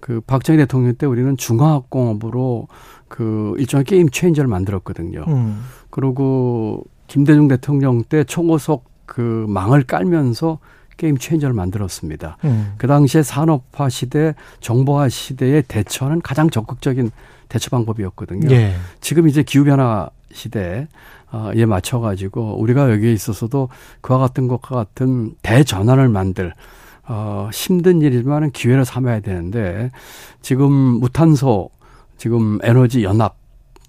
그 0.00 0.20
박정희 0.26 0.58
대통령 0.58 0.94
때 0.94 1.06
우리는 1.06 1.36
중화학공업으로 1.36 2.68
그 3.08 3.54
일종의 3.58 3.84
게임 3.84 4.08
체인저를 4.08 4.48
만들었거든요. 4.48 5.24
음. 5.28 5.62
그리고 5.90 6.82
김대중 7.06 7.46
대통령 7.48 8.02
때 8.02 8.24
총호석 8.24 8.84
그 9.06 9.44
망을 9.48 9.82
깔면서 9.82 10.58
게임 11.02 11.18
체인저를 11.18 11.52
만들었습니다. 11.52 12.36
음. 12.44 12.74
그 12.78 12.86
당시에 12.86 13.24
산업화 13.24 13.88
시대, 13.88 14.36
정보화 14.60 15.08
시대에 15.08 15.62
대처하는 15.62 16.22
가장 16.22 16.48
적극적인 16.48 17.10
대처 17.48 17.70
방법이었거든요. 17.70 18.48
예. 18.54 18.72
지금 19.00 19.26
이제 19.26 19.42
기후변화 19.42 20.10
시대에 20.32 20.86
맞춰가지고 21.66 22.60
우리가 22.60 22.92
여기에 22.92 23.12
있어서도 23.14 23.68
그와 24.00 24.20
같은 24.20 24.46
것과 24.46 24.76
같은 24.76 25.34
대전환을 25.42 26.08
만들 26.08 26.52
어, 27.08 27.50
힘든 27.52 28.00
일이지만 28.00 28.52
기회를 28.52 28.84
삼아야 28.84 29.18
되는데 29.18 29.90
지금 30.40 30.70
무탄소 30.70 31.68
지금 32.16 32.60
에너지 32.62 33.02
연합 33.02 33.34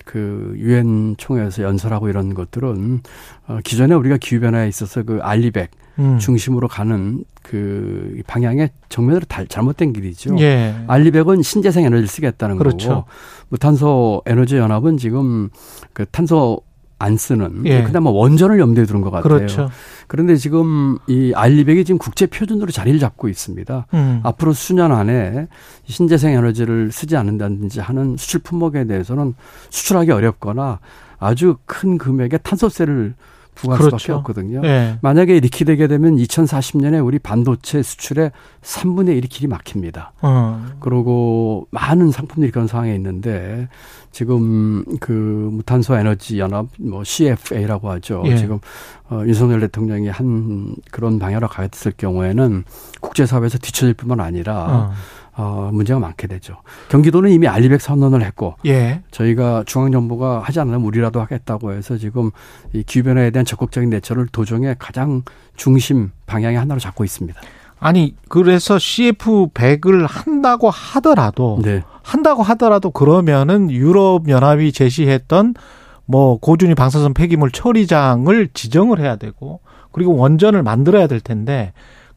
그 0.03 0.55
유엔 0.57 1.13
총회에서 1.17 1.61
연설하고 1.61 2.09
이런 2.09 2.33
것들은 2.33 3.01
어, 3.49 3.59
기존에 3.63 3.93
우리가 3.93 4.17
기후 4.17 4.41
변화에 4.41 4.67
있어서 4.67 5.03
그 5.03 5.19
알리백 5.21 5.82
음. 5.99 6.17
중심으로 6.19 6.67
가는 6.67 7.23
그 7.41 8.21
방향의 8.27 8.71
정면으로 8.89 9.25
달, 9.27 9.47
잘못된 9.47 9.93
길이죠. 9.93 10.35
예. 10.39 10.75
알리백은 10.87 11.41
신재생 11.41 11.85
에너지를 11.85 12.07
쓰겠다는 12.07 12.57
그렇죠. 12.57 12.89
거고 12.89 13.05
무탄소 13.49 14.21
에너지 14.25 14.57
연합은 14.57 14.97
지금 14.97 15.49
그 15.93 16.05
탄소 16.05 16.61
안 16.99 17.17
쓰는 17.17 17.65
예. 17.65 17.83
그다음에 17.83 18.09
원전을 18.09 18.59
염두에 18.59 18.85
두는 18.85 19.01
것 19.01 19.11
같아요. 19.11 19.37
그렇죠. 19.37 19.69
그런데 20.07 20.37
지금 20.37 20.97
이 21.07 21.33
알리백이 21.35 21.83
지금 21.83 21.97
국제 21.97 22.25
표준으로 22.27 22.71
자리를 22.71 22.97
잡고 22.97 23.27
있습니다. 23.27 23.87
음. 23.93 24.21
앞으로 24.23 24.53
수년 24.53 24.93
안에 24.93 25.47
신재생 25.85 26.33
에너지를 26.33 26.93
쓰지 26.93 27.17
않는다든지 27.17 27.81
하는 27.81 28.15
수출 28.15 28.39
품목에 28.39 28.85
대해서는 28.85 29.33
수출하기 29.69 30.11
어렵거나 30.11 30.79
아주 31.19 31.57
큰 31.65 31.97
금액의 31.97 32.39
탄소세를 32.41 33.15
부과할 33.55 33.79
그렇죠. 33.79 33.97
수밖에 33.97 34.13
없거든요. 34.13 34.61
네. 34.61 34.97
만약에 35.01 35.35
이렇게 35.35 35.65
되게 35.65 35.87
되면 35.87 36.15
2040년에 36.15 37.05
우리 37.05 37.19
반도체 37.19 37.81
수출의 37.81 38.31
3분의 38.61 39.21
1이 39.21 39.29
길이 39.29 39.47
막힙니다. 39.47 40.13
어. 40.21 40.65
그리고 40.79 41.67
많은 41.71 42.11
상품들이 42.11 42.51
그런 42.51 42.67
상황에 42.67 42.93
있는데 42.95 43.67
지금 44.11 44.85
그 44.99 45.49
무탄소 45.51 45.95
에너지 45.95 46.39
연합 46.39 46.67
뭐 46.79 47.03
CFA라고 47.03 47.89
하죠. 47.91 48.23
예. 48.25 48.37
지금 48.37 48.59
어 49.09 49.23
윤석열 49.25 49.59
대통령이 49.61 50.09
한 50.09 50.75
그런 50.91 51.19
방향으로 51.19 51.47
가겠을 51.47 51.93
경우에는 51.97 52.63
국제사회에서 53.01 53.57
뒤처질 53.57 53.95
뿐만 53.95 54.19
아니라 54.19 54.65
어. 54.69 54.91
어, 55.35 55.69
문제가 55.73 55.99
많게 55.99 56.27
되죠. 56.27 56.57
경기도는 56.89 57.31
이미 57.31 57.47
알리백 57.47 57.81
선언을 57.81 58.23
했고, 58.23 58.55
예. 58.65 59.01
저희가 59.11 59.63
중앙정부가 59.65 60.39
하지 60.39 60.59
않으면 60.59 60.81
우리라도 60.81 61.21
하겠다고 61.21 61.73
해서 61.73 61.97
지금 61.97 62.31
이 62.73 62.83
기후변화에 62.83 63.31
대한 63.31 63.45
적극적인 63.45 63.89
대처를 63.89 64.27
도정의 64.27 64.75
가장 64.77 65.23
중심 65.55 66.11
방향의 66.27 66.57
하나로 66.59 66.79
잡고 66.79 67.03
있습니다. 67.03 67.39
아니 67.79 68.15
그래서 68.29 68.77
CF100을 68.77 70.07
한다고 70.07 70.69
하더라도 70.69 71.59
네. 71.61 71.83
한다고 72.01 72.41
하더라도 72.41 72.91
그러면은 72.91 73.69
유럽 73.69 74.29
연합이 74.29 74.71
제시했던 74.71 75.55
뭐 76.05 76.37
고준위 76.37 76.75
방사선 76.75 77.13
폐기물 77.13 77.51
처리장을 77.51 78.49
지정을 78.53 79.01
해야 79.01 79.17
되고 79.17 79.59
그리고 79.91 80.15
원전을 80.15 80.63
만들어야 80.63 81.07
될 81.07 81.19
텐데 81.19 81.73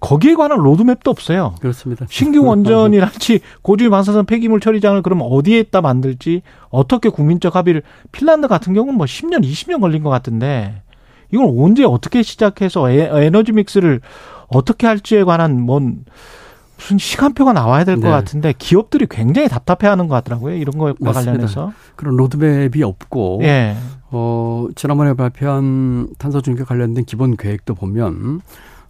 거기에 0.07 0.37
관한 0.37 0.59
로드맵도 0.59 1.11
없어요. 1.11 1.57
그렇습니다. 1.61 2.07
신규 2.09 2.43
원전이랄지 2.47 3.41
고주위 3.63 3.89
방사선 3.89 4.27
폐기물 4.27 4.61
처리장을 4.61 5.03
그럼 5.03 5.21
어디에다 5.23 5.81
만들지 5.81 6.43
어떻게 6.69 7.09
국민적 7.09 7.57
합의를 7.57 7.83
핀란드 8.13 8.47
같은 8.47 8.73
경우는 8.73 8.97
뭐 8.97 9.07
10년, 9.07 9.43
20년 9.45 9.81
걸린 9.81 10.05
것 10.05 10.11
같은데 10.11 10.83
이걸 11.33 11.53
언제 11.59 11.83
어떻게 11.83 12.23
시작해서 12.23 12.89
에 12.89 13.31
너지 13.31 13.51
믹스를 13.51 14.01
어떻게 14.47 14.87
할지에 14.87 15.25
관한 15.25 15.61
뭔 15.61 16.05
무슨 16.77 16.99
시간표가 16.99 17.53
나와야 17.53 17.83
될것 17.83 18.05
네. 18.05 18.11
같은데 18.11 18.55
기업들이 18.57 19.07
굉장히 19.11 19.49
답답해하는 19.49 20.07
것 20.07 20.15
같더라고요. 20.17 20.55
이런 20.55 20.79
거와 20.79 20.95
맞습니다. 21.01 21.33
관련해서 21.33 21.73
그런 21.97 22.17
로드맵이 22.17 22.81
없고 22.85 23.41
예. 23.43 23.75
어 24.13 24.69
지난번에 24.77 25.15
발표한 25.15 26.11
탄소 26.19 26.41
중립 26.43 26.65
관련된 26.69 27.07
기본 27.07 27.37
계획도 27.37 27.75
보면 27.75 28.43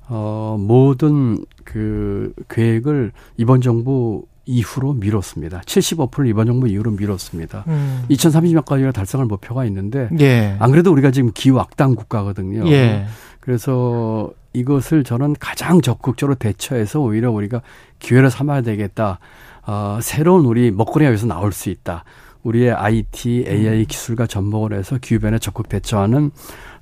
어 0.09 0.57
모든 0.59 1.45
그 1.65 2.33
계획을 2.49 3.13
이번 3.37 3.61
정부 3.61 4.25
이후로 4.47 4.95
미뤘습니다. 4.95 5.61
75%를 5.63 6.29
이번 6.29 6.47
정부 6.47 6.69
이후로 6.69 6.93
미뤘습니다. 6.93 7.65
음. 7.67 8.05
2030년까지가 8.11 8.95
달성할 8.95 9.27
목표가 9.27 9.65
있는데 9.65 10.09
예. 10.21 10.57
안 10.61 10.71
그래도 10.71 10.93
우리가 10.93 11.11
지금 11.11 11.33
기후 11.35 11.59
악당 11.59 11.97
국가거든요. 11.97 12.69
예. 12.71 13.07
그래서 13.41 14.31
이것을 14.53 15.05
저는 15.05 15.35
가장 15.39 15.81
적극적으로 15.81 16.37
대처해서 16.37 17.01
오히려 17.01 17.31
우리가 17.31 17.61
기회를 17.99 18.31
삼아야 18.31 18.63
되겠다. 18.63 19.19
어, 19.67 19.99
새로운 20.01 20.47
우리 20.47 20.71
먹거리가 20.71 21.09
여기서 21.11 21.27
나올 21.27 21.53
수 21.53 21.69
있다. 21.69 22.05
우리의 22.45 22.73
IT, 22.73 23.45
AI 23.49 23.81
음. 23.81 23.85
기술과 23.89 24.27
접목을 24.27 24.73
해서 24.73 24.99
기후변에 24.99 25.41
적극 25.41 25.69
대처하는 25.69 26.31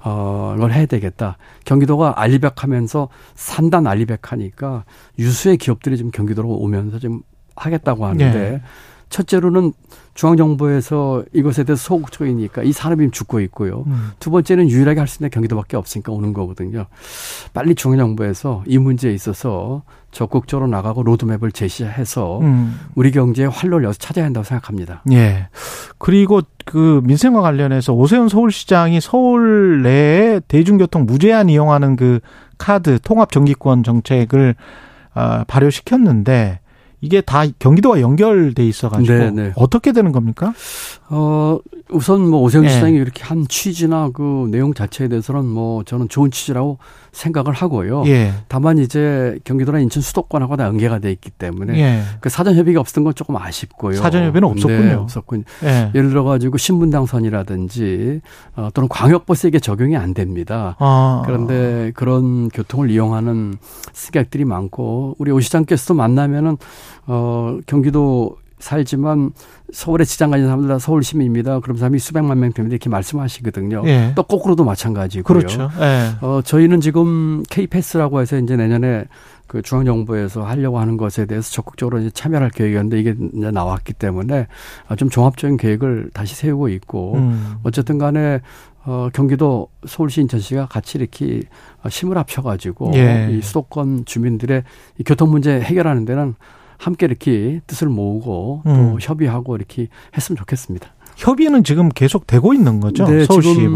어, 0.05 0.55
걸 0.59 0.73
해야 0.73 0.85
되겠다. 0.87 1.39
경기도가 1.65 2.21
알리백하면서 2.21 3.09
산단 3.35 3.87
알리백하니까 3.87 4.85
유수의 5.19 5.57
기업들이 5.57 5.97
지금 5.97 6.11
경기도로 6.11 6.49
오면서 6.49 6.99
지금 6.99 7.23
하겠다고 7.57 8.05
하는데 8.05 8.33
네. 8.33 8.63
첫째로는 9.09 9.73
중앙정부에서 10.15 11.25
이것에 11.33 11.65
대해서 11.65 11.83
소극적이니까 11.83 12.63
이 12.65 12.73
산업이 12.73 13.11
죽고 13.13 13.41
있고요. 13.41 13.85
음. 13.87 14.11
두 14.19 14.31
번째는 14.31 14.69
유일하게 14.69 15.01
할 15.01 15.09
수 15.09 15.19
있는 15.23 15.31
경기도밖에 15.31 15.77
없으니까 15.77 16.13
오는 16.13 16.33
거거든요. 16.33 16.87
빨리 17.53 17.75
중앙정부에서 17.75 18.65
이 18.67 18.79
문제에 18.79 19.13
있어서 19.13 19.83
적극적으로 20.15 20.69
나가고 20.69 21.03
로드맵을 21.03 21.53
제시해서 21.53 22.39
음. 22.41 22.79
우리 22.95 23.11
경제의 23.11 23.51
활로를 23.51 23.85
여기서 23.85 23.99
찾아야 23.99 24.25
한다고 24.25 24.45
생각합니다. 24.45 25.03
예. 25.13 25.49
그리고 25.99 26.41
그 26.65 27.03
민생과 27.05 27.43
관련해서 27.43 27.93
오세훈 27.93 28.29
서울시장이 28.29 29.01
서울 29.01 29.83
내에 29.83 30.41
대중교통 30.49 31.05
무제한 31.05 31.51
이용하는 31.51 31.97
그 31.97 32.21
카드 32.57 32.99
통합 33.01 33.33
정기권 33.33 33.83
정책을 33.83 34.55
아, 35.13 35.45
발효시켰는데 35.47 36.61
이게 37.01 37.21
다 37.21 37.45
경기도와 37.59 38.01
연결돼 38.01 38.67
있어가지고 38.67 39.07
네네. 39.07 39.31
네. 39.31 39.53
어떻게 39.57 39.93
되는 39.93 40.11
겁니까? 40.11 40.55
어 41.11 41.59
우선 41.91 42.29
뭐 42.29 42.41
오세훈 42.41 42.65
네. 42.65 42.73
시장이 42.73 42.97
이렇게 42.97 43.23
한 43.25 43.47
취지나 43.47 44.11
그 44.15 44.49
내용 44.51 44.73
자체에 44.73 45.09
대해서는 45.09 45.45
뭐 45.45 45.85
저는 45.85 46.09
좋은 46.09 46.31
취지라고 46.31 46.79
생각을 47.13 47.53
하고요. 47.53 48.05
예. 48.07 48.33
다만 48.49 48.79
이제 48.79 49.39
경기도나 49.45 49.81
인천 49.81 50.03
수도권하고 50.03 50.57
다 50.57 50.65
연계가 50.65 50.99
돼 51.01 51.13
있기 51.13 51.31
때문에 51.31 51.79
예. 51.79 52.03
그 52.21 52.31
사전 52.31 52.57
협의가 52.57 52.81
없었던 52.81 53.05
건 53.05 53.15
조금 53.15 53.37
아쉽고요. 53.37 53.97
사전 53.97 54.25
협의는 54.25 54.49
없었군요. 54.49 54.83
네, 54.83 54.95
없었군요. 54.95 55.45
예. 55.65 55.91
예를 55.95 56.09
들어 56.09 56.25
가지고 56.25 56.57
신분 56.57 56.89
당선이라든지 56.91 58.21
어, 58.57 58.71
또는 58.73 58.89
광역버스 58.89 59.49
에게 59.49 59.59
적용이 59.59 59.97
안 59.97 60.15
됩니다. 60.15 60.77
아. 60.79 61.23
그런데 61.27 61.93
그런 61.95 62.49
교통을 62.49 62.91
이용하는 62.91 63.57
승객들이 63.93 64.47
많고 64.47 65.17
우리 65.19 65.31
오 65.31 65.39
시장께서도 65.39 65.95
만나면은 65.95 66.57
어 67.07 67.59
경기도 67.67 68.37
살지만 68.59 69.33
서울에 69.75 70.05
지장 70.05 70.31
가진 70.31 70.47
사람들 70.47 70.69
다 70.69 70.79
서울 70.79 71.03
시민입니다. 71.03 71.59
그럼 71.59 71.77
사람이 71.77 71.99
수백만 71.99 72.39
명 72.39 72.53
됩니다. 72.53 72.75
이렇게 72.75 72.89
말씀하시거든요. 72.89 73.83
예. 73.87 74.13
또 74.15 74.23
거꾸로도 74.23 74.65
마찬가지고요. 74.65 75.25
그렇죠. 75.25 75.69
예. 75.81 76.25
어, 76.25 76.41
저희는 76.43 76.81
지금 76.81 77.43
K패스라고 77.51 78.21
해서 78.21 78.39
이제 78.39 78.57
내년에 78.57 79.05
그 79.49 79.63
중앙정부에서 79.63 80.45
하려고 80.45 80.79
하는 80.79 80.97
것에 80.97 81.27
대해서 81.27 81.51
적극적으로 81.51 81.99
이제 81.99 82.11
참여할 82.11 82.51
계획이었는데 82.51 83.01
이게 83.01 83.15
이제 83.35 83.51
나왔기 83.51 83.95
때문에 83.95 84.47
좀 84.97 85.11
종합적인 85.11 85.57
계획을 85.57 86.11
다시 86.15 86.37
세우고 86.37 86.69
있고 86.69 87.15
음. 87.17 87.57
어쨌든 87.65 87.99
간에 87.99 88.41
어, 88.85 89.09
경기도 89.13 89.69
서울시 89.87 90.21
인천시가 90.21 90.67
같이 90.67 90.99
이렇게 90.99 91.43
힘을 91.91 92.17
합쳐가지고 92.17 92.93
예. 92.95 93.29
이 93.33 93.43
수도권 93.43 94.05
주민들의 94.05 94.63
이 94.99 95.03
교통 95.03 95.31
문제 95.31 95.59
해결하는 95.59 96.05
데는 96.05 96.37
함께 96.79 97.07
이렇게 97.07 97.61
뜻을 97.67 97.89
모으고 97.89 98.63
또 98.65 98.71
음. 98.71 98.97
협의하고 99.01 99.57
이렇게 99.57 99.89
했으면 100.17 100.37
좋겠습니다. 100.37 100.93
협의는 101.17 101.65
지금 101.65 101.89
계속 101.89 102.27
되고 102.27 102.53
있는 102.55 102.81
거죠? 102.81 103.07
네, 103.07 103.25
서울시 103.25 103.69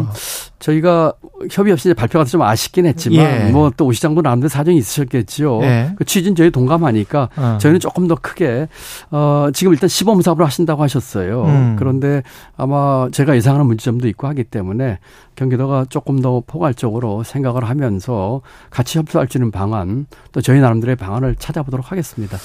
저희가 0.59 1.13
협의 1.51 1.73
없이 1.73 1.93
발표가 1.95 2.25
좀 2.25 2.43
아쉽긴 2.43 2.87
했지만 2.87 3.47
예. 3.47 3.51
뭐또 3.51 3.87
오 3.87 3.93
시장도 3.93 4.23
나름대로 4.23 4.49
사정이 4.49 4.77
있으셨겠지요. 4.79 5.63
예. 5.63 5.93
그 5.97 6.05
취지는 6.05 6.35
저희 6.35 6.51
동감하니까 6.51 7.29
어. 7.37 7.59
저희는 7.61 7.79
조금 7.81 8.09
더 8.09 8.17
크게 8.17 8.69
어 9.11 9.49
지금 9.53 9.73
일단 9.73 9.89
시범 9.89 10.21
사업을 10.21 10.45
하신다고 10.45 10.83
하셨어요. 10.83 11.45
음. 11.45 11.77
그런데 11.79 12.23
아마 12.57 13.09
제가 13.13 13.37
예상하는 13.37 13.67
문제점도 13.67 14.09
있고 14.09 14.27
하기 14.27 14.45
때문에 14.45 14.99
경기도가 15.37 15.87
조금 15.89 16.21
더 16.21 16.43
포괄적으로 16.45 17.23
생각을 17.23 17.69
하면서 17.69 18.41
같이 18.71 18.99
협조할 18.99 19.29
수 19.31 19.39
있는 19.39 19.53
방안 19.53 20.07
또 20.33 20.41
저희 20.41 20.59
나름대로의 20.59 20.97
방안을 20.97 21.37
찾아보도록 21.37 21.93
하겠습니다. 21.93 22.37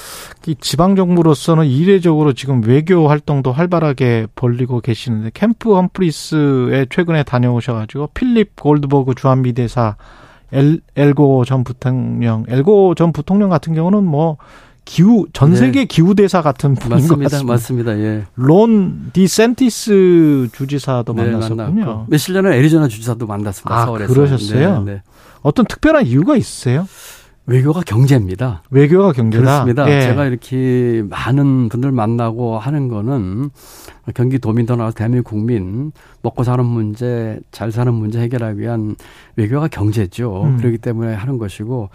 이 0.46 0.54
지방 0.60 0.94
정부로서는 0.94 1.66
이례적으로 1.66 2.32
지금 2.34 2.62
외교 2.64 3.08
활동도 3.08 3.50
활발하게 3.50 4.28
벌리고 4.36 4.80
계시는데 4.84 5.30
캠프 5.34 5.74
험프리스에 5.74 6.86
최근에 6.90 7.24
다녀오셔가지고 7.24 8.10
필립 8.14 8.54
골드버그 8.54 9.14
주한미 9.16 9.54
대사 9.54 9.96
엘, 10.52 10.80
엘고 10.94 11.44
전 11.44 11.64
부통령, 11.64 12.44
엘고 12.46 12.94
전 12.94 13.12
부통령 13.12 13.50
같은 13.50 13.74
경우는 13.74 14.04
뭐 14.04 14.36
기후 14.84 15.26
전 15.32 15.50
네. 15.50 15.56
세계 15.56 15.80
네. 15.80 15.84
기후 15.86 16.14
대사 16.14 16.42
같은 16.42 16.74
분인 16.74 16.96
맞습니다. 16.96 17.14
것 17.16 17.22
같습니다. 17.46 17.52
맞습니다. 17.52 17.98
예. 17.98 18.24
론 18.36 19.10
디센티스 19.12 20.50
주지사도 20.52 21.14
네, 21.14 21.24
만났었군요. 21.24 22.06
며칠 22.08 22.34
전에 22.34 22.56
애리조나 22.56 22.88
주지사도 22.88 23.26
만났습니다. 23.26 23.74
아, 23.74 23.86
서울에서. 23.86 24.12
그러셨어요? 24.12 24.82
네, 24.82 24.92
네. 24.94 25.02
어떤 25.42 25.64
특별한 25.66 26.06
이유가 26.06 26.36
있으세요? 26.36 26.86
외교가 27.46 27.82
경제입니다. 27.82 28.62
외교가 28.70 29.12
경제다. 29.12 29.42
그렇습니다. 29.42 29.90
예. 29.90 30.00
제가 30.00 30.24
이렇게 30.26 31.04
많은 31.08 31.68
분들 31.68 31.92
만나고 31.92 32.58
하는 32.58 32.88
거는 32.88 33.50
경기 34.14 34.38
도민도 34.38 34.76
나 34.76 34.90
대한민국 34.90 35.30
국민 35.30 35.92
먹고 36.22 36.42
사는 36.42 36.64
문제, 36.64 37.38
잘 37.50 37.70
사는 37.70 37.92
문제 37.92 38.20
해결하기 38.20 38.60
위한 38.60 38.96
외교가 39.36 39.68
경제죠. 39.68 40.44
음. 40.44 40.56
그렇기 40.56 40.78
때문에 40.78 41.12
하는 41.14 41.36
것이고 41.38 41.90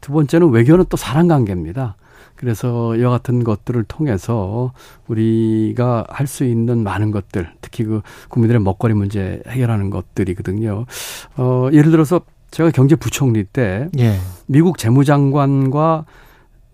두 0.00 0.12
번째는 0.12 0.50
외교는 0.50 0.86
또 0.88 0.96
사람 0.96 1.28
관계입니다. 1.28 1.96
그래서 2.34 2.94
이와 2.96 3.10
같은 3.10 3.42
것들을 3.42 3.82
통해서 3.84 4.72
우리가 5.08 6.06
할 6.08 6.26
수 6.28 6.44
있는 6.44 6.84
많은 6.84 7.10
것들, 7.10 7.50
특히 7.60 7.82
그 7.84 8.00
국민들의 8.28 8.60
먹거리 8.62 8.94
문제 8.94 9.42
해결하는 9.48 9.90
것들이거든요. 9.90 10.86
어, 11.36 11.68
예를 11.72 11.90
들어서 11.90 12.20
제가 12.50 12.70
경제부총리 12.70 13.44
때 13.44 13.88
예. 13.98 14.16
미국 14.46 14.78
재무장관과 14.78 16.04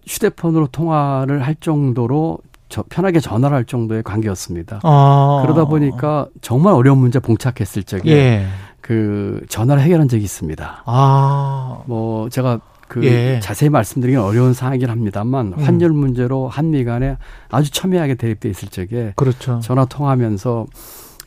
휴대폰으로 0.06 0.68
통화를 0.68 1.42
할 1.42 1.54
정도로 1.56 2.38
저 2.68 2.82
편하게 2.88 3.20
전화를 3.20 3.56
할 3.56 3.64
정도의 3.64 4.02
관계였습니다. 4.02 4.80
아. 4.82 5.42
그러다 5.42 5.66
보니까 5.66 6.28
정말 6.40 6.74
어려운 6.74 6.98
문제 6.98 7.18
봉착했을 7.18 7.84
적에 7.84 8.10
예. 8.10 8.46
그 8.80 9.44
전화를 9.48 9.82
해결한 9.82 10.08
적이 10.08 10.24
있습니다. 10.24 10.82
아. 10.84 11.82
뭐 11.86 12.28
제가 12.28 12.60
그 12.88 13.04
예. 13.04 13.40
자세히 13.40 13.70
말씀드리긴 13.70 14.20
어려운 14.20 14.52
상황이긴 14.52 14.90
합니다만 14.90 15.54
음. 15.56 15.64
환율 15.64 15.90
문제로 15.90 16.48
한미 16.48 16.84
간에 16.84 17.16
아주 17.50 17.70
첨예하게 17.70 18.14
대립돼 18.14 18.48
있을 18.50 18.68
적에 18.68 19.12
그렇죠. 19.16 19.60
전화 19.60 19.84
통하면서 19.84 20.66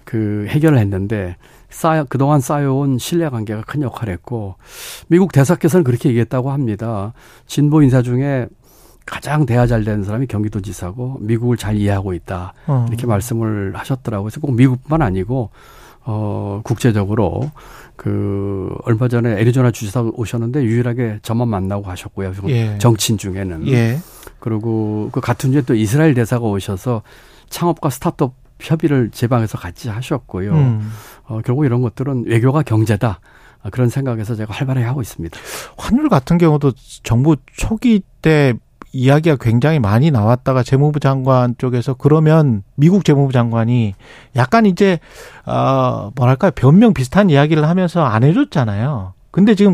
그 0.03 0.45
해결을 0.49 0.77
했는데 0.77 1.35
쌓여 1.69 2.05
그동안 2.05 2.39
쌓여온 2.39 2.97
신뢰 2.97 3.29
관계가 3.29 3.61
큰 3.61 3.81
역할을 3.81 4.13
했고 4.13 4.55
미국 5.07 5.31
대사께서는 5.31 5.83
그렇게 5.83 6.09
얘기했다고 6.09 6.51
합니다. 6.51 7.13
진보 7.45 7.81
인사 7.81 8.01
중에 8.01 8.47
가장 9.05 9.45
대화 9.45 9.67
잘 9.67 9.83
되는 9.83 10.03
사람이 10.03 10.27
경기도지사고 10.27 11.17
미국을 11.21 11.55
잘 11.57 11.77
이해하고 11.77 12.13
있다 12.13 12.53
어. 12.67 12.85
이렇게 12.89 13.07
말씀을 13.07 13.73
하셨더라고요. 13.75 14.25
그래서 14.25 14.39
꼭 14.41 14.53
미국뿐만 14.53 15.01
아니고 15.01 15.49
어, 16.09 16.61
국제적으로 16.63 17.51
그 17.97 18.73
얼마 18.83 19.09
전에 19.09 19.39
애리조나 19.41 19.71
주지사 19.71 20.03
오셨는데 20.13 20.63
유일하게 20.63 21.19
저만 21.21 21.49
만나고 21.49 21.83
가셨고요. 21.83 22.31
예. 22.47 22.77
정치인 22.77 23.17
중에는. 23.17 23.67
예. 23.67 23.99
그리고 24.39 25.09
그 25.11 25.19
같은 25.19 25.51
주에 25.51 25.61
또 25.61 25.75
이스라엘 25.75 26.13
대사가 26.13 26.45
오셔서 26.45 27.01
창업과 27.49 27.89
스타트업 27.89 28.35
협의를 28.59 29.09
제 29.11 29.27
방에서 29.27 29.57
같이 29.57 29.89
하셨고요. 29.89 30.51
음. 30.53 30.91
어, 31.25 31.41
결국 31.43 31.65
이런 31.65 31.81
것들은 31.81 32.25
외교가 32.27 32.63
경제다. 32.63 33.19
그런 33.71 33.89
생각에서 33.89 34.35
제가 34.35 34.53
활발히 34.53 34.83
하고 34.83 35.01
있습니다. 35.01 35.37
환율 35.77 36.09
같은 36.09 36.37
경우도 36.37 36.71
정부 37.03 37.35
초기 37.55 38.01
때 38.21 38.53
이야기가 38.93 39.35
굉장히 39.39 39.79
많이 39.79 40.11
나왔다가 40.11 40.63
재무부 40.63 40.99
장관 40.99 41.55
쪽에서 41.57 41.93
그러면 41.93 42.63
미국 42.75 43.03
재무부 43.03 43.33
장관이 43.33 43.93
약간 44.35 44.65
이제 44.65 44.99
어 45.45 46.11
뭐랄까 46.15 46.49
변명 46.51 46.93
비슷한 46.93 47.29
이야기를 47.29 47.67
하면서 47.67 48.03
안 48.03 48.23
해줬잖아요. 48.23 49.13
근데 49.31 49.53
지금 49.53 49.73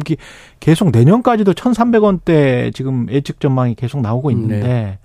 계속 0.60 0.92
내년까지도 0.92 1.54
1,300원대 1.54 2.74
지금 2.74 3.08
예측 3.10 3.40
전망이 3.40 3.76
계속 3.76 4.02
나오고 4.02 4.32
있는데 4.32 4.60
네. 4.60 5.00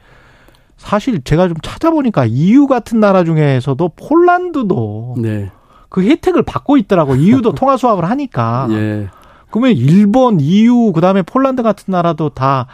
사실 0.79 1.23
제가 1.23 1.49
좀 1.49 1.57
찾아보니까 1.63 2.25
EU 2.25 2.67
같은 2.67 3.01
나라 3.01 3.25
중에서도 3.25 3.91
폴란드도 3.97 5.17
네. 5.19 5.51
그 5.89 6.03
혜택을 6.03 6.43
받고 6.43 6.77
있더라고. 6.79 7.17
EU도 7.17 7.53
통화 7.57 7.77
수합을 7.77 8.09
하니까. 8.09 8.69
예. 8.71 9.09
그러면 9.51 9.73
일본, 9.73 10.41
EU, 10.41 10.93
그다음에 10.93 11.23
폴란드 11.23 11.63
같은 11.63 11.93
나라도 11.93 12.31
다 12.31 12.67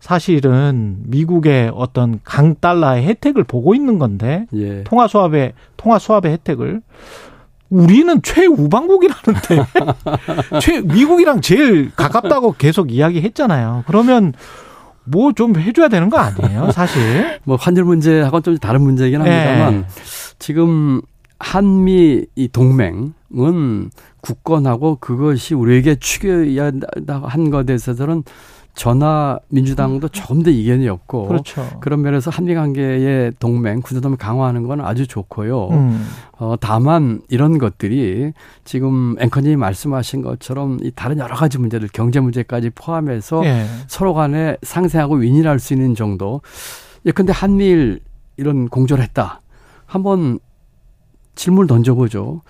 사실은 0.00 0.98
미국의 1.06 1.72
어떤 1.74 2.20
강 2.22 2.54
달러의 2.54 3.04
혜택을 3.04 3.44
보고 3.44 3.74
있는 3.74 3.98
건데 3.98 4.46
예. 4.54 4.84
통화 4.84 5.08
수합의 5.08 5.54
통화 5.76 5.98
수합의 5.98 6.32
혜택을 6.32 6.82
우리는 7.70 8.22
최우방국이라는데 8.22 9.64
최 10.60 10.80
미국이랑 10.80 11.40
제일 11.40 11.90
가깝다고 11.94 12.54
계속 12.56 12.92
이야기했잖아요. 12.92 13.84
그러면 13.86 14.32
뭐 15.10 15.32
좀 15.32 15.56
해줘야 15.56 15.88
되는 15.88 16.08
거 16.10 16.18
아니에요, 16.18 16.70
사실? 16.72 17.38
뭐 17.44 17.56
환율 17.56 17.84
문제하고는 17.84 18.42
좀 18.42 18.58
다른 18.58 18.82
문제이긴 18.82 19.20
합니다만 19.20 19.80
네. 19.82 19.84
지금 20.38 21.00
한미 21.38 22.26
이 22.34 22.48
동맹은 22.48 23.90
굳건하고 24.20 24.96
그것이 25.00 25.54
우리에게 25.54 25.96
추겨야 25.96 26.72
한 27.22 27.50
것에 27.50 27.64
대해서는 27.66 28.24
전화 28.74 29.38
민주당도 29.48 30.06
음. 30.06 30.08
조금 30.12 30.42
더 30.42 30.50
이견이 30.50 30.88
없고 30.88 31.26
그렇죠. 31.26 31.66
그런 31.80 32.00
면에서 32.02 32.30
한미 32.30 32.54
관계의 32.54 33.32
동맹 33.40 33.80
군사동맹 33.82 34.16
강화하는 34.18 34.68
건 34.68 34.80
아주 34.80 35.06
좋고요. 35.06 35.68
음. 35.70 36.06
어 36.38 36.54
다만 36.60 37.20
이런 37.28 37.58
것들이 37.58 38.32
지금 38.64 39.16
앵커님이 39.18 39.56
말씀하신 39.56 40.22
것처럼 40.22 40.78
이 40.82 40.92
다른 40.94 41.18
여러 41.18 41.34
가지 41.34 41.58
문제들 41.58 41.88
경제 41.92 42.20
문제까지 42.20 42.70
포함해서 42.70 43.44
예. 43.44 43.66
서로 43.88 44.14
간에 44.14 44.56
상생하고 44.62 45.16
윈윈할 45.16 45.58
수 45.58 45.72
있는 45.74 45.94
정도. 45.96 46.40
예컨대 47.04 47.32
한미일 47.34 48.00
이런 48.36 48.68
공조를 48.68 49.02
했다. 49.02 49.40
한번 49.86 50.38
질문을 51.34 51.66
던져보죠. 51.66 52.42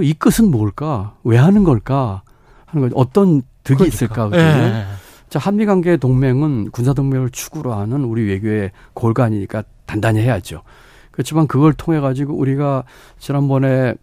이 0.00 0.14
끝은 0.14 0.50
뭘까? 0.50 1.14
왜 1.24 1.36
하는 1.36 1.64
걸까? 1.64 2.22
하는 2.66 2.88
거 2.88 2.94
어떤 2.98 3.42
득이 3.64 3.76
그러니까. 3.78 3.86
있을까? 3.86 4.30
예. 4.34 4.84
자, 5.28 5.38
한미 5.38 5.66
관계 5.66 5.96
동맹은 5.96 6.70
군사 6.70 6.94
동맹을 6.94 7.30
축으로 7.30 7.74
하는 7.74 8.04
우리 8.04 8.24
외교의 8.26 8.72
골간이니까 8.94 9.62
단단히 9.84 10.20
해야죠. 10.20 10.62
그렇지만 11.10 11.46
그걸 11.46 11.74
통해 11.74 12.00
가지고 12.00 12.34
우리가 12.34 12.84
지난번에 13.18 13.94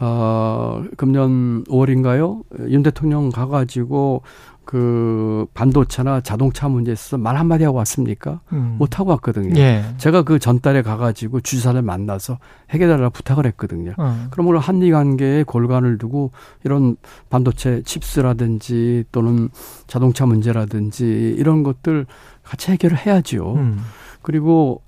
어 0.00 0.84
금년 0.96 1.64
5월인가요? 1.64 2.42
윤 2.68 2.82
대통령 2.82 3.30
가 3.30 3.46
가지고 3.46 4.22
그 4.70 5.46
반도체나 5.52 6.20
자동차 6.20 6.68
문제에 6.68 6.92
있어서 6.92 7.18
말 7.18 7.36
한마디 7.36 7.64
하고 7.64 7.78
왔습니까? 7.78 8.40
음. 8.52 8.76
못 8.78 9.00
하고 9.00 9.10
왔거든요. 9.10 9.58
예. 9.58 9.82
제가 9.96 10.22
그 10.22 10.38
전달에 10.38 10.82
가가지고 10.82 11.40
주지사를 11.40 11.82
만나서 11.82 12.38
해결달라 12.70 13.08
부탁을 13.08 13.46
했거든요. 13.46 13.94
어. 13.98 14.28
그럼 14.30 14.46
오늘 14.46 14.60
한미 14.60 14.92
관계에 14.92 15.42
골간을 15.42 15.98
두고 15.98 16.30
이런 16.62 16.94
반도체 17.30 17.82
칩스라든지 17.84 19.06
또는 19.10 19.48
자동차 19.88 20.24
문제라든지 20.24 21.34
이런 21.36 21.64
것들 21.64 22.06
같이 22.44 22.70
해결을 22.70 22.96
해야죠. 22.96 23.54
음. 23.54 23.80
그리고 24.22 24.82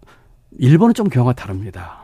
일본은 0.58 0.94
좀 0.94 1.08
경우가 1.08 1.32
다릅니다. 1.32 2.01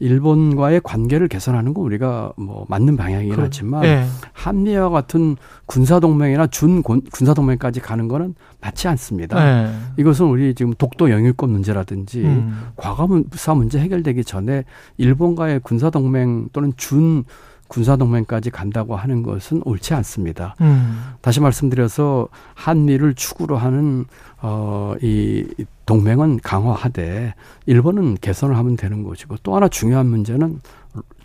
일본과의 0.00 0.80
관계를 0.82 1.28
개선하는 1.28 1.74
건 1.74 1.84
우리가 1.84 2.32
뭐 2.36 2.66
맞는 2.68 2.96
방향이긴 2.96 3.36
그, 3.36 3.42
하지만 3.42 3.82
네. 3.82 4.06
한미와 4.32 4.88
같은 4.88 5.36
군사 5.66 6.00
동맹이나 6.00 6.46
준 6.48 6.82
군사 6.82 7.34
동맹까지 7.34 7.80
가는 7.80 8.08
거는 8.08 8.34
맞지 8.60 8.88
않습니다. 8.88 9.44
네. 9.44 9.72
이것은 9.98 10.26
우리 10.26 10.54
지금 10.54 10.72
독도 10.74 11.10
영유권 11.10 11.50
문제라든지 11.50 12.22
음. 12.24 12.68
과거사 12.76 13.54
문제 13.54 13.78
해결되기 13.78 14.24
전에 14.24 14.64
일본과의 14.96 15.60
군사 15.62 15.90
동맹 15.90 16.48
또는 16.52 16.72
준 16.76 17.24
군사 17.68 17.96
동맹까지 17.96 18.50
간다고 18.50 18.96
하는 18.96 19.22
것은 19.22 19.62
옳지 19.64 19.94
않습니다. 19.94 20.56
음. 20.60 21.12
다시 21.20 21.40
말씀드려서 21.40 22.28
한미를 22.54 23.14
축으로 23.14 23.56
하는 23.56 24.06
어이 24.42 25.44
동맹은 25.90 26.38
강화하되 26.40 27.34
일본은 27.66 28.16
개선을 28.20 28.56
하면 28.56 28.76
되는 28.76 29.02
것이고 29.02 29.38
또 29.42 29.56
하나 29.56 29.66
중요한 29.66 30.06
문제는 30.06 30.60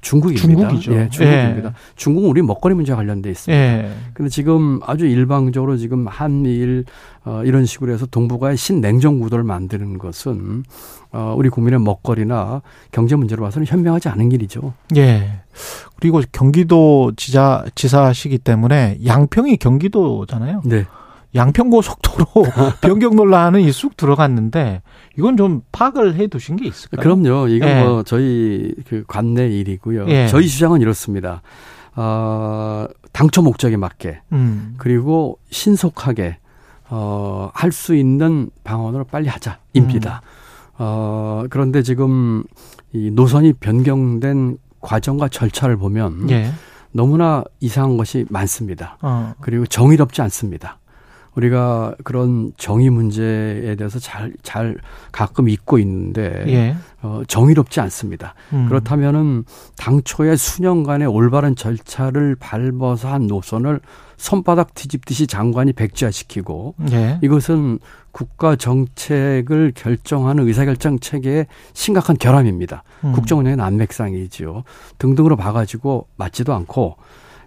중국입니다. 0.01 0.70
중국이죠. 0.70 0.93
예, 0.93 1.09
중국입니다. 1.09 1.70
예. 1.70 1.74
중국은 1.95 2.30
우리 2.32 2.41
먹거리 2.41 2.74
문제와 2.74 2.97
관련돼 2.97 3.30
있습니다. 3.30 3.63
예. 3.63 3.91
근데 4.16 4.30
지금 4.30 4.80
아주 4.84 5.05
일방적으로 5.05 5.78
지금 5.78 6.07
한미일 6.07 6.86
어, 7.26 7.43
이런 7.45 7.68
식으로 7.68 7.93
해서 7.93 8.07
동북아의 8.07 8.57
신냉정 8.57 9.20
구도를 9.20 9.43
만드는 9.43 9.99
것은 9.99 10.63
어, 11.11 11.36
우리 11.38 11.49
국민의 11.49 11.80
먹거리나 11.82 12.63
경제 12.91 13.16
문제로 13.16 13.43
봐서는 13.43 13.68
현명하지 13.68 14.09
않은 14.09 14.30
길이죠. 14.30 14.74
예. 14.95 15.41
그리고 15.97 16.24
경기도 16.32 17.11
지자 17.16 17.63
지사시기 17.76 18.39
때문에 18.39 18.97
양평이 19.05 19.57
경기도잖아요. 19.57 20.63
네. 20.66 20.86
양평고속도로 21.36 22.25
변경 22.81 23.15
논란이 23.15 23.71
쑥 23.71 23.97
들어갔는데 23.97 24.81
이건 25.17 25.38
좀 25.38 25.61
파악을 25.71 26.15
해 26.15 26.27
두신 26.27 26.55
게 26.55 26.67
있을까요? 26.67 27.01
그럼요. 27.01 27.47
이건 27.49 27.69
예. 27.69 27.83
뭐 27.83 28.03
저희 28.03 28.73
그 28.88 29.03
관내 29.07 29.47
일이고요. 29.49 30.07
예. 30.07 30.27
저희 30.27 30.47
주장은 30.47 30.81
이렇습니다. 30.81 31.41
어, 31.95 32.86
당초 33.13 33.41
목적에 33.41 33.77
맞게 33.77 34.21
음. 34.33 34.75
그리고 34.77 35.39
신속하게 35.51 36.38
어, 36.89 37.49
할 37.53 37.71
수 37.71 37.95
있는 37.95 38.49
방언으로 38.63 39.05
빨리 39.05 39.27
하자. 39.27 39.59
입니다. 39.73 40.21
음. 40.23 40.75
어, 40.77 41.43
그런데 41.49 41.81
지금 41.81 42.43
이 42.93 43.11
노선이 43.11 43.53
변경된 43.53 44.57
과정과 44.81 45.29
절차를 45.29 45.77
보면 45.77 46.29
예. 46.29 46.51
너무나 46.91 47.43
이상한 47.59 47.97
것이 47.97 48.25
많습니다. 48.29 48.97
어. 49.01 49.33
그리고 49.41 49.65
정의롭지 49.65 50.21
않습니다. 50.21 50.79
우리가 51.36 51.95
그런 52.03 52.53
정의 52.57 52.89
문제에 52.89 53.75
대해서 53.75 53.99
잘, 53.99 54.33
잘 54.41 54.77
가끔 55.11 55.49
잊고 55.49 55.77
있는데, 55.79 56.43
예. 56.47 56.75
어, 57.01 57.21
정의롭지 57.27 57.79
않습니다. 57.81 58.33
음. 58.53 58.67
그렇다면은 58.67 59.43
당초에 59.77 60.36
수년간의 60.36 61.07
올바른 61.07 61.55
절차를 61.55 62.36
밟아서 62.36 63.09
한 63.09 63.27
노선을 63.27 63.81
손바닥 64.17 64.73
뒤집듯이 64.73 65.27
장관이 65.27 65.73
백지화시키고, 65.73 66.75
예. 66.91 67.19
이것은 67.21 67.79
국가 68.11 68.55
정책을 68.55 69.73
결정하는 69.75 70.47
의사결정 70.47 70.99
체계의 70.99 71.47
심각한 71.73 72.17
결함입니다. 72.17 72.83
음. 73.03 73.11
국정운영의 73.11 73.57
난맥상이지요. 73.57 74.63
등등으로 74.97 75.36
봐가지고 75.36 76.07
맞지도 76.15 76.53
않고, 76.53 76.95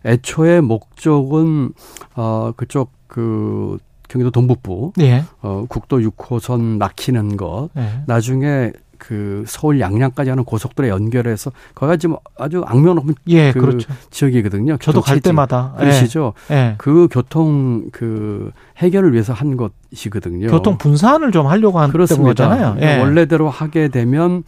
애초에 0.05 0.61
목적은 0.61 1.72
어 2.14 2.53
그쪽 2.57 2.98
그 3.09 3.79
경기도 4.09 4.31
동북부 4.31 4.93
예. 5.01 5.25
어 5.43 5.65
국도 5.69 5.99
6호선 5.99 6.79
막히는 6.79 7.37
것 7.37 7.71
예. 7.77 8.03
나중에 8.07 8.73
그 8.99 9.45
서울 9.47 9.81
양양까지 9.81 10.31
하는 10.31 10.45
고속도로 10.45 10.89
연결해서 10.89 11.53
거기가 11.75 11.97
지금 11.97 12.17
아주 12.37 12.63
악명 12.67 12.97
높은 12.97 13.15
예, 13.29 13.53
그 13.53 13.61
그렇죠. 13.61 13.93
지역이거든요. 14.11 14.77
저도 14.79 15.01
갈 15.01 15.21
때마다 15.21 15.75
그러시죠. 15.79 16.35
예. 16.51 16.55
예. 16.55 16.75
그 16.79 17.09
교통 17.11 17.91
그 17.93 18.51
해결을 18.79 19.13
위해서 19.13 19.33
한 19.33 19.57
것이거든요. 19.57 20.49
교통 20.49 20.79
분산을 20.79 21.31
좀 21.33 21.47
하려고 21.47 21.79
한 21.79 21.91
거잖아요. 21.91 22.77
예. 22.81 22.99
원래대로 22.99 23.49
하게 23.49 23.89
되면 23.89 24.43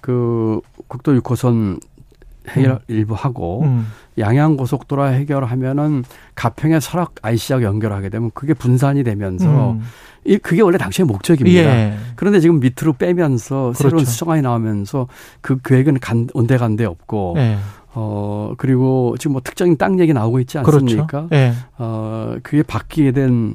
그 0.00 0.60
국도 0.86 1.20
6호선 1.20 1.80
해결 2.48 2.72
음. 2.72 2.78
일부 2.88 3.14
하고 3.14 3.62
음. 3.62 3.86
양양 4.18 4.56
고속도로 4.56 5.08
해결하면은 5.08 6.04
가평에 6.34 6.80
설악 6.80 7.14
IC하고 7.22 7.64
연결하게 7.64 8.08
되면 8.08 8.30
그게 8.34 8.54
분산이 8.54 9.04
되면서 9.04 9.72
음. 9.72 9.82
이 10.24 10.38
그게 10.38 10.62
원래 10.62 10.78
당시의 10.78 11.06
목적입니다. 11.06 11.60
예. 11.60 11.96
그런데 12.16 12.40
지금 12.40 12.58
밑으로 12.60 12.94
빼면서 12.94 13.72
그렇죠. 13.72 13.82
새로운 13.82 14.04
수정안이 14.04 14.42
나오면서 14.42 15.06
그 15.40 15.58
계획은 15.64 16.00
간, 16.00 16.28
온데간데 16.34 16.84
없고 16.84 17.34
예. 17.36 17.58
어, 17.94 18.52
그리고 18.58 19.16
지금 19.18 19.32
뭐 19.32 19.40
특정인 19.42 19.76
땅 19.78 19.98
얘기 20.00 20.12
나오고 20.12 20.40
있지 20.40 20.58
그렇죠. 20.58 20.84
않습니까? 20.84 21.06
그렇죠. 21.06 21.28
네. 21.30 21.54
어, 21.78 22.36
그게 22.42 22.62
바뀌게 22.62 23.12
된 23.12 23.54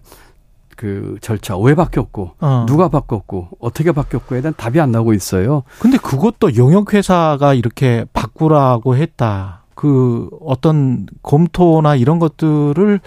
그 0.82 1.18
절차 1.22 1.56
왜 1.60 1.76
바뀌었고 1.76 2.32
어. 2.40 2.66
누가 2.68 2.90
바뀌었고 2.90 3.50
어떻게 3.60 3.92
바뀌었고에 3.92 4.42
대한 4.42 4.56
답이 4.58 4.80
안 4.80 4.92
나오고 4.92 5.14
있어요. 5.14 5.62
근데 5.78 6.00
그것도 6.00 6.56
용역 6.56 6.96
회사가 6.96 7.54
이렇게 7.54 8.04
바꾸라고 8.14 8.96
했다. 8.96 9.62
그 9.76 10.28
어떤 10.44 11.06
검토나 11.22 11.96
이런 11.96 12.18
것들을 12.18 13.00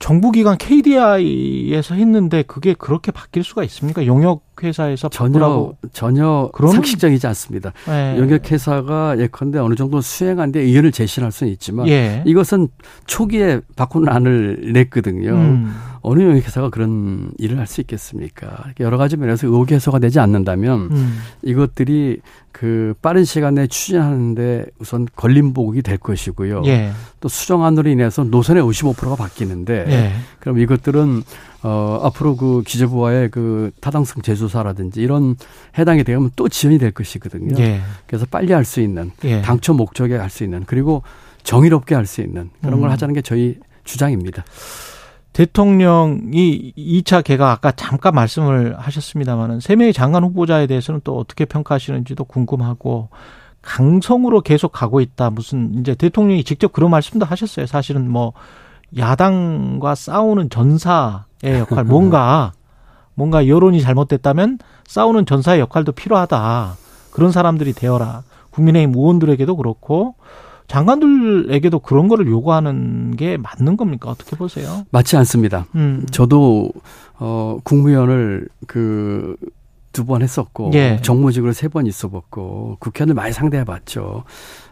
정부기관 0.00 0.58
KDI에서 0.58 1.94
했는데 1.94 2.42
그게 2.42 2.74
그렇게 2.74 3.12
바뀔 3.12 3.44
수가 3.44 3.62
있습니까? 3.64 4.04
용역 4.04 4.42
회사에서 4.62 5.08
전혀 5.08 5.72
전혀 5.92 6.50
그런 6.52 6.72
상식적이지 6.72 7.26
않습니다. 7.28 7.72
네. 7.86 8.18
용역 8.18 8.50
회사가 8.50 9.18
예컨대 9.18 9.60
어느 9.60 9.76
정도 9.76 10.00
수행한 10.00 10.50
데 10.50 10.60
의견을 10.60 10.90
제시할 10.90 11.30
수는 11.30 11.52
있지만 11.52 11.88
예. 11.88 12.22
이것은 12.26 12.68
초기에 13.06 13.60
바꾸는 13.76 14.08
안을 14.08 14.72
냈거든요. 14.72 15.30
음. 15.32 15.72
어느 16.02 16.22
용역 16.22 16.44
회사가 16.44 16.68
그런 16.70 17.30
일을 17.38 17.58
할 17.58 17.66
수 17.66 17.80
있겠습니까? 17.80 18.64
여러 18.80 18.98
가지 18.98 19.16
면에서 19.16 19.46
의혹 19.46 19.70
해소가 19.70 19.98
되지 19.98 20.18
않는다면 20.20 20.88
음. 20.90 21.18
이것들이 21.42 22.20
그 22.50 22.94
빠른 23.00 23.24
시간에 23.24 23.66
추진하는데 23.66 24.66
우선 24.78 25.06
걸림복이 25.16 25.82
될 25.82 25.96
것이고요. 25.98 26.62
예. 26.66 26.90
또 27.20 27.28
수정안으로 27.28 27.88
인해서 27.88 28.24
노선의 28.24 28.62
55%가 28.62 29.16
바뀌는데 29.16 29.84
예. 29.88 30.12
그럼 30.40 30.58
이것들은 30.58 31.22
어 31.62 32.00
앞으로 32.02 32.36
그 32.36 32.62
기재부와의 32.66 33.30
그 33.30 33.70
타당성 33.80 34.22
재조사라든지 34.22 35.00
이런 35.00 35.36
해당이 35.78 36.02
되면 36.04 36.30
또 36.36 36.48
지연이 36.48 36.78
될 36.78 36.90
것이거든요. 36.90 37.54
예. 37.62 37.80
그래서 38.06 38.26
빨리 38.30 38.52
할 38.52 38.64
수 38.64 38.80
있는 38.80 39.12
예. 39.24 39.40
당초 39.42 39.72
목적에 39.72 40.16
할 40.16 40.28
수 40.28 40.42
있는 40.44 40.64
그리고 40.66 41.02
정의롭게 41.44 41.94
할 41.94 42.06
수 42.06 42.20
있는 42.20 42.50
그런 42.60 42.80
걸 42.80 42.90
음. 42.90 42.92
하자는 42.92 43.14
게 43.14 43.22
저희 43.22 43.56
주장입니다. 43.84 44.44
대통령이 45.32 46.74
2차 46.76 47.24
개각 47.24 47.50
아까 47.50 47.72
잠깐 47.72 48.14
말씀을 48.14 48.78
하셨습니다마는 48.78 49.60
세 49.60 49.76
명의 49.76 49.92
장관 49.92 50.24
후보자에 50.24 50.66
대해서는 50.66 51.00
또 51.04 51.18
어떻게 51.18 51.44
평가하시는지도 51.44 52.24
궁금하고 52.24 53.08
강성으로 53.62 54.42
계속 54.42 54.72
가고 54.72 55.00
있다. 55.00 55.30
무슨 55.30 55.78
이제 55.78 55.94
대통령이 55.94 56.44
직접 56.44 56.72
그런 56.72 56.90
말씀도 56.90 57.24
하셨어요. 57.24 57.66
사실은 57.66 58.10
뭐 58.10 58.32
야당과 58.96 59.94
싸우는 59.94 60.50
전사의 60.50 61.24
역할 61.44 61.84
뭔가 61.84 62.52
뭔가 63.14 63.46
여론이 63.46 63.80
잘못됐다면 63.80 64.58
싸우는 64.86 65.26
전사의 65.26 65.60
역할도 65.60 65.92
필요하다. 65.92 66.76
그런 67.12 67.30
사람들이 67.30 67.72
되어라. 67.72 68.22
국민의힘 68.50 68.94
의원들에게도 68.94 69.56
그렇고 69.56 70.14
장관들에게도 70.72 71.80
그런 71.80 72.08
거를 72.08 72.26
요구하는 72.28 73.14
게 73.16 73.36
맞는 73.36 73.76
겁니까? 73.76 74.08
어떻게 74.10 74.36
보세요? 74.36 74.84
맞지 74.90 75.16
않습니다. 75.18 75.66
음. 75.74 76.06
저도 76.10 76.70
어 77.18 77.58
국무위원을 77.62 78.48
그 78.66 79.36
두 79.92 80.06
번 80.06 80.22
했었고 80.22 80.70
예. 80.72 80.98
정무직으로 81.02 81.52
세 81.52 81.68
번 81.68 81.86
있어봤고 81.86 82.78
국회의원을 82.80 83.14
많이 83.14 83.34
상대해봤죠. 83.34 84.24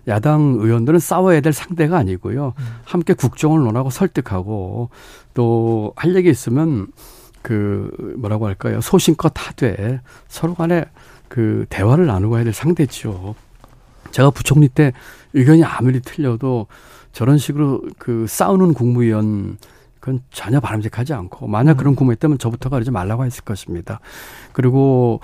야당 0.09 0.57
의원들은 0.59 0.99
싸워야 0.99 1.43
될 1.43 1.53
상대가 1.53 1.99
아니고요. 1.99 2.55
음. 2.59 2.65
함께 2.87 3.13
국정을 3.13 3.61
논하고 3.61 3.91
설득하고 3.91 4.89
또 5.35 5.93
할 5.97 6.17
얘기 6.17 6.31
있으면 6.31 6.87
그 7.43 7.91
뭐라고 8.17 8.47
할까요? 8.47 8.81
소신껏 8.81 9.35
하되 9.37 10.01
서로 10.29 10.55
간에 10.55 10.87
그 11.29 11.67
대화를 11.69 12.07
나누고 12.07 12.37
해야 12.37 12.45
될 12.45 12.55
상대죠. 12.55 13.35
제가 14.11 14.31
부총리 14.31 14.69
때 14.69 14.93
의견이 15.33 15.65
아무리 15.65 16.01
틀려도 16.01 16.67
저런 17.13 17.39
식으로 17.39 17.83
그 17.99 18.27
싸우는 18.29 18.75
국무위원 18.75 19.59
그건 20.01 20.21
전혀 20.31 20.61
바람직하지 20.61 21.13
않고 21.13 21.47
만약 21.47 21.77
그런 21.77 21.95
국무에 21.95 22.15
있다면 22.15 22.39
저부터가 22.39 22.77
그러지 22.77 22.91
말라고 22.91 23.25
했을 23.25 23.45
것입니다. 23.45 24.01
그리고 24.53 25.21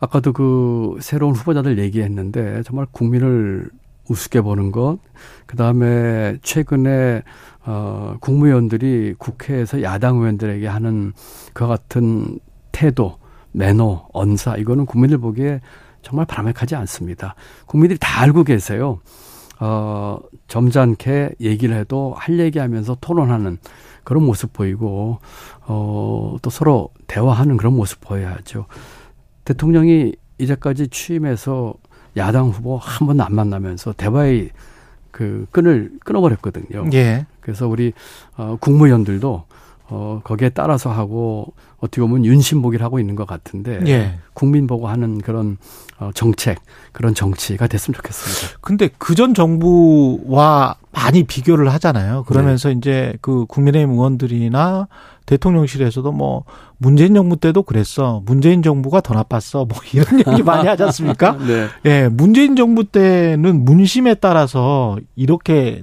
아까도 0.00 0.32
그 0.32 0.96
새로운 1.00 1.34
후보자들 1.34 1.78
얘기했는데 1.78 2.62
정말 2.64 2.86
국민을 2.90 3.70
우습게 4.08 4.40
보는 4.40 4.72
것, 4.72 4.98
그 5.46 5.56
다음에 5.56 6.38
최근에 6.42 7.22
어 7.66 8.16
국무위원들이 8.20 9.14
국회에서 9.18 9.82
야당 9.82 10.16
의원들에게 10.16 10.66
하는 10.66 11.12
그 11.52 11.66
같은 11.66 12.38
태도, 12.72 13.18
매너, 13.52 14.08
언사 14.12 14.56
이거는 14.56 14.84
국민들 14.84 15.18
보기에 15.18 15.60
정말 16.04 16.26
바람직하지 16.26 16.76
않습니다. 16.76 17.34
국민들이 17.66 17.98
다 17.98 18.20
알고 18.20 18.44
계세요. 18.44 19.00
어, 19.58 20.18
점잖게 20.46 21.32
얘기를 21.40 21.76
해도 21.76 22.14
할 22.16 22.38
얘기하면서 22.38 22.98
토론하는 23.00 23.58
그런 24.04 24.24
모습 24.24 24.52
보이고 24.52 25.18
어, 25.66 26.36
또 26.42 26.50
서로 26.50 26.90
대화하는 27.06 27.56
그런 27.56 27.74
모습 27.74 28.00
보여야죠. 28.00 28.66
대통령이 29.44 30.14
이제까지 30.38 30.88
취임해서 30.88 31.74
야당 32.16 32.50
후보 32.50 32.76
한 32.76 33.06
번도 33.06 33.24
안 33.24 33.34
만나면서 33.34 33.94
대화의 33.94 34.50
그 35.10 35.46
끈을 35.52 35.92
끊어버렸거든요. 36.04 36.90
예. 36.92 37.26
그래서 37.40 37.66
우리 37.68 37.92
어, 38.36 38.56
국무위원들도 38.60 39.44
어, 39.88 40.20
거기에 40.24 40.48
따라서 40.50 40.90
하고 40.90 41.52
어떻게 41.78 42.00
보면 42.00 42.24
윤심복이를 42.24 42.84
하고 42.84 42.98
있는 42.98 43.16
것 43.16 43.26
같은데 43.26 43.80
예. 43.86 44.18
국민 44.32 44.66
보고 44.66 44.88
하는 44.88 45.18
그런 45.18 45.58
어, 45.98 46.10
정책 46.14 46.58
그런 46.92 47.14
정치가 47.14 47.66
됐으면 47.66 47.94
좋겠습니다. 47.96 48.58
근데 48.62 48.88
그 48.98 49.14
전 49.14 49.34
정부와 49.34 50.76
많이 50.92 51.24
비교를 51.24 51.72
하잖아요. 51.74 52.24
그러면서 52.24 52.68
네. 52.70 52.76
이제 52.78 53.14
그 53.20 53.44
국민의힘 53.46 53.90
의원들이나 53.92 54.88
대통령실에서도 55.26 56.10
뭐 56.12 56.44
문재인 56.78 57.14
정부 57.14 57.36
때도 57.36 57.62
그랬어. 57.62 58.22
문재인 58.26 58.62
정부가 58.62 59.00
더 59.02 59.14
나빴어. 59.14 59.66
뭐 59.66 59.78
이런 59.92 60.18
얘기 60.18 60.42
많이 60.42 60.66
하지 60.66 60.82
않습니까? 60.84 61.36
네. 61.46 61.68
예, 61.84 62.08
문재인 62.08 62.56
정부 62.56 62.84
때는 62.84 63.64
문심에 63.64 64.14
따라서 64.14 64.96
이렇게 65.14 65.82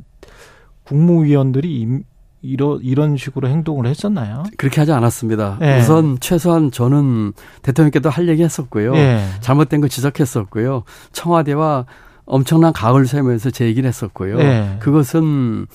국무위원들이 0.83 2.01
이런 2.41 2.79
이런 2.81 3.17
식으로 3.17 3.47
행동을 3.47 3.85
했었나요? 3.85 4.43
그렇게 4.57 4.81
하지 4.81 4.91
않았습니다. 4.91 5.57
네. 5.59 5.79
우선 5.79 6.17
최소한 6.19 6.71
저는 6.71 7.33
대통령께도 7.61 8.09
할 8.09 8.27
얘기 8.27 8.43
했었고요. 8.43 8.93
네. 8.93 9.23
잘못된 9.41 9.81
거 9.81 9.87
지적했었고요. 9.87 10.83
청와대와 11.11 11.85
엄청난 12.25 12.73
각을 12.73 13.05
세우면서 13.05 13.51
제 13.51 13.65
얘기를 13.65 13.87
했었고요. 13.87 14.37
네. 14.37 14.77
그것은 14.79 15.67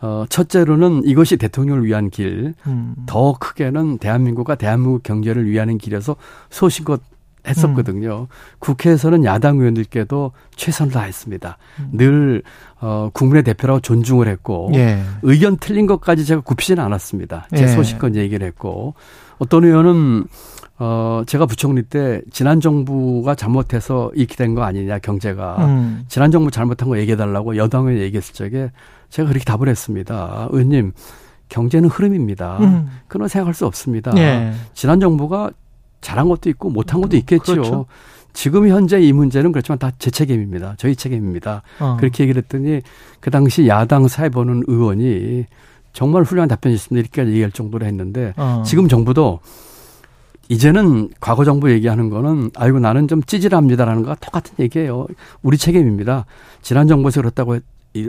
어 0.00 0.24
첫째로는 0.28 1.02
이것이 1.04 1.36
대통령을 1.36 1.84
위한 1.84 2.10
길, 2.10 2.54
음. 2.66 2.94
더 3.06 3.34
크게는 3.38 3.98
대한민국과 3.98 4.54
대한민국 4.54 5.02
경제를 5.02 5.48
위하는 5.48 5.78
길에서 5.78 6.16
소신껏 6.50 7.00
했었거든요. 7.46 8.20
음. 8.22 8.26
국회에서는 8.58 9.24
야당 9.24 9.58
의원들께도 9.58 10.32
최선을 10.56 10.92
다했습니다. 10.92 11.58
음. 11.80 11.88
늘 11.92 12.42
어, 12.80 13.10
국민의 13.12 13.42
대표라고 13.42 13.80
존중을 13.80 14.28
했고 14.28 14.70
예. 14.74 15.00
의견 15.22 15.56
틀린 15.58 15.86
것까지 15.86 16.24
제가 16.24 16.40
굽히지는 16.42 16.82
않았습니다. 16.82 17.48
제 17.54 17.62
예. 17.62 17.66
소식껏 17.68 18.14
얘기를 18.14 18.46
했고 18.46 18.94
어떤 19.38 19.64
의원은 19.64 20.24
어, 20.78 21.22
제가 21.26 21.46
부총리 21.46 21.82
때 21.82 22.20
지난 22.32 22.60
정부가 22.60 23.34
잘못해서 23.36 24.10
이렇게 24.14 24.34
된 24.34 24.54
거 24.54 24.62
아니냐 24.64 24.98
경제가 24.98 25.64
음. 25.66 26.04
지난 26.08 26.30
정부 26.30 26.50
잘못한 26.50 26.88
거 26.88 26.98
얘기해달라고 26.98 27.56
여당에 27.56 27.98
얘기했을 27.98 28.34
적에 28.34 28.70
제가 29.08 29.28
그렇게 29.28 29.44
답을 29.44 29.68
했습니다. 29.68 30.48
의원님 30.50 30.92
경제는 31.48 31.88
흐름입니다. 31.88 32.58
음. 32.60 32.88
그건 33.06 33.28
생각할 33.28 33.54
수 33.54 33.66
없습니다. 33.66 34.12
예. 34.16 34.52
지난 34.72 34.98
정부가 34.98 35.50
잘한 36.04 36.28
것도 36.28 36.50
있고 36.50 36.68
못한 36.70 37.00
것도 37.00 37.16
있겠죠. 37.16 37.52
그렇죠. 37.52 37.86
지금 38.34 38.68
현재 38.68 39.00
이 39.00 39.12
문제는 39.12 39.52
그렇지만 39.52 39.78
다 39.78 39.90
제 39.98 40.10
책임입니다. 40.10 40.74
저희 40.76 40.94
책임입니다. 40.94 41.62
어. 41.80 41.96
그렇게 41.98 42.24
얘기를 42.24 42.42
했더니 42.42 42.82
그 43.20 43.30
당시 43.30 43.66
야당 43.68 44.06
사회보는 44.06 44.64
의원이 44.66 45.46
정말 45.92 46.24
훌륭한 46.24 46.48
답변이 46.48 46.74
있습니다. 46.74 47.00
이렇게 47.00 47.26
얘기할 47.32 47.52
정도로 47.52 47.86
했는데 47.86 48.34
어. 48.36 48.62
지금 48.66 48.86
정부도 48.88 49.40
이제는 50.48 51.08
과거 51.20 51.44
정부 51.44 51.70
얘기하는 51.70 52.10
거는 52.10 52.50
아이고 52.56 52.78
나는 52.80 53.08
좀 53.08 53.22
찌질합니다라는 53.22 54.02
거가 54.02 54.16
똑같은 54.16 54.54
얘기예요. 54.60 55.06
우리 55.42 55.56
책임입니다. 55.56 56.26
지난 56.60 56.86
정부에서 56.86 57.22
그렇다고 57.22 57.54
했, 57.54 57.62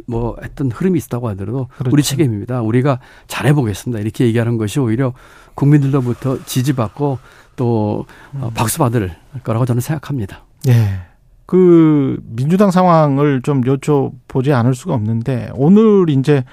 뭐 0.07 0.35
했던 0.43 0.69
흐름이 0.71 0.99
있다고 0.99 1.29
하더라도 1.29 1.67
그렇죠. 1.77 1.93
우리 1.93 2.03
책임입니다. 2.03 2.61
우리가 2.61 2.99
잘해보겠습니다. 3.27 4.01
이렇게 4.01 4.25
얘기하는 4.25 4.57
것이 4.57 4.79
오히려 4.79 5.13
국민들로부터 5.53 6.43
지지받고 6.43 7.19
또 7.55 8.05
음. 8.33 8.49
박수 8.53 8.79
받을 8.79 9.15
거라고 9.43 9.65
저는 9.65 9.81
생각합니다. 9.81 10.43
네. 10.63 10.99
그 11.45 12.17
민주당 12.23 12.71
상황을 12.71 13.41
좀 13.41 13.61
여쭤보지 13.61 14.51
않을 14.51 14.73
수가 14.73 14.93
없는데 14.93 15.51
오늘 15.53 16.09
이제 16.09 16.43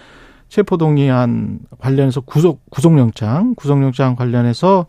체포동의안 0.49 1.61
관련해서 1.79 2.21
구속 2.21 2.61
구속영장 2.71 3.55
구속영장 3.55 4.17
관련해서 4.17 4.87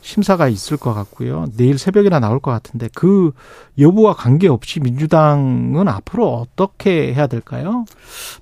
심사가 0.00 0.48
있을 0.48 0.76
것 0.76 0.94
같고요. 0.94 1.44
내일 1.56 1.78
새벽이나 1.78 2.18
나올 2.18 2.40
것 2.40 2.50
같은데 2.50 2.88
그 2.94 3.32
여부와 3.78 4.14
관계없이 4.14 4.80
민주당은 4.80 5.86
앞으로 5.86 6.34
어떻게 6.34 7.14
해야 7.14 7.26
될까요? 7.26 7.84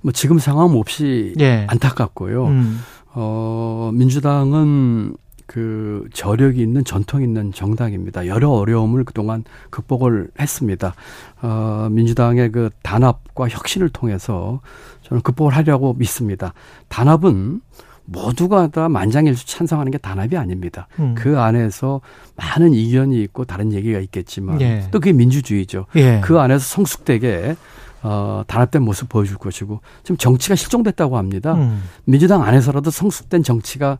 뭐 0.01 0.11
지금 0.11 0.39
상황 0.39 0.75
없이 0.77 1.33
예. 1.39 1.67
안타깝고요. 1.69 2.45
음. 2.47 2.81
어, 3.13 3.91
민주당은 3.93 5.15
그 5.51 6.07
저력이 6.13 6.61
있는 6.61 6.85
전통 6.85 7.21
있는 7.21 7.51
정당입니다. 7.51 8.25
여러 8.25 8.51
어려움을 8.51 9.03
그동안 9.03 9.43
극복을 9.69 10.29
했습니다. 10.39 10.93
어, 11.41 11.89
민주당의 11.91 12.53
그 12.53 12.69
단합과 12.83 13.49
혁신을 13.49 13.89
통해서 13.89 14.61
저는 15.03 15.21
극복을 15.21 15.53
하려고 15.53 15.93
믿습니다. 15.93 16.53
단합은 16.87 17.59
모두가 18.05 18.67
다 18.67 18.87
만장일치 18.87 19.45
찬성하는 19.45 19.91
게 19.91 19.97
단합이 19.97 20.37
아닙니다. 20.37 20.87
음. 20.99 21.15
그 21.17 21.37
안에서 21.37 21.99
많은 22.37 22.73
이견이 22.73 23.21
있고 23.23 23.43
다른 23.43 23.73
얘기가 23.73 23.99
있겠지만 23.99 24.61
예. 24.61 24.87
또 24.91 25.01
그게 25.01 25.11
민주주의죠. 25.11 25.85
예. 25.97 26.21
그 26.23 26.39
안에서 26.39 26.63
성숙되게 26.63 27.57
어, 28.03 28.43
단합된 28.47 28.83
모습 28.83 29.09
보여줄 29.09 29.37
것이고 29.37 29.81
지금 30.03 30.15
정치가 30.15 30.55
실종됐다고 30.55 31.17
합니다. 31.17 31.55
음. 31.55 31.83
민주당 32.05 32.41
안에서라도 32.41 32.89
성숙된 32.89 33.43
정치가 33.43 33.97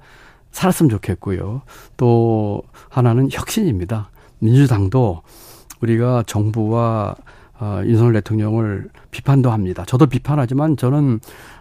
살았으면 0.51 0.89
좋겠고요. 0.89 1.61
또 1.97 2.61
하나는 2.89 3.29
혁신입니다. 3.31 4.09
민주당도 4.39 5.21
우리가 5.81 6.23
정부와 6.27 7.15
어, 7.59 7.81
윤석열 7.85 8.13
대통령을 8.13 8.89
비판도 9.11 9.51
합니다. 9.51 9.83
저도 9.85 10.07
비판하지만 10.07 10.77
저는 10.77 11.19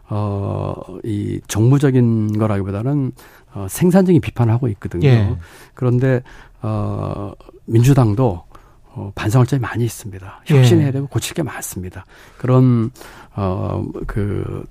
어, 0.09 0.74
이 1.05 1.41
정무적인 1.47 2.38
거라기보다는 2.38 3.12
어, 3.53 3.66
생산적인 3.68 4.20
비판을 4.20 4.53
하고 4.53 4.68
있거든요. 4.68 5.07
예. 5.09 5.36
그런데 5.74 6.22
어, 6.62 7.32
민주당도 7.66 8.45
어, 8.93 9.12
반성할 9.14 9.47
점이 9.47 9.61
많이 9.61 9.84
있습니다. 9.84 10.43
혁신해야 10.47 10.91
되고 10.93 11.07
고칠 11.07 11.34
게 11.34 11.43
많습니다. 11.43 12.07
그런 12.38 12.91
어, 13.36 13.84
그 14.07 14.64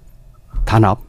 단합 0.66 1.00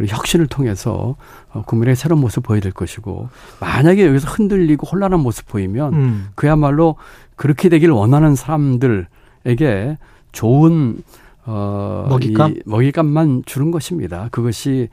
그리고 0.00 0.16
혁신을 0.16 0.46
통해서 0.46 1.14
어, 1.52 1.62
국민의 1.66 1.94
새로운 1.94 2.22
모습 2.22 2.42
보여야 2.42 2.62
될 2.62 2.72
것이고 2.72 3.28
만약에 3.60 4.06
여기서 4.06 4.30
흔들리고 4.30 4.86
혼란한 4.86 5.20
모습 5.20 5.46
보이면 5.46 5.92
음. 5.92 6.28
그야말로 6.34 6.96
그렇게 7.36 7.68
되기를 7.68 7.92
원하는 7.92 8.34
사람들에게 8.34 9.98
좋은 10.32 11.02
어, 11.44 12.06
먹잇감? 12.08 12.60
먹잇감만 12.64 13.42
주는 13.44 13.70
것입니다. 13.70 14.28
그것이 14.30 14.88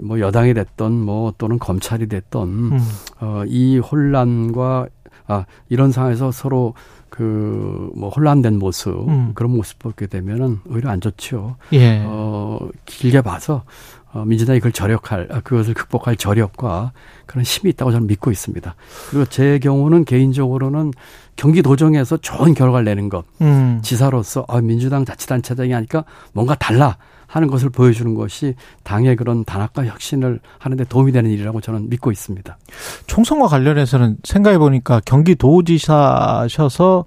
뭐 0.00 0.20
여당이 0.20 0.54
됐던 0.54 0.92
뭐 0.92 1.34
또는 1.38 1.58
검찰이 1.58 2.06
됐던 2.06 2.48
음. 2.48 2.78
어, 3.20 3.42
이 3.48 3.78
혼란과 3.78 4.86
아, 5.26 5.44
이런 5.70 5.90
상황에서 5.90 6.30
서로 6.30 6.74
그 7.08 7.72
뭐 7.94 8.08
혼란된 8.08 8.58
모습 8.58 9.08
음. 9.08 9.32
그런 9.34 9.52
모습 9.52 9.78
보게 9.78 10.06
되면은 10.06 10.60
오히려 10.68 10.90
안 10.90 11.00
좋죠. 11.00 11.56
예. 11.72 12.02
어, 12.04 12.58
길게 12.84 13.22
봐서 13.22 13.54
어, 13.54 14.01
민주당이 14.14 14.60
그걸 14.60 14.72
저력할, 14.72 15.28
아, 15.30 15.40
그것을 15.40 15.74
극복할 15.74 16.16
저력과 16.16 16.92
그런 17.26 17.44
힘이 17.44 17.70
있다고 17.70 17.92
저는 17.92 18.06
믿고 18.06 18.30
있습니다. 18.30 18.74
그리고 19.10 19.24
제 19.26 19.58
경우는 19.58 20.04
개인적으로는 20.04 20.92
경기도정에서 21.36 22.18
좋은 22.18 22.54
결과를 22.54 22.84
내는 22.84 23.08
것, 23.08 23.24
음. 23.40 23.80
지사로서 23.82 24.44
아, 24.48 24.60
민주당 24.60 25.04
자치단체장이 25.04 25.72
하니까 25.72 26.04
뭔가 26.32 26.54
달라 26.54 26.96
하는 27.26 27.48
것을 27.48 27.70
보여주는 27.70 28.14
것이 28.14 28.54
당의 28.82 29.16
그런 29.16 29.44
단합과 29.44 29.86
혁신을 29.86 30.40
하는데 30.58 30.84
도움이 30.84 31.12
되는 31.12 31.30
일이라고 31.30 31.62
저는 31.62 31.88
믿고 31.88 32.12
있습니다. 32.12 32.58
총선과 33.06 33.46
관련해서는 33.46 34.18
생각해 34.22 34.58
보니까 34.58 35.00
경기도지사셔서 35.06 37.06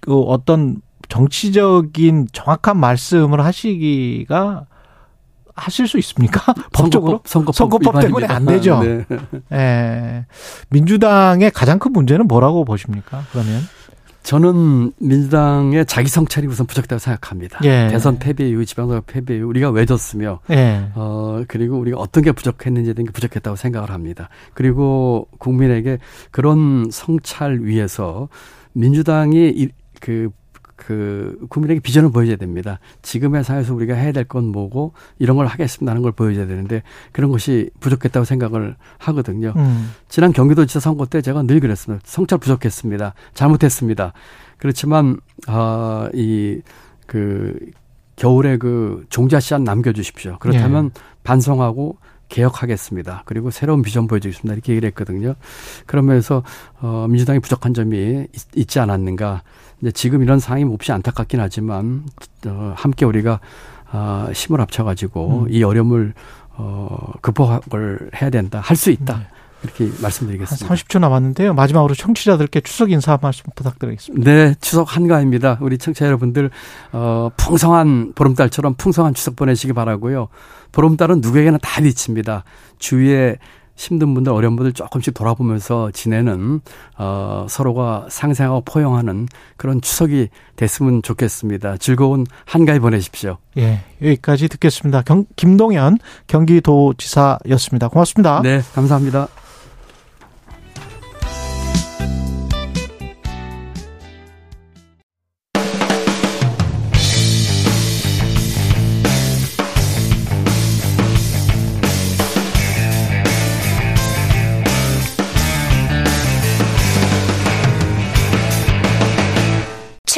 그 0.00 0.20
어떤 0.20 0.80
정치적인 1.08 2.28
정확한 2.32 2.78
말씀을 2.78 3.44
하시기가 3.44 4.66
하실 5.54 5.86
수 5.86 5.98
있습니까? 5.98 6.52
법적으로? 6.72 7.20
선거법, 7.24 7.54
선거법, 7.54 7.82
선거법 7.84 8.00
때문에 8.02 8.26
안 8.26 8.44
되죠. 8.44 8.82
네. 8.82 9.04
예. 9.52 10.26
민주당의 10.70 11.50
가장 11.50 11.78
큰 11.78 11.92
문제는 11.92 12.26
뭐라고 12.26 12.64
보십니까? 12.64 13.24
그러면? 13.30 13.62
저는 14.24 14.92
민주당의 14.98 15.84
자기 15.84 16.08
성찰이 16.08 16.46
우선 16.46 16.66
부족하다고 16.66 16.98
생각합니다. 16.98 17.60
예. 17.64 17.88
대선 17.90 18.18
패배 18.18 18.48
이후 18.48 18.64
지방선거 18.64 19.02
패배 19.06 19.36
이후 19.36 19.46
우리가 19.46 19.68
왜 19.68 19.84
졌으며 19.84 20.40
예. 20.50 20.86
어 20.94 21.44
그리고 21.46 21.78
우리가 21.78 21.98
어떤 21.98 22.24
게 22.24 22.32
부족했는지에 22.32 22.94
대한 22.94 23.04
게 23.06 23.12
부족했다고 23.12 23.56
생각을 23.56 23.90
합니다. 23.90 24.30
그리고 24.54 25.28
국민에게 25.38 25.98
그런 26.30 26.88
성찰 26.90 27.60
위해서 27.64 28.28
민주당이 28.72 29.52
이, 29.54 29.68
그 30.00 30.30
그 30.76 31.38
국민에게 31.50 31.80
비전을 31.80 32.10
보여줘야 32.10 32.36
됩니다. 32.36 32.78
지금의 33.02 33.44
사회에서 33.44 33.74
우리가 33.74 33.94
해야 33.94 34.12
될 34.12 34.24
건 34.24 34.46
뭐고 34.46 34.92
이런 35.18 35.36
걸 35.36 35.46
하겠습니다 35.46 35.90
하는 35.90 36.02
걸 36.02 36.12
보여줘야 36.12 36.46
되는데 36.46 36.82
그런 37.12 37.30
것이 37.30 37.70
부족했다고 37.80 38.24
생각을 38.24 38.76
하거든요. 38.98 39.52
음. 39.56 39.90
지난 40.08 40.32
경기도지사 40.32 40.80
선거 40.80 41.06
때 41.06 41.20
제가 41.22 41.42
늘 41.42 41.60
그랬습니다. 41.60 42.02
성찰 42.06 42.38
부족했습니다. 42.38 43.14
잘못했습니다. 43.34 44.12
그렇지만 44.58 45.18
아이그 45.46 47.58
겨울에 48.16 48.56
그 48.56 49.04
종자 49.10 49.40
씨앗 49.40 49.60
남겨주십시오. 49.62 50.38
그렇다면 50.38 50.90
예. 50.94 51.00
반성하고 51.24 51.98
개혁하겠습니다. 52.34 53.22
그리고 53.26 53.50
새로운 53.50 53.82
비전 53.82 54.08
보여주겠습니다. 54.08 54.52
이렇게 54.54 54.72
얘기를 54.72 54.88
했거든요. 54.88 55.34
그러면서 55.86 56.42
어 56.80 57.06
민주당이 57.08 57.38
부족한 57.38 57.74
점이 57.74 58.26
있, 58.32 58.42
있지 58.56 58.80
않았는가. 58.80 59.42
이제 59.80 59.92
지금 59.92 60.22
이런 60.22 60.40
상황이 60.40 60.64
몹시 60.64 60.90
안타깝긴 60.92 61.40
하지만 61.40 62.04
어, 62.46 62.74
함께 62.76 63.04
우리가 63.04 63.40
아, 63.90 64.28
힘을 64.34 64.60
합쳐 64.60 64.82
가지고 64.82 65.44
음. 65.44 65.46
이 65.48 65.62
어려움을 65.62 66.14
어, 66.56 67.12
극복을 67.20 68.10
해야 68.20 68.30
된다. 68.30 68.60
할 68.60 68.76
수 68.76 68.90
있다. 68.90 69.18
네. 69.18 69.26
이렇게 69.64 69.90
말씀드리겠습니다. 70.00 70.66
한 70.68 70.76
30초 70.76 71.00
남았는데요. 71.00 71.54
마지막으로 71.54 71.94
청취자들께 71.94 72.60
추석 72.60 72.90
인사 72.90 73.12
한 73.12 73.18
말씀 73.22 73.44
부탁드리겠습니다. 73.54 74.30
네, 74.30 74.54
추석 74.60 74.94
한가입니다. 74.94 75.58
우리 75.60 75.78
청취자 75.78 76.06
여러분들 76.06 76.50
어, 76.92 77.30
풍성한 77.36 78.12
보름달처럼 78.14 78.74
풍성한 78.74 79.14
추석 79.14 79.36
보내시기 79.36 79.72
바라고요. 79.72 80.28
보름달은 80.72 81.20
누구에게나 81.20 81.58
다 81.58 81.80
미칩니다. 81.80 82.44
주위에 82.78 83.38
힘든 83.76 84.14
분들, 84.14 84.32
어려운 84.32 84.54
분들 84.56 84.72
조금씩 84.72 85.14
돌아보면서 85.14 85.90
지내는 85.90 86.60
어, 86.96 87.46
서로가 87.48 88.06
상생하고 88.08 88.62
포용하는 88.62 89.26
그런 89.56 89.80
추석이 89.80 90.28
됐으면 90.56 91.02
좋겠습니다. 91.02 91.78
즐거운 91.78 92.24
한가위 92.44 92.78
보내십시오. 92.78 93.38
예, 93.56 93.80
여기까지 94.00 94.48
듣겠습니다. 94.48 95.02
경, 95.02 95.24
김동연 95.36 95.98
경기도지사였습니다. 96.28 97.88
고맙습니다. 97.88 98.42
네, 98.42 98.60
감사합니다. 98.74 99.28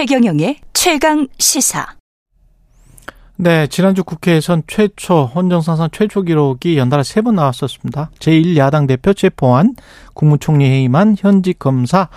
최경영의 0.07 0.59
최강 0.73 1.27
시사. 1.37 1.85
네, 3.35 3.67
지난주 3.67 4.05
국회에선 4.05 4.63
최초 4.69 5.25
헌정사상 5.25 5.89
최초 5.91 6.23
기록이 6.23 6.79
연달아 6.79 7.03
세 7.03 7.23
번 7.23 7.35
나왔었습니다. 7.35 8.11
제1야당 8.21 8.87
대표 8.87 9.13
체포안, 9.13 9.75
국무총리 10.15 10.65
해임안, 10.65 11.17
현직 11.19 11.59
검사 11.59 12.09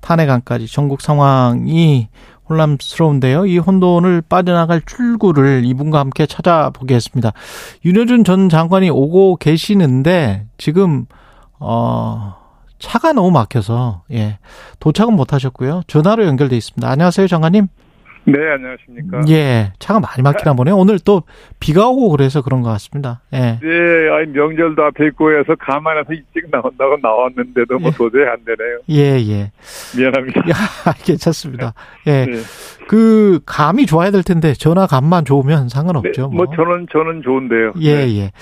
탄핵안까지 0.00 0.68
전국 0.68 1.02
상황이 1.02 2.08
혼란스러운데요. 2.48 3.44
이 3.44 3.58
혼돈을 3.58 4.22
빠져나갈 4.26 4.80
출구를 4.80 5.66
이분과 5.66 5.98
함께 5.98 6.24
찾아보겠습니다. 6.24 7.34
윤여준 7.84 8.24
전 8.24 8.48
장관이 8.48 8.88
오고 8.88 9.36
계시는데 9.36 10.46
지금 10.56 11.04
어 11.58 12.36
차가 12.84 13.12
너무 13.14 13.30
막혀서 13.30 14.02
예 14.12 14.38
도착은 14.78 15.14
못 15.14 15.32
하셨고요. 15.32 15.82
전화로 15.86 16.26
연결돼 16.26 16.54
있습니다. 16.56 16.86
안녕하세요, 16.88 17.26
장관님. 17.26 17.66
네, 18.26 18.38
안녕하십니까. 18.54 19.20
예, 19.28 19.72
차가 19.78 20.00
많이 20.00 20.22
막히나 20.22 20.54
보네요. 20.54 20.76
오늘 20.76 20.98
또 20.98 21.24
비가 21.60 21.88
오고 21.88 22.08
그래서 22.10 22.40
그런 22.40 22.62
것 22.62 22.70
같습니다. 22.70 23.20
예. 23.34 23.58
네, 23.60 24.10
아니, 24.10 24.30
명절도 24.32 24.82
앞에 24.82 25.08
있고 25.08 25.30
해서 25.38 25.54
가만해서 25.58 26.12
일찍 26.12 26.50
나온다고 26.50 26.96
나왔는데도 27.02 27.78
뭐 27.78 27.90
예. 27.92 27.96
도저히 27.96 28.22
안 28.24 28.38
되네요. 28.44 28.78
예, 28.88 29.20
예. 29.30 29.52
미안합니다. 29.94 30.40
야, 30.48 30.54
괜찮습니다. 31.04 31.74
예. 32.06 32.24
네. 32.24 32.32
그, 32.88 33.40
감이 33.44 33.84
좋아야 33.84 34.10
될 34.10 34.22
텐데, 34.22 34.54
전화 34.54 34.86
감만 34.86 35.26
좋으면 35.26 35.68
상관없죠. 35.68 36.28
네, 36.30 36.34
뭐. 36.34 36.46
뭐. 36.46 36.56
저는, 36.56 36.86
저는 36.92 37.22
좋은데요. 37.22 37.72
예, 37.80 38.06
네. 38.06 38.18
예. 38.20 38.32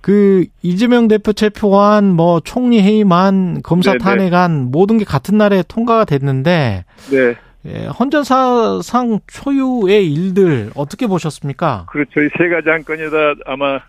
그 0.00 0.46
이재명 0.62 1.08
대표 1.08 1.32
체포안, 1.32 2.04
뭐 2.14 2.40
총리 2.40 2.80
해임안, 2.80 3.62
검사 3.62 3.92
네네. 3.92 4.04
탄핵안 4.04 4.70
모든 4.70 4.98
게 4.98 5.04
같은 5.04 5.36
날에 5.38 5.62
통과가 5.66 6.04
됐는데 6.04 6.84
네. 7.10 7.34
예, 7.66 7.86
헌전사상 7.86 9.18
초유의 9.26 10.10
일들 10.12 10.70
어떻게 10.76 11.06
보셨습니까? 11.06 11.86
그렇죠. 11.90 12.20
이 12.22 12.28
세 12.38 12.48
가지 12.48 12.70
안건이 12.70 13.10
다 13.10 13.34
아마 13.46 13.80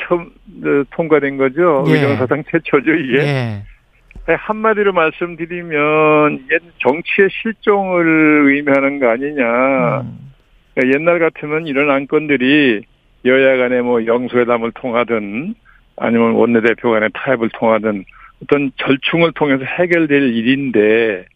처음 0.00 0.22
어, 0.64 0.84
통과된 0.96 1.36
거죠. 1.36 1.84
예. 1.88 1.92
의정사상 1.92 2.44
최초죠 2.50 2.90
이게. 2.94 3.18
예. 3.18 3.62
네, 4.26 4.34
한마디로 4.34 4.92
말씀드리면 4.92 6.42
이게 6.44 6.58
정치의 6.78 7.28
실종을 7.42 8.52
의미하는 8.54 8.98
거 9.00 9.08
아니냐. 9.10 10.00
음. 10.02 10.32
그러니까 10.74 10.98
옛날 10.98 11.18
같으면 11.18 11.66
이런 11.66 11.90
안건들이 11.90 12.82
여야 13.24 13.56
간에 13.56 13.80
뭐 13.82 14.04
영수회담을 14.04 14.72
통하든 14.72 15.54
아니면 15.96 16.32
원내대표 16.32 16.90
간의 16.90 17.10
타협을 17.14 17.50
통하든 17.50 18.04
어떤 18.42 18.72
절충을 18.76 19.32
통해서 19.32 19.64
해결될 19.64 20.34
일인데 20.34 21.26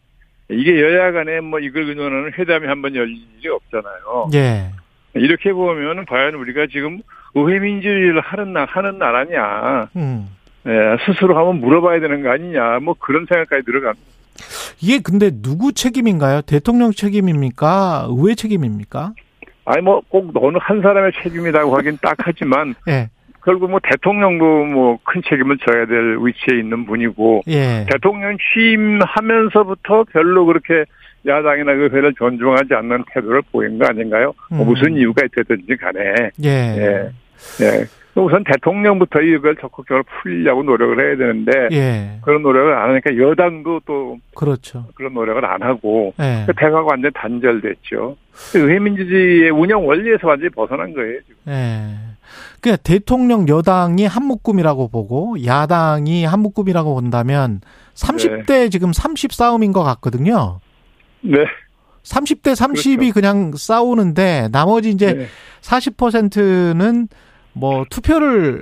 이게 0.49 0.81
여야 0.81 1.11
간에 1.11 1.39
뭐 1.41 1.59
이걸 1.59 1.85
근원하는 1.85 2.31
회담이 2.37 2.67
한 2.67 2.81
번 2.81 2.95
열릴 2.95 3.17
일이 3.39 3.49
없잖아요. 3.49 4.29
예. 4.33 4.71
이렇게 5.13 5.51
보면 5.53 6.05
과연 6.05 6.35
우리가 6.35 6.67
지금 6.71 6.99
의회 7.35 7.59
민주주의를 7.59 8.19
하는 8.21 8.53
나 8.53 8.65
하는 8.65 8.97
나라냐. 8.97 9.89
음. 9.95 10.27
예, 10.67 10.97
스스로 11.05 11.37
한번 11.37 11.59
물어봐야 11.61 11.99
되는 12.01 12.21
거 12.23 12.29
아니냐. 12.31 12.79
뭐 12.81 12.93
그런 12.99 13.25
생각까지 13.25 13.63
들어갑니다. 13.65 14.05
이게 14.81 14.99
근데 14.99 15.31
누구 15.41 15.73
책임인가요? 15.73 16.41
대통령 16.41 16.91
책임입니까? 16.91 18.07
의회 18.09 18.35
책임입니까? 18.35 19.13
아니 19.67 19.81
뭐 19.81 20.01
꼭 20.09 20.31
어느 20.41 20.57
한 20.61 20.81
사람의 20.81 21.11
책임이라고 21.21 21.75
하긴 21.77 21.97
딱 22.01 22.15
하지만 22.19 22.73
예. 22.87 23.09
결국 23.43 23.69
뭐 23.69 23.79
대통령도 23.83 24.65
뭐 24.65 24.97
큰 25.03 25.21
책임을 25.29 25.57
져야 25.65 25.85
될 25.85 26.17
위치에 26.21 26.59
있는 26.59 26.85
분이고 26.85 27.43
예. 27.47 27.85
대통령 27.91 28.37
취임하면서부터 28.53 30.05
별로 30.11 30.45
그렇게 30.45 30.85
야당이나 31.25 31.73
의회를 31.73 32.13
존중하지 32.17 32.73
않는 32.73 33.03
태도를 33.13 33.41
보인 33.51 33.77
거 33.77 33.85
아닌가요? 33.87 34.33
뭐 34.49 34.57
음. 34.61 34.65
뭐 34.65 34.65
무슨 34.67 34.95
이유가 34.95 35.23
있든지 35.25 35.75
간에 35.75 35.99
예. 36.43 36.49
예. 36.49 37.11
예. 37.61 37.85
우선 38.23 38.43
대통령부터 38.43 39.21
이걸 39.21 39.55
적극적으로 39.57 40.03
풀려고 40.21 40.63
노력을 40.63 40.99
해야 40.99 41.17
되는데 41.17 41.51
예. 41.71 42.19
그런 42.23 42.41
노력을 42.41 42.73
안 42.73 42.89
하니까 42.89 43.17
여당도 43.17 43.81
또 43.85 44.17
그렇죠. 44.35 44.85
그런 44.95 45.13
노력을 45.13 45.43
안 45.45 45.61
하고 45.61 46.13
예. 46.19 46.43
그 46.47 46.53
대화가 46.57 46.81
완전 46.83 47.11
단절됐죠. 47.13 48.17
의회 48.55 48.79
민주주의의 48.79 49.51
운영 49.51 49.87
원리에서 49.87 50.27
완전히 50.27 50.49
벗어난 50.49 50.93
거예요. 50.93 51.19
지금. 51.21 51.35
예. 51.47 51.95
그러니까 52.61 52.81
대통령 52.83 53.47
여당이 53.47 54.05
한 54.05 54.25
묶음이라고 54.25 54.89
보고 54.89 55.35
야당이 55.45 56.25
한 56.25 56.39
묶음이라고 56.39 56.95
본다면 56.95 57.61
30대 57.93 58.47
네. 58.47 58.69
지금 58.69 58.93
30 58.93 59.31
싸움인 59.33 59.71
것 59.71 59.83
같거든요. 59.83 60.59
네. 61.21 61.45
30대 62.03 62.53
30이 62.53 62.97
그렇죠. 62.97 63.13
그냥 63.13 63.51
싸우는데 63.55 64.49
나머지 64.51 64.89
이제 64.89 65.13
네. 65.13 65.25
40%는 65.61 67.07
뭐 67.59 67.85
투표를 67.89 68.61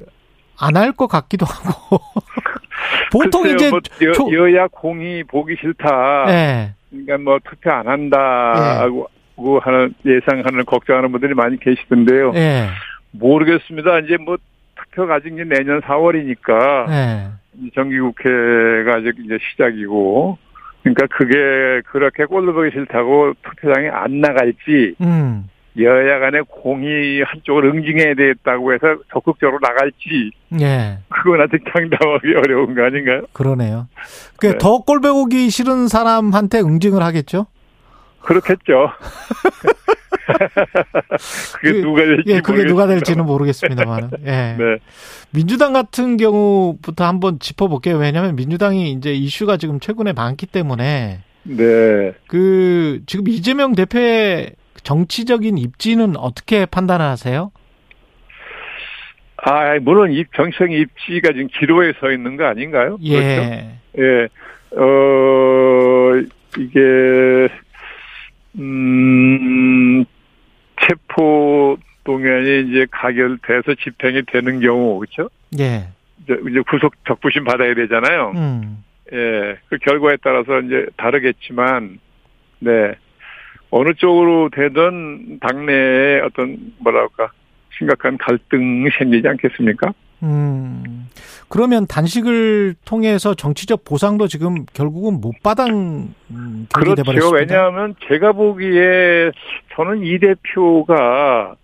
안 0.57 0.75
할 0.77 0.93
것 0.93 1.07
같기도 1.07 1.45
하고 1.45 1.99
보통 3.11 3.47
이제 3.47 3.69
뭐 3.69 3.79
초... 4.13 4.33
여, 4.33 4.55
야 4.55 4.67
공이 4.71 5.23
보기 5.25 5.55
싫다. 5.59 6.25
네. 6.27 6.73
그러니까 6.89 7.17
뭐 7.17 7.39
투표 7.43 7.71
안 7.71 7.87
한다고 7.87 9.09
네. 9.37 9.59
하는 9.61 9.93
예상하는 10.05 10.65
걱정하는 10.65 11.11
분들이 11.11 11.33
많이 11.33 11.59
계시던데요. 11.59 12.31
네. 12.31 12.67
모르겠습니다. 13.11 13.99
이제 13.99 14.17
뭐 14.17 14.37
투표가 14.75 15.15
아직 15.15 15.33
이제 15.33 15.43
내년 15.43 15.81
4월이니까 15.81 16.87
네. 16.89 17.27
정기국회가 17.73 18.95
아직 18.97 19.13
이제 19.23 19.37
시작이고 19.51 20.37
그러니까 20.83 21.07
그게 21.07 21.81
그렇게 21.87 22.25
꼴로 22.25 22.53
보기 22.53 22.71
싫다고 22.71 23.33
투표장에 23.43 23.89
안 23.89 24.21
나갈지 24.21 24.95
음. 25.01 25.49
여야 25.77 26.19
간의 26.19 26.43
공이 26.47 27.21
한쪽을 27.21 27.65
응징해야 27.65 28.15
되겠다고 28.15 28.73
해서 28.73 28.97
적극적으로 29.11 29.59
나갈지. 29.61 30.31
예. 30.61 30.99
그건 31.09 31.41
아직 31.41 31.63
장담하기 31.65 32.33
어려운 32.37 32.75
거 32.75 32.83
아닌가요? 32.83 33.23
그러네요. 33.33 33.87
그더 34.37 34.69
네. 34.69 34.83
꼴배기 34.85 35.49
싫은 35.49 35.87
사람한테 35.87 36.59
응징을 36.59 37.03
하겠죠? 37.03 37.47
그렇겠죠. 38.21 38.91
그게 41.55 41.71
그, 41.73 41.81
누가 41.81 42.01
될지 42.03 42.23
예, 42.27 42.39
그게 42.41 42.65
누가 42.65 42.87
될지는 42.87 43.25
모르겠습니다만. 43.25 44.11
예. 44.25 44.55
네. 44.57 44.77
민주당 45.31 45.73
같은 45.73 46.17
경우부터 46.17 47.05
한번 47.05 47.39
짚어볼게요. 47.39 47.97
왜냐하면 47.97 48.35
민주당이 48.35 48.91
이제 48.91 49.13
이슈가 49.13 49.57
지금 49.57 49.79
최근에 49.79 50.13
많기 50.13 50.45
때문에. 50.45 51.19
네. 51.43 52.13
그 52.27 53.01
지금 53.05 53.27
이재명 53.27 53.75
대표의 53.75 54.53
정치적인 54.85 55.57
입지는 55.57 56.15
어떻게 56.15 56.65
판단하세요? 56.65 57.51
아, 59.37 59.79
물론 59.81 60.11
이 60.11 60.23
정치적 60.35 60.71
입지가 60.71 61.33
지금 61.33 61.47
기로에 61.47 61.93
서 61.99 62.11
있는 62.11 62.37
거 62.37 62.45
아닌가요? 62.45 62.97
예. 63.01 63.19
그렇죠? 63.19 63.41
예. 63.97 64.27
어, 64.77 66.21
이게, 66.57 67.49
음, 68.57 70.05
체포 70.81 71.77
동의안이 72.03 72.69
이제 72.69 72.85
가결돼서 72.91 73.75
집행이 73.83 74.23
되는 74.31 74.59
경우, 74.59 74.99
그렇죠? 74.99 75.29
예. 75.59 75.87
이제, 76.23 76.37
이제 76.49 76.61
구속 76.69 76.93
적부심 77.07 77.43
받아야 77.43 77.73
되잖아요. 77.73 78.33
음. 78.35 78.83
예. 79.11 79.57
그 79.67 79.77
결과에 79.79 80.17
따라서 80.23 80.59
이제 80.61 80.85
다르겠지만, 80.97 81.99
네. 82.59 82.95
어느 83.77 83.93
쪽으로 83.93 84.49
되든 84.53 85.39
당내에 85.41 86.21
어떤 86.21 86.57
뭐랄까 86.77 87.29
심각한 87.77 88.17
갈등이 88.17 88.87
생기지 88.97 89.27
않겠습니까? 89.27 89.93
음. 90.23 91.09
그러면 91.49 91.85
단식을 91.85 92.75
통해서 92.85 93.33
정치적 93.33 93.83
보상도 93.83 94.27
지금 94.27 94.65
결국은 94.73 95.19
못 95.19 95.33
받은 95.43 96.13
그렇죠. 96.73 96.95
돼버렸습니다. 96.95 97.37
왜냐하면 97.37 97.95
제가 98.07 98.31
보기에 98.31 99.31
저는 99.75 100.05
이 100.05 100.19
대표가 100.19 101.55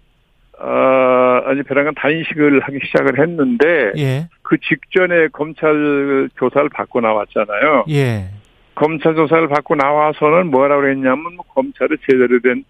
어, 0.60 1.42
아니 1.46 1.64
배란간 1.64 1.94
단식을 1.96 2.60
하기 2.60 2.80
시작을 2.88 3.20
했는데 3.20 3.94
예. 3.96 4.28
그 4.42 4.58
직전에 4.60 5.30
검찰 5.32 6.30
조사를 6.38 6.68
받고 6.70 7.00
나왔잖아요. 7.00 7.86
예. 7.90 8.41
검찰 8.82 9.14
조사를 9.14 9.48
받고 9.48 9.76
나와서는 9.76 10.50
뭐라고 10.50 10.88
했냐면 10.88 11.36
뭐 11.36 11.46
검찰이 11.50 11.98
제대로 12.10 12.40
된 12.40 12.64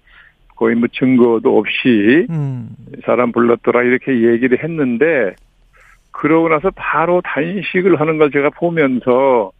거의 0.57 0.75
뭐 0.75 0.89
증거도 0.91 1.57
없이 1.57 2.27
음. 2.29 2.67
사람 3.05 3.31
불렀더라 3.31 3.83
이렇게 3.83 4.11
얘기를 4.27 4.61
했는데 4.61 5.33
그러고 6.11 6.49
나서 6.49 6.69
바로 6.75 7.21
단식을 7.23 7.97
하는 7.97 8.17
걸 8.17 8.29
제가 8.29 8.49
보면서 8.49 9.53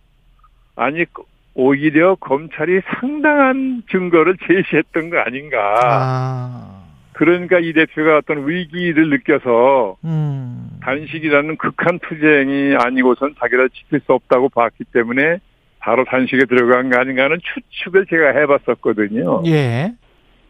아니 0.76 1.06
오히려 1.54 2.16
검찰이 2.16 2.82
상당한 3.00 3.84
증거를 3.90 4.36
제시했던 4.46 5.10
거 5.10 5.20
아닌가. 5.20 5.58
아. 5.86 6.82
그러니까 7.14 7.60
이 7.60 7.72
대표가 7.72 8.18
어떤 8.18 8.48
위기를 8.48 9.10
느껴서 9.10 9.96
음. 10.04 10.70
단식이라는 10.82 11.56
극한 11.56 12.00
투쟁이 12.00 12.76
아니고선 12.78 13.36
자기를 13.40 13.70
지킬 13.70 14.02
수 14.02 14.12
없다고 14.14 14.50
봤기 14.50 14.86
때문에 14.92 15.40
바로 15.82 16.06
단식에 16.06 16.46
들어간 16.46 16.90
거 16.90 17.00
아닌가 17.00 17.24
하는 17.24 17.40
추측을 17.42 18.06
제가 18.08 18.40
해봤었거든요. 18.40 19.44
예. 19.48 19.94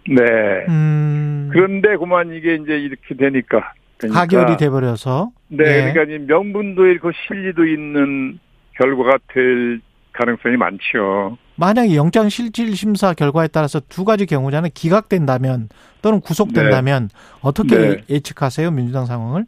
네. 0.08 0.24
음. 0.68 1.50
그런데 1.52 1.96
그만 1.96 2.34
이게 2.34 2.56
이제 2.56 2.78
이렇게 2.78 3.16
되니까. 3.16 3.74
그러니까 3.98 4.20
가결이 4.20 4.58
돼버려서. 4.58 5.32
네. 5.48 5.64
예. 5.66 5.94
그러니까 5.94 6.26
명분도 6.28 6.90
있고 6.92 7.12
실리도 7.28 7.66
있는 7.66 8.40
결과가 8.74 9.20
될 9.34 9.80
가능성이 10.14 10.58
많죠. 10.58 11.38
만약에 11.56 11.96
영장 11.96 12.28
실질 12.28 12.76
심사 12.76 13.14
결과에 13.14 13.48
따라서 13.48 13.80
두 13.80 14.04
가지 14.04 14.26
경우잖아요. 14.26 14.72
기각된다면 14.74 15.70
또는 16.02 16.20
구속된다면 16.20 17.08
네. 17.08 17.40
어떻게 17.42 17.78
네. 17.78 17.98
예측하세요 18.10 18.72
민주당 18.72 19.06
상황을? 19.06 19.46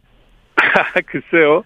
글쎄요. 1.08 1.64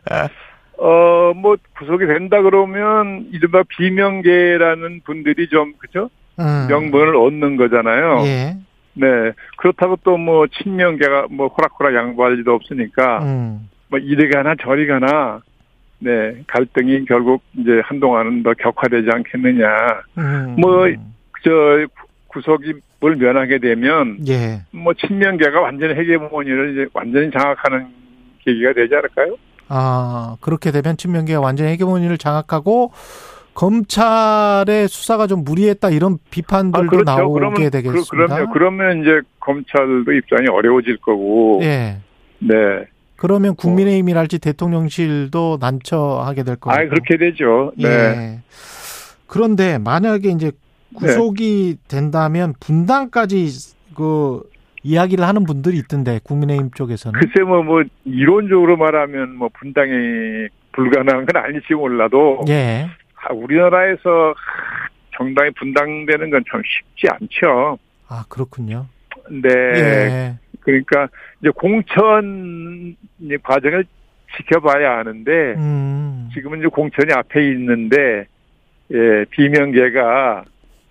어, 0.78 1.34
뭐, 1.36 1.58
구속이 1.78 2.06
된다 2.06 2.42
그러면, 2.42 3.28
이른바 3.32 3.64
비명계라는 3.68 5.02
분들이 5.04 5.48
좀, 5.50 5.74
그죠? 5.78 6.10
음. 6.40 6.68
명분을 6.70 7.16
얻는 7.16 7.58
거잖아요. 7.58 8.22
예. 8.26 8.58
네. 8.94 9.32
그렇다고 9.58 9.98
또 10.04 10.18
뭐, 10.18 10.46
친명계가 10.48 11.28
뭐, 11.32 11.48
호락호락 11.48 11.96
양보할 11.96 12.36
리도 12.36 12.54
없으니까, 12.54 13.24
음. 13.24 13.70
뭐, 13.90 14.00
이리 14.00 14.30
가나 14.30 14.56
저리 14.62 14.86
가나, 14.86 15.42
네. 16.00 16.44
갈등이 16.48 17.06
결국 17.06 17.42
이제 17.58 17.82
한동안은 17.84 18.44
더 18.44 18.54
격화되지 18.54 19.10
않겠느냐. 19.12 19.68
음. 20.20 20.56
뭐, 20.60 20.88
저, 21.44 21.88
구속이 22.28 22.74
뭘 23.00 23.16
면하게 23.16 23.58
되면, 23.58 24.20
예. 24.28 24.62
뭐, 24.72 24.94
친명계가 24.94 25.60
완전히 25.60 25.96
헤게모니를 25.96 26.72
이제 26.74 26.86
완전히 26.94 27.32
장악하는 27.32 27.88
계기가 28.46 28.74
되지 28.74 28.94
않을까요? 28.94 29.38
아 29.70 30.38
그렇게 30.42 30.72
되면 30.72 30.98
친명계가 30.98 31.40
완전히 31.40 31.72
헤게모니를 31.72 32.18
장악하고 32.18 32.92
검찰의 33.54 34.88
수사가 34.88 35.26
좀 35.26 35.44
무리했다 35.44 35.90
이런 35.90 36.20
비판들도 36.30 36.86
아, 36.86 36.90
그렇죠. 36.90 37.04
나오게 37.04 37.40
그러면, 37.40 37.72
되겠습니다. 37.72 38.06
그, 38.06 38.28
그럼요. 38.28 38.54
그러면 38.54 39.02
이제 39.02 39.22
검찰도 39.40 40.12
입장이 40.12 40.48
어려워질 40.48 40.98
거고. 40.98 41.60
예. 41.64 41.98
네. 42.40 42.56
그러면 43.16 43.56
국민의힘이랄지 43.56 44.38
대통령실도 44.38 45.58
난처하게 45.60 46.44
될 46.44 46.56
거고. 46.58 46.72
아, 46.72 46.78
그렇게 46.88 47.18
되죠. 47.18 47.72
네. 47.76 47.88
예. 47.88 48.40
그런데 49.26 49.80
만약에 49.80 50.30
이제 50.30 50.52
구속이 50.94 51.78
네. 51.80 51.88
된다면 51.88 52.54
분당까지 52.60 53.50
그 53.96 54.44
이야기를 54.84 55.26
하는 55.26 55.44
분들이 55.44 55.78
있던데 55.78 56.20
국민의힘 56.24 56.72
쪽에서는. 56.72 57.20
글쎄 57.20 57.44
뭐뭐 57.44 57.64
뭐 57.64 57.84
이론적으로 58.06 58.78
말하면 58.78 59.36
뭐 59.36 59.50
분당이 59.60 60.48
불가능한 60.72 61.26
건 61.26 61.44
아닐지 61.44 61.74
몰라도. 61.74 62.44
예. 62.50 62.88
아, 63.16 63.34
우리나라에서 63.34 64.34
정당이 65.18 65.52
분당되는 65.52 66.30
건 66.30 66.44
참 66.52 66.62
쉽지 66.64 67.08
않죠. 67.12 67.78
아 68.08 68.24
그렇군요. 68.30 68.86
네. 69.30 69.50
예. 69.50 70.36
그러니까 70.62 71.08
이제 71.42 71.50
공천 71.50 72.96
과정을 73.44 73.86
지켜봐야 74.38 74.98
하는데 75.00 75.32
음. 75.58 76.30
지금은 76.34 76.60
이제 76.60 76.68
공천이 76.68 77.12
앞에 77.14 77.44
있는데 77.52 78.26
예, 78.94 79.26
비명계가 79.32 80.44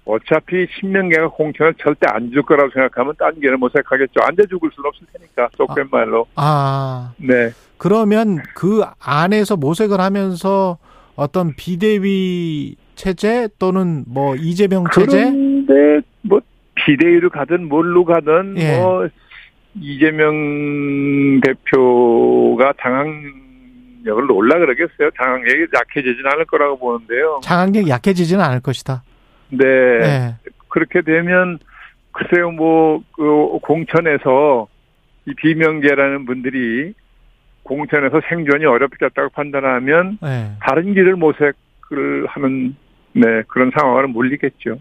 어차피 0.07 0.67
신명계가 0.79 1.29
공천을 1.29 1.75
절대 1.83 2.07
안 2.09 2.31
줄 2.31 2.43
거라고 2.43 2.71
생각하면 2.71 3.15
딴 3.19 3.39
게는 3.41 3.59
모색하겠죠. 3.59 4.21
앉아 4.23 4.45
죽을 4.49 4.71
수는 4.75 4.89
없을 4.89 5.07
테니까 5.13 5.49
쏙뺀 5.57 5.89
말로. 5.91 6.27
아. 6.37 7.13
네. 7.19 7.51
그러면 7.77 8.39
그 8.55 8.83
안에서 9.01 9.57
모색을 9.57 10.01
하면서 10.01 10.79
어떤 11.17 11.55
비대위 11.57 12.77
체제 12.95 13.49
또는 13.59 14.05
뭐 14.07 14.37
이재명 14.37 14.85
체제? 14.95 15.25
그런데 15.31 16.01
뭐 16.23 16.41
비대위로 16.75 17.29
가든 17.31 17.69
뭘로 17.69 18.05
가든 18.05 18.55
예. 18.59 18.79
뭐 18.79 19.09
이재명 19.75 21.41
대표가 21.43 22.73
장악력을 22.81 24.31
올라 24.33 24.59
그러겠어요. 24.59 25.11
장악력이 25.17 25.67
약해지진 25.75 26.23
않을 26.27 26.45
거라고 26.47 26.79
보는데요. 26.79 27.41
장악력이 27.43 27.91
약해지지는 27.91 28.43
않을 28.45 28.61
것이다. 28.61 29.03
네. 29.51 29.65
네. 29.99 30.37
그렇게 30.69 31.03
되면 31.03 31.59
글쎄요, 32.13 32.51
뭐, 32.51 33.03
그 33.15 33.59
공천에서 33.63 34.69
이 35.27 35.35
비명계라는 35.35 36.25
분들이 36.25 36.95
공천에서 37.63 38.21
생존이 38.29 38.65
어렵겠다고 38.65 39.31
판단하면 39.31 40.19
네. 40.23 40.53
다른 40.61 40.95
길을 40.95 41.17
모색을 41.17 42.27
하는 42.29 42.77
네, 43.13 43.43
그런 43.49 43.71
상황을 43.77 44.09
몰리겠죠. 44.09 44.79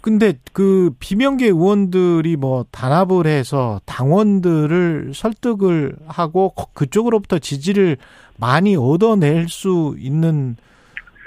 근데 0.00 0.34
그 0.52 0.90
비명계 1.00 1.46
의원들이 1.46 2.36
뭐 2.36 2.64
단합을 2.70 3.26
해서 3.26 3.80
당원들을 3.86 5.12
설득을 5.14 5.96
하고 6.06 6.52
그쪽으로부터 6.74 7.38
지지를 7.38 7.96
많이 8.38 8.76
얻어낼 8.76 9.48
수 9.48 9.94
있는 9.98 10.56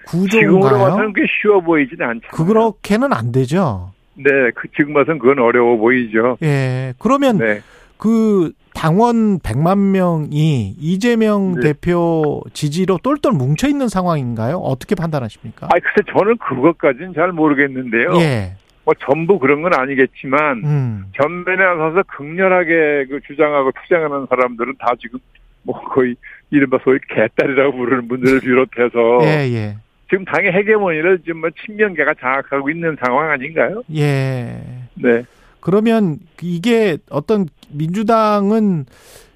구조인가요? 0.08 0.62
지금 0.62 0.82
와서는 0.82 1.14
꽤 1.14 1.24
쉬워 1.42 1.62
보이지는 1.62 2.08
않죠. 2.08 2.28
그렇게는 2.32 3.14
안 3.14 3.32
되죠. 3.32 3.92
네, 4.16 4.32
그 4.56 4.68
지금 4.76 4.96
와서는 4.96 5.20
그건 5.20 5.40
어려워 5.40 5.78
보이죠. 5.78 6.38
예. 6.42 6.94
그러면 6.98 7.38
네. 7.38 7.62
그 7.98 8.52
당원 8.74 9.40
100만 9.40 9.78
명이 9.92 10.76
이재명 10.80 11.56
네. 11.56 11.62
대표 11.74 12.44
지지로 12.54 13.00
똘똘 13.02 13.32
뭉쳐 13.32 13.68
있는 13.68 13.88
상황인가요? 13.88 14.58
어떻게 14.58 14.96
판단하십니까? 14.96 15.68
아, 15.68 15.70
글쎄 15.80 16.12
저는 16.16 16.38
그것까지는 16.38 17.14
잘 17.14 17.32
모르겠는데요. 17.32 18.20
예. 18.20 18.54
뭐 18.86 18.94
전부 19.06 19.38
그런 19.38 19.64
건 19.64 19.74
아니겠지만 19.74 20.64
음. 20.64 21.06
전면에 21.20 21.58
나서서 21.58 22.04
극렬하게 22.08 23.08
그 23.10 23.20
주장하고 23.28 23.72
투쟁하는 23.82 24.28
사람들은 24.30 24.76
다 24.80 24.94
지금 25.02 25.20
뭐 25.64 25.78
거의 25.94 26.16
이른바 26.52 26.78
소위 26.84 26.98
개딸이라고 27.10 27.76
부르는 27.76 28.08
분들을 28.08 28.40
비롯해서 28.40 29.20
예, 29.24 29.52
예. 29.54 29.76
지금 30.10 30.26
당의 30.26 30.52
헤게모니를 30.52 31.20
지금 31.20 31.42
뭐 31.42 31.50
친명계가 31.66 32.16
장악하고 32.20 32.70
있는 32.70 32.96
상황 33.04 33.30
아닌가요? 33.30 33.84
예. 33.96 34.62
네. 34.96 35.24
그러면 35.60 36.20
이게 36.42 36.98
어떤 37.10 37.48
민주당은 37.70 38.86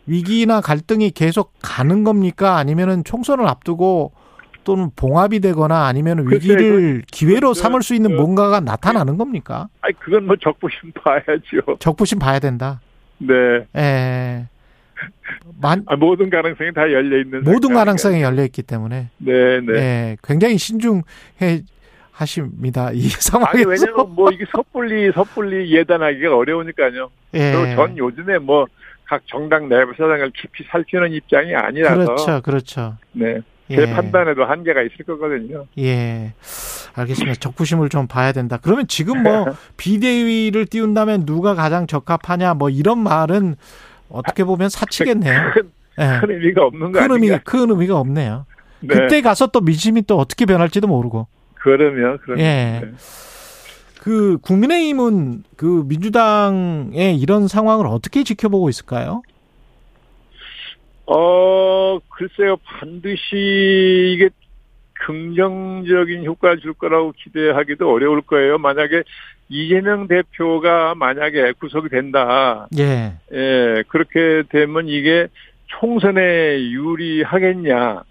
위기나 0.08 0.62
갈등이 0.62 1.12
계속 1.12 1.54
가는 1.62 2.04
겁니까? 2.04 2.58
아니면은 2.58 3.04
총선을 3.04 3.48
앞두고 3.48 4.14
또는 4.64 4.92
봉합이 4.96 5.40
되거나 5.40 5.88
아니면 5.88 6.26
위기를 6.30 7.02
기회로 7.12 7.50
그, 7.50 7.54
삼을 7.54 7.82
수 7.82 7.96
있는 7.96 8.12
그, 8.12 8.16
뭔가가 8.16 8.60
나타나는 8.60 9.18
겁니까? 9.18 9.68
아니 9.82 9.94
그건 10.00 10.26
뭐 10.28 10.36
적부심 10.36 10.92
봐야죠. 10.94 11.78
적부심 11.80 12.20
봐야 12.20 12.40
된다. 12.40 12.80
네. 13.18 13.34
예. 13.76 14.48
만, 15.62 15.84
아, 15.88 15.96
모든 15.96 16.30
가능성이 16.30 16.74
다 16.74 16.82
열려 16.92 17.20
있는 17.20 17.44
모든 17.44 17.74
가능성이 17.74 18.22
열려 18.22 18.44
있기 18.44 18.64
때문에 18.64 19.10
네, 19.18 19.62
네. 19.62 19.74
예, 19.74 20.18
굉장히 20.24 20.58
신중해 20.58 21.62
하십니다. 22.12 22.92
이 22.94 23.08
상황에서. 23.10 23.58
아니, 23.58 23.66
왜냐면 23.66 24.14
뭐 24.14 24.30
이게 24.32 24.46
섣불리 24.52 25.12
섣불리 25.14 25.74
예단하기가 25.76 26.36
어려우니까요. 26.36 27.10
예. 27.34 27.52
그리고 27.54 27.76
전 27.76 27.98
요즘에 27.98 28.38
뭐 28.40 28.68
각 29.12 29.24
정당 29.28 29.68
내부 29.68 29.92
사정을 29.92 30.32
깊이 30.32 30.64
살피는 30.72 31.12
입장이 31.12 31.54
아니라서. 31.54 31.96
그렇죠, 31.98 32.42
그렇죠. 32.42 32.96
네. 33.12 33.42
제 33.70 33.82
예. 33.82 33.94
판단에도 33.94 34.46
한계가 34.46 34.84
있을 34.84 35.04
거거든요. 35.06 35.66
예. 35.80 36.34
알겠습니다. 36.96 37.36
적부심을 37.42 37.90
좀 37.90 38.08
봐야 38.08 38.32
된다. 38.32 38.58
그러면 38.62 38.88
지금 38.88 39.22
뭐 39.22 39.48
비대위를 39.76 40.66
띄운다면 40.68 41.26
누가 41.26 41.56
가장 41.56 41.88
적합하냐 41.88 42.54
뭐 42.54 42.70
이런 42.70 43.00
말은 43.00 43.56
어떻게 44.14 44.44
보면 44.44 44.70
사치겠네요. 44.70 45.52
큰, 45.54 45.72
예. 46.00 46.20
큰 46.20 46.32
의미가 46.32 46.64
없는 46.64 46.92
거큰 46.92 47.12
의미, 47.12 47.30
큰 47.44 47.70
의미가 47.70 48.00
없네요. 48.00 48.46
네. 48.82 48.88
그때 48.96 49.22
가서 49.22 49.48
또 49.48 49.62
민심이 49.62 50.02
또 50.04 50.18
어떻게 50.18 50.46
변할지도 50.46 50.88
모르고. 50.88 51.28
그러면, 51.56 52.18
그러면. 52.24 52.46
예. 52.46 52.82
네. 52.84 52.92
그 54.02 54.40
국민의힘은 54.42 55.44
그 55.56 55.84
민주당의 55.86 57.18
이런 57.18 57.48
상황을 57.48 57.86
어떻게 57.86 58.24
지켜보고 58.24 58.68
있을까요? 58.70 59.22
어, 61.06 62.00
글쎄요, 62.10 62.58
반드시 62.64 64.16
이게 64.16 64.30
긍정적인 65.06 66.26
효과를 66.26 66.60
줄 66.62 66.74
거라고 66.74 67.14
기대하기도 67.16 67.92
어려울 67.92 68.22
거예요. 68.22 68.58
만약에 68.58 69.04
이재명 69.52 70.08
대표가 70.08 70.96
만약에 70.96 71.52
구속이 71.60 71.90
된다. 71.90 72.68
예. 72.78 73.14
예, 73.34 73.84
그렇게 73.90 74.44
되면 74.50 74.88
이게 74.88 75.28
총선에 75.68 76.72
유리하겠냐. 76.72 78.04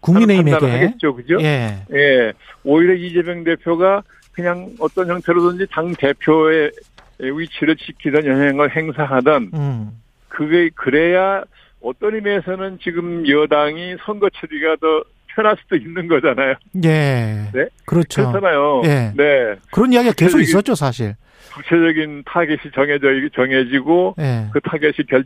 국민의힘에게 0.00 0.64
하겠죠, 0.64 1.16
그죠? 1.16 1.38
예. 1.40 1.82
예. 1.92 2.32
오히려 2.62 2.94
이재명 2.94 3.42
대표가 3.42 4.04
그냥 4.30 4.70
어떤 4.78 5.08
형태로든지 5.08 5.66
당 5.72 5.92
대표의 5.92 6.70
위치를 7.18 7.76
지키던 7.76 8.24
영향을 8.24 8.76
행사하던 8.76 9.50
음. 9.54 9.90
그게 10.28 10.70
그래야 10.76 11.42
어떤 11.82 12.14
의미에서는 12.14 12.78
지금 12.80 13.28
여당이 13.28 13.96
선거 14.04 14.28
처리가 14.30 14.76
더 14.76 15.02
편할 15.36 15.56
수도 15.60 15.76
있는 15.76 16.08
거잖아요. 16.08 16.54
예. 16.84 17.50
네. 17.52 17.68
그렇죠. 17.84 18.30
그렇잖아요. 18.30 18.82
예. 18.86 19.12
네. 19.14 19.54
그런 19.70 19.92
이야기가 19.92 20.14
계속 20.14 20.40
있었죠, 20.40 20.74
사실. 20.74 21.14
구체적인 21.54 22.24
타겟이 22.26 22.72
정해져 22.74 23.06
정해지고 23.34 24.14
예. 24.18 24.48
그 24.52 24.60
타겟이 24.60 25.06
결 25.08 25.24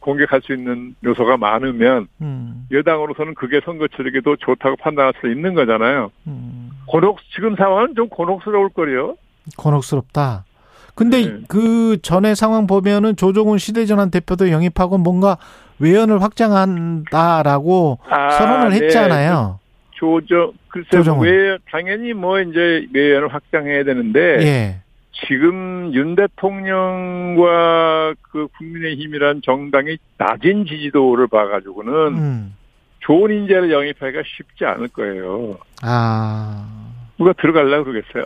공격할 0.00 0.42
수 0.42 0.52
있는 0.52 0.94
요소가 1.04 1.36
많으면 1.36 2.06
음. 2.20 2.66
여당으로서는 2.70 3.34
그게 3.34 3.60
선거 3.64 3.88
처리가 3.88 4.20
더 4.24 4.36
좋다고 4.36 4.76
판단할 4.76 5.14
수 5.20 5.28
있는 5.28 5.54
거잖아요. 5.54 6.10
음. 6.26 6.70
곤혹 6.86 7.18
지금 7.34 7.56
상황은 7.56 7.94
좀 7.96 8.08
곤혹스러울 8.08 8.68
거요. 8.70 9.16
곤혹스럽다. 9.56 10.44
근데 10.94 11.26
네. 11.26 11.40
그 11.48 11.98
전에 12.00 12.34
상황 12.34 12.66
보면은 12.66 13.16
조종훈 13.16 13.58
시대전환 13.58 14.10
대표도 14.10 14.50
영입하고 14.50 14.98
뭔가 14.98 15.36
외연을 15.78 16.22
확장한다라고 16.22 17.98
아, 18.08 18.30
선언을 18.30 18.70
네. 18.70 18.86
했잖아요. 18.86 19.58
그 19.90 19.96
조정 19.96 20.52
글쎄 20.68 20.98
왜 21.20 21.58
당연히 21.70 22.12
뭐 22.12 22.40
이제 22.40 22.86
외연을 22.92 23.28
확장해야 23.32 23.84
되는데 23.84 24.20
예. 24.42 24.80
지금 25.26 25.90
윤 25.94 26.14
대통령과 26.14 27.44
그 28.20 28.48
국민의힘이란 28.58 29.40
정당이 29.42 29.96
낮은 30.18 30.66
지지도를 30.66 31.28
봐가지고는 31.28 31.92
음. 32.18 32.54
좋은 33.00 33.30
인재를 33.30 33.70
영입하기가 33.70 34.22
쉽지 34.26 34.66
않을 34.66 34.88
거예요. 34.88 35.56
아 35.82 36.66
누가 37.16 37.32
들어갈라 37.32 37.82
그러겠어요? 37.82 38.24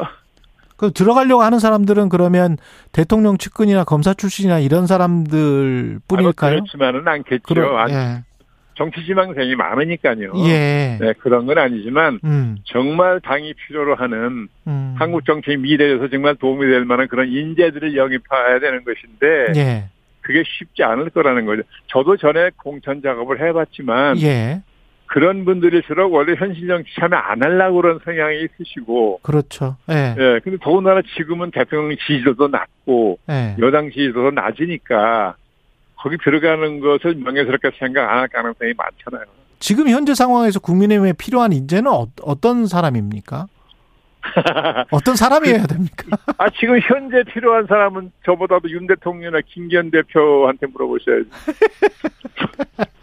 그 0.80 0.90
들어가려고 0.92 1.42
하는 1.42 1.58
사람들은 1.58 2.08
그러면 2.08 2.56
대통령 2.90 3.36
측근이나 3.36 3.84
검사 3.84 4.14
출신이나 4.14 4.60
이런 4.60 4.86
사람들 4.86 6.00
뿐일까요? 6.08 6.54
그렇지만은 6.54 7.06
않겠죠. 7.06 7.42
그럼, 7.46 7.90
예. 7.90 8.22
정치 8.76 9.04
지망생이 9.04 9.56
많으니까요. 9.56 10.32
예. 10.46 10.96
네, 10.98 11.12
그런 11.18 11.44
건 11.44 11.58
아니지만 11.58 12.18
음. 12.24 12.56
정말 12.64 13.20
당이 13.20 13.52
필요로 13.52 13.94
하는 13.94 14.48
음. 14.66 14.94
한국 14.96 15.26
정치의 15.26 15.58
미래에서 15.58 16.08
정말 16.08 16.34
도움이 16.36 16.64
될 16.64 16.86
만한 16.86 17.08
그런 17.08 17.28
인재들을 17.28 17.94
영입해야 17.94 18.60
되는 18.60 18.82
것인데 18.82 19.60
예. 19.60 19.84
그게 20.22 20.42
쉽지 20.46 20.82
않을 20.82 21.10
거라는 21.10 21.44
거죠. 21.44 21.60
저도 21.88 22.16
전에 22.16 22.52
공천 22.56 23.02
작업을 23.02 23.46
해봤지만 23.46 24.18
예. 24.22 24.62
그런 25.10 25.44
분들일수록 25.44 26.12
원래 26.12 26.36
현실 26.38 26.68
정치 26.68 26.88
참여 26.94 27.16
안 27.16 27.42
하려고 27.42 27.82
그런 27.82 27.98
성향이 28.04 28.44
있으시고. 28.44 29.18
그렇죠. 29.24 29.76
예. 29.90 30.14
예. 30.16 30.40
근데 30.44 30.56
더군다나 30.62 31.02
지금은 31.16 31.50
대통령 31.50 31.96
지지도도 32.06 32.46
낮고, 32.46 33.18
예. 33.28 33.56
여당 33.58 33.90
지지도도 33.90 34.30
낮으니까, 34.30 35.34
거기 35.96 36.16
들어가는 36.16 36.78
것을 36.78 37.16
명예스럽게 37.16 37.72
생각 37.80 38.08
안 38.08 38.18
할 38.20 38.28
가능성이 38.28 38.72
많잖아요. 38.76 39.24
지금 39.58 39.88
현재 39.88 40.14
상황에서 40.14 40.60
국민의힘에 40.60 41.14
필요한 41.14 41.52
인재는 41.52 41.90
어, 41.90 42.06
떤 42.40 42.66
사람입니까? 42.66 43.46
어떤 44.92 45.16
사람이어야 45.16 45.66
됩니까? 45.66 46.04
아, 46.38 46.48
지금 46.50 46.78
현재 46.80 47.24
필요한 47.24 47.66
사람은 47.66 48.12
저보다도 48.24 48.70
윤 48.70 48.86
대통령이나 48.86 49.40
김기현 49.46 49.90
대표한테 49.90 50.66
물어보셔야지. 50.68 51.28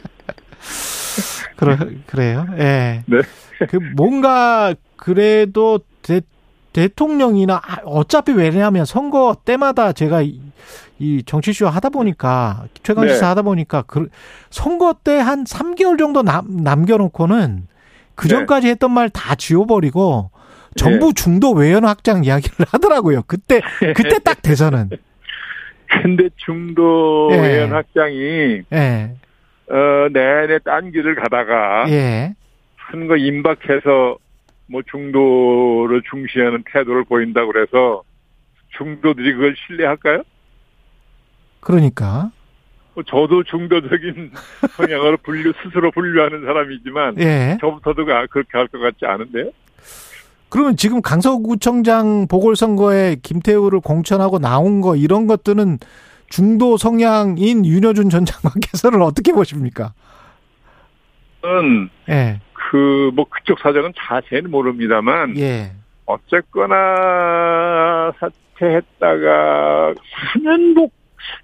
그래, 1.56 1.78
그래요? 2.06 2.46
예. 2.58 3.04
네. 3.06 3.18
그 3.70 3.78
뭔가 3.96 4.76
그래도 4.96 5.80
대, 6.04 6.22
대통령이나 6.74 7.56
아, 7.56 7.78
어차피 7.86 8.32
왜냐하면 8.32 8.86
선거 8.86 9.36
때마다 9.44 9.94
제가 9.94 10.22
이, 10.22 10.40
이 11.00 11.24
정치쇼 11.26 11.68
하다 11.68 11.90
보니까 11.90 12.66
최강시사 12.84 13.20
네. 13.22 13.26
하다 13.26 13.42
보니까 13.44 13.84
그 13.88 14.10
선거 14.52 14.94
때 15.04 15.18
한 15.20 15.44
3개월 15.44 15.98
정도 15.98 16.22
남, 16.22 16.46
남겨놓고는 16.64 17.68
그 18.16 18.28
네. 18.28 18.30
전까지 18.36 18.68
네. 18.68 18.72
했던 18.72 18.92
말 18.92 19.10
다 19.10 19.34
지워버리고 19.36 20.30
정부 20.76 21.08
네. 21.08 21.14
중도 21.14 21.52
외연 21.54 21.84
확장 21.86 22.24
이야기를 22.24 22.68
하더라고요. 22.70 23.24
그때 23.26 23.62
그때 23.96 24.20
딱 24.20 24.44
대선은. 24.44 24.90
근데 26.04 26.30
중도 26.38 27.30
예. 27.32 27.38
외연 27.38 27.72
확장이 27.72 28.62
예. 28.74 29.16
어, 29.70 30.08
내내 30.12 30.60
딴 30.60 30.92
길을 30.92 31.16
가다가 31.16 31.86
예. 31.90 32.34
선거 32.90 33.18
임박해서 33.18 34.18
뭐 34.70 34.82
중도를 34.90 36.02
중시하는 36.10 36.64
태도를 36.72 37.04
보인다고 37.06 37.52
그래서 37.52 38.04
중도들이 38.78 39.34
그걸 39.34 39.56
신뢰할까요? 39.68 40.24
그러니까. 41.60 42.32
뭐 42.94 43.04
저도 43.04 43.44
중도적인 43.44 44.32
성향으로 44.78 45.18
분류 45.18 45.54
스스로 45.64 45.92
분류하는 45.92 46.44
사람이지만 46.46 47.20
예. 47.20 47.58
저부터도 47.62 48.06
그렇게 48.06 48.50
할 48.58 48.68
것 48.68 48.80
같지 48.80 49.06
않은데요. 49.06 49.52
그러면 50.50 50.78
지금 50.78 51.02
강서구청장 51.02 52.28
보궐선거에 52.30 53.18
김태우를 53.22 53.82
공천하고 53.82 54.40
나온 54.40 54.80
거 54.80 54.96
이런 54.96 55.28
것들은 55.28 55.78
중도 56.30 56.78
성향인 56.78 57.66
윤여준 57.66 58.10
전 58.10 58.26
장관께서는 58.26 59.02
어떻게 59.02 59.32
보십니까? 59.32 59.94
은 61.46 61.90
예. 62.10 62.40
그 62.54 63.12
뭐 63.14 63.26
그쪽 63.30 63.60
사정은 63.60 63.94
자세히는 63.98 64.52
모릅니다만 64.52 65.38
예. 65.38 65.72
어쨌거나 66.06 66.76
사퇴했다가 68.20 69.96
사면복 70.34 70.94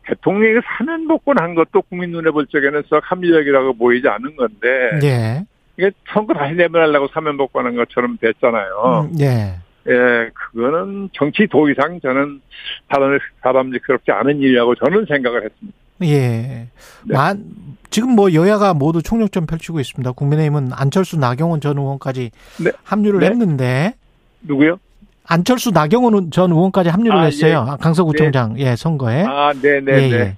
대통령이 0.06 0.62
사면복권 0.78 1.40
한 1.40 1.56
것도 1.56 1.82
국민 1.84 2.12
눈에 2.12 2.30
볼 2.32 2.46
적에는 2.48 2.84
썩 2.88 3.04
합리적이라고 3.10 3.74
보이지 3.74 4.08
않는 4.08 4.36
건데 4.36 5.00
예. 5.04 5.44
이게 5.78 5.92
선거 6.14 6.34
다시 6.34 6.54
내면하려고 6.54 7.08
사면 7.14 7.36
복권 7.38 7.66
한 7.66 7.76
것처럼 7.76 8.18
됐잖아요. 8.22 9.10
음, 9.12 9.20
예. 9.20 9.56
예, 9.90 10.30
그거는 10.34 11.10
정치 11.14 11.48
도의상 11.48 12.00
저는 12.02 12.42
사람, 12.90 13.20
사람직스럽지 13.42 14.12
않은 14.12 14.40
일이라고 14.40 14.76
저는 14.76 15.06
생각을 15.08 15.44
했습니다. 15.44 15.78
예. 16.04 16.68
네. 17.06 17.14
만, 17.14 17.44
지금 17.90 18.16
뭐 18.16 18.34
여야가 18.34 18.74
모두 18.74 19.02
총력전 19.02 19.46
펼치고 19.46 19.80
있습니다. 19.80 20.12
국민의힘은 20.14 20.72
안철수 20.74 21.18
나경원 21.18 21.62
전 21.62 21.78
의원까지 21.78 22.32
네. 22.64 22.72
합류를 22.84 23.20
네. 23.20 23.26
했는데. 23.28 23.94
누구요? 24.42 24.80
안철수 25.26 25.72
나경원 25.72 26.32
전 26.32 26.52
의원까지 26.52 26.90
합류를 26.90 27.20
아, 27.20 27.24
했어요. 27.24 27.68
예. 27.72 27.78
강서구청장 27.82 28.54
네. 28.56 28.72
예, 28.72 28.76
선거에. 28.76 29.24
아, 29.24 29.54
네, 29.54 29.80
네, 29.82 29.94
예, 29.94 30.10
네. 30.10 30.12
예. 30.14 30.38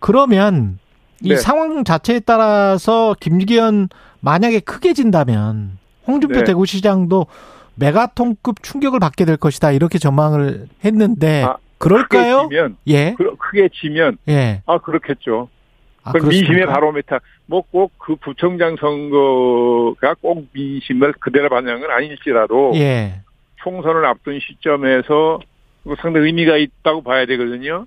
그러면 0.00 0.78
이 1.20 1.30
네. 1.30 1.36
상황 1.36 1.84
자체에 1.84 2.20
따라서 2.20 3.14
김기현 3.20 3.88
만약에 4.20 4.60
크게 4.60 4.92
진다면 4.92 5.78
홍준표 6.06 6.40
네. 6.40 6.44
대구시장도 6.44 7.26
메가톤급 7.76 8.62
충격을 8.62 9.00
받게 9.00 9.24
될 9.24 9.36
것이다 9.36 9.72
이렇게 9.72 9.98
전망을 9.98 10.66
했는데 10.84 11.44
아, 11.44 11.56
그럴까요? 11.78 12.42
크게 12.44 12.54
지면, 12.56 12.76
예. 12.88 13.14
크게 13.38 13.68
지면 13.72 14.18
예. 14.28 14.62
아 14.66 14.78
그렇겠죠. 14.78 15.48
아, 16.04 16.12
민심의 16.12 16.66
바로메타 16.66 17.20
뭐 17.46 17.62
꼭 17.62 17.92
그 17.98 18.16
부청장 18.16 18.76
선거가 18.76 20.14
꼭 20.20 20.48
민심을 20.52 21.12
그대로 21.20 21.48
반영은 21.48 21.90
아닐지라도 21.90 22.72
예. 22.74 23.20
총선을 23.62 24.04
앞둔 24.06 24.40
시점에서 24.40 25.38
상당히 26.00 26.26
의미가 26.26 26.56
있다고 26.56 27.02
봐야 27.02 27.26
되거든요. 27.26 27.86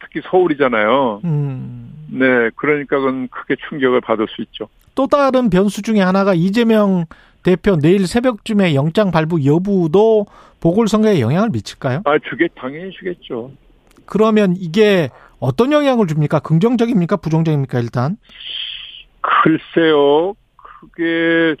특히 0.00 0.20
서울이잖아요. 0.30 1.20
음. 1.24 1.92
네, 2.10 2.50
그러니까 2.56 2.96
그건 2.98 3.28
크게 3.28 3.56
충격을 3.68 4.00
받을 4.00 4.26
수 4.28 4.42
있죠. 4.42 4.68
또 4.94 5.06
다른 5.06 5.48
변수 5.48 5.80
중에 5.82 6.00
하나가 6.00 6.34
이재명 6.34 7.06
대표 7.42 7.76
내일 7.76 8.06
새벽쯤에 8.06 8.74
영장 8.74 9.10
발부 9.10 9.44
여부도 9.44 10.26
보궐선거에 10.60 11.20
영향을 11.20 11.50
미칠까요? 11.50 12.02
아, 12.04 12.18
주겠, 12.28 12.52
당연히 12.54 12.90
주겠죠. 12.92 13.50
그러면 14.06 14.54
이게 14.56 15.10
어떤 15.40 15.72
영향을 15.72 16.06
줍니까? 16.06 16.38
긍정적입니까? 16.40 17.16
부정적입니까? 17.16 17.80
일단? 17.80 18.16
글쎄요. 19.20 20.34
그게, 20.56 21.56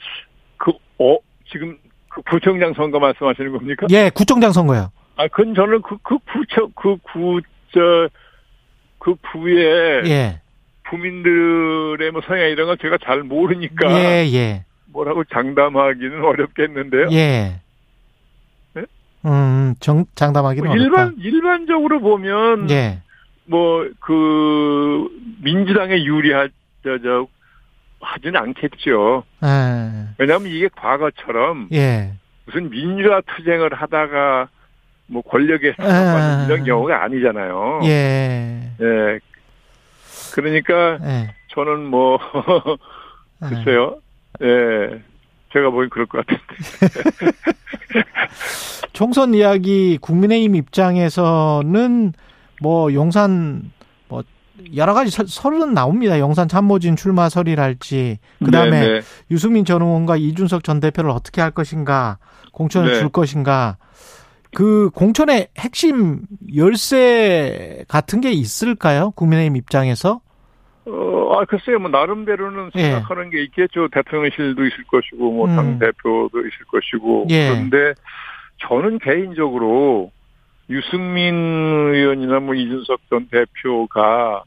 그, 0.56 0.72
어, 0.98 1.16
지금 1.50 1.78
그 2.08 2.22
구청장 2.22 2.74
선거 2.74 2.98
말씀하시는 2.98 3.52
겁니까? 3.52 3.86
예, 3.90 4.10
구청장 4.10 4.52
선거요. 4.52 4.90
아, 5.16 5.26
그건 5.28 5.54
저는 5.54 5.82
그, 5.82 5.96
그 6.02 6.18
구청, 6.32 6.72
그 6.74 6.96
구, 7.02 7.40
저, 7.72 8.08
그 8.98 9.14
구에. 9.32 10.02
예. 10.08 10.40
국민들의 10.88 12.10
뭐 12.10 12.20
성향 12.26 12.50
이런 12.50 12.66
건 12.66 12.76
제가 12.80 12.98
잘 13.02 13.22
모르니까. 13.22 13.90
예, 13.92 14.30
예. 14.32 14.64
뭐라고 14.92 15.24
장담하기는 15.24 16.24
어렵겠는데요. 16.24 17.08
예. 17.12 17.60
네? 18.74 18.82
음, 19.24 19.74
정, 19.80 20.04
장담하기는 20.14 20.66
뭐 20.66 20.76
일반, 20.76 21.00
어렵다. 21.06 21.22
일반적으로 21.22 22.00
보면. 22.00 22.70
예. 22.70 23.00
뭐, 23.44 23.88
그, 24.00 25.08
민주당에 25.42 26.04
유리할, 26.04 26.50
저, 26.84 26.98
저, 27.02 27.26
하지는 28.00 28.40
않겠죠. 28.40 29.24
아. 29.40 30.08
왜냐하면 30.18 30.48
이게 30.50 30.68
과거처럼. 30.74 31.68
예. 31.72 32.12
무슨 32.44 32.68
민주화 32.70 33.20
투쟁을 33.20 33.72
하다가 33.74 34.48
뭐 35.06 35.22
권력에 35.22 35.74
아. 35.78 36.46
이런 36.48 36.64
경우가 36.64 37.04
아니잖아요. 37.04 37.80
예. 37.84 38.70
예. 38.80 39.20
그러니까 40.34 40.98
예. 41.02 41.34
저는 41.48 41.84
뭐 41.84 42.18
글쎄요. 43.38 44.01
예. 44.40 45.02
제가 45.52 45.70
보기 45.70 45.88
그럴 45.90 46.06
것 46.06 46.24
같은데. 46.24 46.42
총선 48.92 49.34
이야기 49.34 49.98
국민의힘 50.00 50.54
입장에서는 50.56 52.12
뭐 52.60 52.94
용산 52.94 53.72
뭐 54.08 54.22
여러 54.76 54.94
가지 54.94 55.10
설은 55.10 55.74
나옵니다. 55.74 56.18
용산 56.18 56.48
참모진 56.48 56.96
출마설이랄지 56.96 58.18
그다음에 58.44 58.70
네네. 58.70 58.92
네. 58.92 59.00
유승민 59.30 59.64
전 59.64 59.82
의원과 59.82 60.16
이준석 60.16 60.64
전 60.64 60.80
대표를 60.80 61.10
어떻게 61.10 61.40
할 61.40 61.50
것인가 61.50 62.18
공천을 62.52 62.92
네. 62.92 62.98
줄 63.00 63.08
것인가 63.08 63.76
그 64.54 64.90
공천의 64.94 65.48
핵심 65.58 66.22
열쇠 66.54 67.84
같은 67.88 68.20
게 68.20 68.32
있을까요? 68.32 69.10
국민의힘 69.12 69.56
입장에서? 69.56 70.20
어, 70.86 71.38
아, 71.38 71.44
글쎄요, 71.44 71.78
뭐, 71.78 71.90
나름대로는 71.90 72.70
예. 72.74 72.82
생각하는 72.82 73.26
예. 73.26 73.30
게 73.30 73.42
있겠죠. 73.44 73.88
대통령실도 73.88 74.64
있을 74.64 74.84
것이고, 74.84 75.32
뭐, 75.32 75.46
음. 75.46 75.56
당대표도 75.56 76.40
있을 76.40 76.64
것이고. 76.70 77.26
예. 77.30 77.50
그런데 77.50 77.94
저는 78.58 78.98
개인적으로 78.98 80.10
유승민 80.68 81.34
의원이나 81.34 82.40
뭐, 82.40 82.54
이준석 82.54 83.00
전 83.10 83.28
대표가 83.28 84.42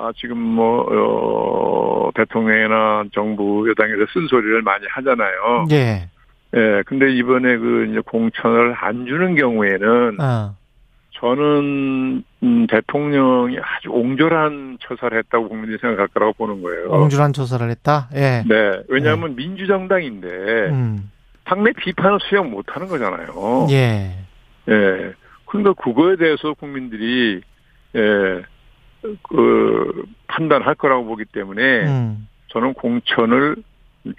아, 0.00 0.12
지금 0.16 0.38
뭐, 0.38 0.86
어, 0.88 2.10
대통령이나 2.14 3.04
정부 3.12 3.68
여당에서 3.68 4.06
쓴소리를 4.12 4.62
많이 4.62 4.86
하잖아요. 4.88 5.66
예. 5.72 6.08
예, 6.56 6.82
근데 6.86 7.12
이번에 7.12 7.58
그 7.58 7.88
이제 7.90 8.00
공천을 8.00 8.74
안 8.78 9.04
주는 9.06 9.34
경우에는 9.34 10.20
어. 10.20 10.56
저는 11.20 12.22
음, 12.42 12.66
대통령이 12.68 13.58
아주 13.58 13.90
옹졸한 13.90 14.78
처사를 14.80 15.18
했다고 15.18 15.48
국민들이 15.48 15.78
생각할 15.80 16.08
거라고 16.08 16.32
보는 16.34 16.62
거예요. 16.62 16.90
옹졸한 16.90 17.32
처사를 17.32 17.70
했다? 17.70 18.08
예. 18.14 18.44
네. 18.46 18.82
왜냐하면 18.88 19.32
예. 19.32 19.34
민주정당인데 19.34 20.28
음. 20.70 21.10
당내 21.44 21.72
비판을 21.72 22.18
수용 22.28 22.50
못 22.50 22.66
하는 22.68 22.86
거잖아요. 22.88 23.66
예. 23.70 24.14
예. 24.68 25.12
그러니까 25.46 25.72
그거에 25.82 26.16
대해서 26.16 26.54
국민들이 26.54 27.40
예. 27.96 28.42
그 29.22 30.04
판단할 30.28 30.74
거라고 30.76 31.04
보기 31.04 31.24
때문에 31.24 31.62
음. 31.86 32.28
저는 32.48 32.74
공천을 32.74 33.56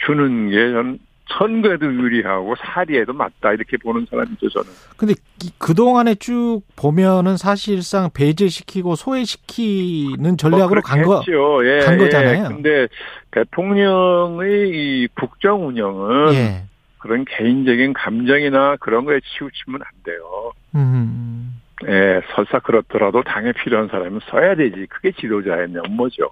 주는 0.05 0.49
게 0.49 0.71
전 0.71 0.99
선거에도 1.37 1.85
유리하고 1.85 2.55
사리에도 2.55 3.13
맞다 3.13 3.53
이렇게 3.53 3.77
보는 3.77 4.07
사람이죠 4.09 4.49
저는. 4.49 4.69
근데 4.97 5.13
그 5.57 5.73
동안에 5.73 6.15
쭉 6.15 6.61
보면은 6.75 7.37
사실상 7.37 8.09
배제시키고 8.13 8.95
소외시키는 8.95 10.37
전략으로 10.37 10.81
간 10.81 11.03
거, 11.03 11.23
예, 11.65 11.79
간 11.79 11.97
거잖아요. 11.97 12.45
예. 12.45 12.47
근데 12.47 12.87
대통령의 13.31 14.69
이 14.69 15.07
국정 15.15 15.67
운영은 15.67 16.33
예. 16.33 16.63
그런 16.97 17.25
개인적인 17.25 17.93
감정이나 17.93 18.75
그런 18.77 19.05
거에 19.05 19.19
치우치면 19.21 19.81
안 19.81 20.03
돼요. 20.03 20.51
음. 20.75 21.61
예, 21.87 22.21
설사 22.35 22.59
그렇더라도 22.59 23.23
당에 23.23 23.53
필요한 23.53 23.87
사람은 23.87 24.19
써야 24.29 24.55
되지. 24.55 24.85
그게 24.89 25.11
지도자의 25.13 25.69
면모죠. 25.69 26.29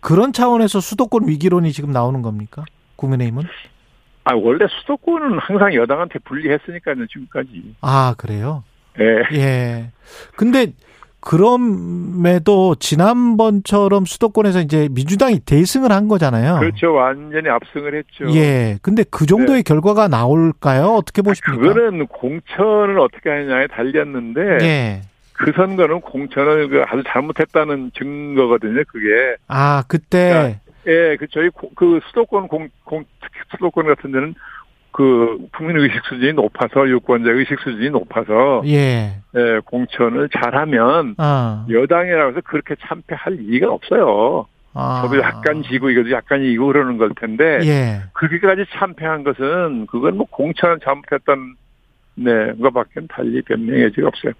그런 0.00 0.32
차원에서 0.32 0.80
수도권 0.80 1.28
위기론이 1.28 1.72
지금 1.72 1.90
나오는 1.90 2.22
겁니까? 2.22 2.64
국민의힘은? 2.96 3.44
아, 4.24 4.34
원래 4.34 4.66
수도권은 4.68 5.38
항상 5.38 5.74
여당한테 5.74 6.18
불리했으니까요, 6.20 7.06
지금까지. 7.06 7.76
아, 7.80 8.14
그래요? 8.18 8.64
예. 9.00 9.36
예. 9.36 9.90
근데 10.36 10.72
그럼에도 11.20 12.74
지난번처럼 12.76 14.04
수도권에서 14.04 14.60
이제 14.60 14.88
민주당이 14.90 15.40
대승을 15.40 15.90
한 15.92 16.08
거잖아요. 16.08 16.60
그렇죠. 16.60 16.94
완전히 16.94 17.48
압승을 17.48 17.94
했죠. 17.94 18.32
예. 18.34 18.78
근데 18.82 19.04
그 19.10 19.26
정도의 19.26 19.62
네. 19.62 19.62
결과가 19.62 20.08
나올까요? 20.08 20.94
어떻게 20.94 21.22
보십니까? 21.22 21.60
그거는 21.60 22.06
공천을 22.06 22.98
어떻게 23.00 23.30
하느냐에 23.30 23.66
달렸는데. 23.66 24.40
예. 24.62 25.00
그 25.32 25.52
선거는 25.54 26.00
공천을 26.00 26.68
그 26.68 26.82
아주 26.86 27.02
잘못했다는 27.06 27.92
증거거든요, 27.96 28.82
그게. 28.88 29.36
아, 29.46 29.84
그때. 29.86 30.60
예, 30.86 31.16
그 31.16 31.26
저희 31.28 31.50
그 31.74 32.00
수도권 32.08 32.48
공, 32.48 32.68
공 32.84 33.04
수도권 33.52 33.86
같은 33.86 34.12
데는 34.12 34.34
그 34.92 35.38
국민 35.56 35.76
의식 35.76 36.00
수준이 36.04 36.32
높아서 36.32 36.88
유권자 36.88 37.30
의식 37.30 37.58
수준이 37.60 37.90
높아서 37.90 38.62
예, 38.66 39.20
예 39.36 39.60
공천을 39.64 40.28
잘하면 40.30 41.14
아. 41.18 41.66
여당이라고 41.68 42.30
해서 42.30 42.40
그렇게 42.44 42.74
참패할 42.86 43.38
이유가 43.40 43.72
없어요. 43.72 44.46
아. 44.74 45.02
저도 45.02 45.20
약간 45.20 45.62
지고 45.62 45.90
이것도 45.90 46.10
약간 46.10 46.42
이고 46.42 46.66
그러는 46.68 46.98
걸 46.98 47.10
텐데 47.14 47.60
예. 47.64 48.02
그렇게까지 48.12 48.64
참패한 48.72 49.24
것은 49.24 49.86
그건 49.86 50.16
뭐 50.16 50.26
공천을 50.30 50.78
잘못했던 50.80 51.56
네 52.14 52.52
그거밖에 52.52 53.00
달리 53.08 53.42
변명의 53.42 53.92
지가 53.92 54.08
없어요. 54.08 54.32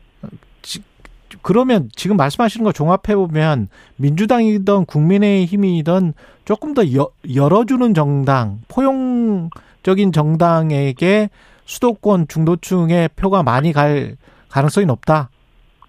그러면 1.43 1.89
지금 1.95 2.17
말씀하시는 2.17 2.65
거 2.65 2.73
종합해 2.73 3.17
보면 3.17 3.69
민주당이든 3.97 4.87
국민의힘이든 4.87 6.13
조금 6.45 6.75
더 6.75 6.83
여, 6.95 7.09
열어주는 7.35 7.95
정당, 7.95 8.59
포용적인 8.69 10.13
정당에게 10.13 11.29
수도권 11.65 12.29
중도층의 12.29 13.11
표가 13.17 13.43
많이 13.43 13.73
갈 13.73 14.17
가능성이 14.49 14.87
높다. 14.87 15.29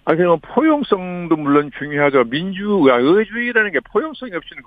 아, 0.05 0.15
그냥 0.15 0.39
포용성도 0.41 1.35
물론 1.37 1.71
중요하죠. 1.77 2.25
민주가 2.25 2.97
의주의라는 2.99 3.71
게 3.71 3.79
포용성이 3.91 4.33
없이는 4.35 4.63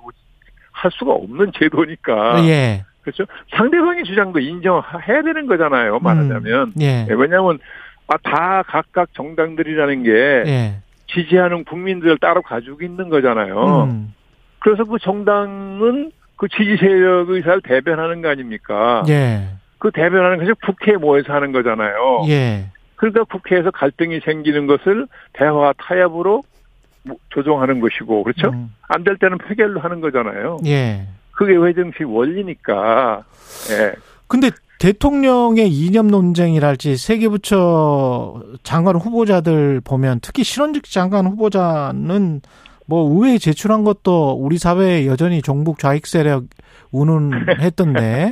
할 0.70 0.90
수가 0.92 1.12
없는 1.12 1.52
제도니까. 1.58 2.46
예. 2.46 2.84
그렇죠. 3.02 3.24
상대방의 3.50 4.04
주장도 4.04 4.38
인정해야 4.38 5.22
되는 5.22 5.46
거잖아요. 5.46 5.98
말하자면. 5.98 6.68
음, 6.68 6.72
예. 6.80 7.04
네, 7.04 7.14
왜냐하면 7.14 7.58
아, 7.58 7.91
다 8.22 8.62
각각 8.66 9.12
정당들이라는 9.14 10.02
게 10.02 10.10
예. 10.10 10.74
지지하는 11.09 11.64
국민들을 11.64 12.18
따로 12.18 12.43
가지고 12.43 12.82
있는 12.82 13.09
거잖아요. 13.09 13.84
음. 13.84 14.14
그래서 14.60 14.84
그 14.84 14.98
정당은 14.98 16.12
그 16.36 16.48
지지 16.48 16.76
세력 16.78 17.28
의사를 17.28 17.60
대변하는 17.62 18.22
거 18.22 18.28
아닙니까? 18.28 19.05
예. 19.09 19.48
그 19.78 19.90
대변하는 19.90 20.39
것이 20.39 20.52
국회에 20.64 20.97
모여서 20.97 21.32
하는 21.32 21.52
거잖아요. 21.52 22.24
예. 22.28 22.66
그러니까 22.97 23.24
국회에서 23.24 23.70
갈등이 23.70 24.20
생기는 24.20 24.66
것을 24.66 25.06
대화 25.32 25.72
타협으로 25.76 26.43
조정하는 27.30 27.80
것이고 27.80 28.22
그렇죠? 28.22 28.51
음. 28.51 28.72
안될 28.89 29.16
때는 29.18 29.39
폐결로 29.39 29.80
하는 29.80 30.01
거잖아요. 30.01 30.59
예. 30.66 31.06
그게 31.32 31.56
외정식 31.56 32.09
원리니까. 32.09 33.24
예. 33.72 33.93
근데 34.28 34.51
대통령의 34.82 35.68
이념 35.68 36.09
논쟁이랄지 36.09 36.96
세계부처 36.96 38.42
장관 38.64 38.96
후보자들 38.96 39.80
보면 39.80 40.18
특히 40.20 40.42
실원직 40.42 40.90
장관 40.90 41.24
후보자는 41.26 42.40
뭐 42.88 43.09
의회에 43.09 43.38
제출한 43.38 43.84
것도 43.84 44.32
우리 44.32 44.59
사회에 44.59 45.06
여전히 45.06 45.40
종북 45.40 45.78
좌익 45.78 46.09
세력 46.09 46.46
운운했던데 46.90 48.30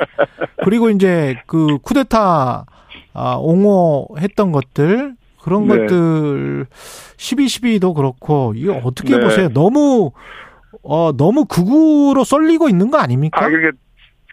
그리고 0.65 0.91
이제 0.91 1.37
그 1.47 1.79
쿠데타 1.83 2.67
아, 3.15 3.37
옹호했던 3.37 4.51
것들 4.51 5.15
그런 5.41 5.69
네. 5.69 5.79
것들 5.79 6.67
12.12도 7.17 7.95
그렇고 7.95 8.55
이거 8.57 8.73
어떻게 8.83 9.17
네. 9.17 9.21
보세요? 9.21 9.51
너무 9.51 10.11
어 10.83 11.13
너무 11.17 11.45
극우로 11.45 12.25
쏠리고 12.25 12.69
있는 12.69 12.91
거 12.91 12.99
아닙니까? 12.99 13.41
아, 13.41 13.49
그러니까 13.49 13.79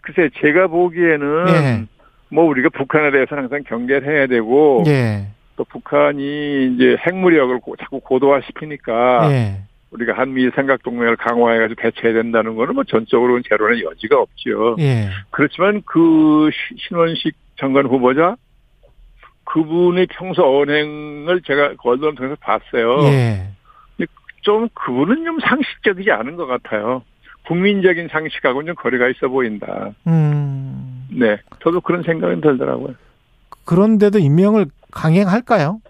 글쎄 0.02 0.30
제가 0.40 0.66
보기에는 0.66 1.44
네. 1.44 1.86
뭐 2.30 2.44
우리가 2.44 2.68
북한에 2.70 3.10
대해서는 3.10 3.44
항상 3.44 3.62
경계를 3.64 4.08
해야 4.08 4.26
되고 4.26 4.84
예. 4.86 5.26
또 5.56 5.64
북한이 5.64 6.74
이제 6.74 6.96
핵무력을 7.06 7.60
자꾸 7.80 8.00
고도화시키니까 8.00 9.32
예. 9.32 9.62
우리가 9.90 10.12
한미 10.12 10.50
생각 10.54 10.82
동맹을 10.82 11.16
강화해가지고 11.16 11.80
대처해야 11.80 12.22
된다는 12.22 12.56
거는 12.56 12.74
뭐 12.74 12.84
전적으로는 12.84 13.42
제로는 13.48 13.82
여지가 13.82 14.20
없지요. 14.20 14.76
예. 14.80 15.08
그렇지만 15.30 15.82
그 15.86 16.50
신원식 16.76 17.34
장관 17.58 17.86
후보자 17.86 18.36
그분의 19.44 20.08
평소 20.10 20.60
언행을 20.60 21.40
제가 21.46 21.72
언론을 21.82 22.14
통해서 22.14 22.36
봤어요. 22.40 23.02
예. 23.04 23.48
좀 24.42 24.68
그분은 24.72 25.24
좀 25.24 25.38
상식적이지 25.40 26.10
않은 26.10 26.36
것 26.36 26.46
같아요. 26.46 27.02
국민적인 27.46 28.08
상식하고는 28.08 28.66
좀 28.68 28.74
거리가 28.76 29.08
있어 29.08 29.28
보인다. 29.28 29.90
음. 30.06 30.87
네, 31.10 31.38
저도 31.62 31.80
그런 31.80 32.02
생각이 32.02 32.40
들더라고요. 32.40 32.94
그런데도 33.64 34.18
임명을 34.18 34.66
강행할까요? 34.90 35.80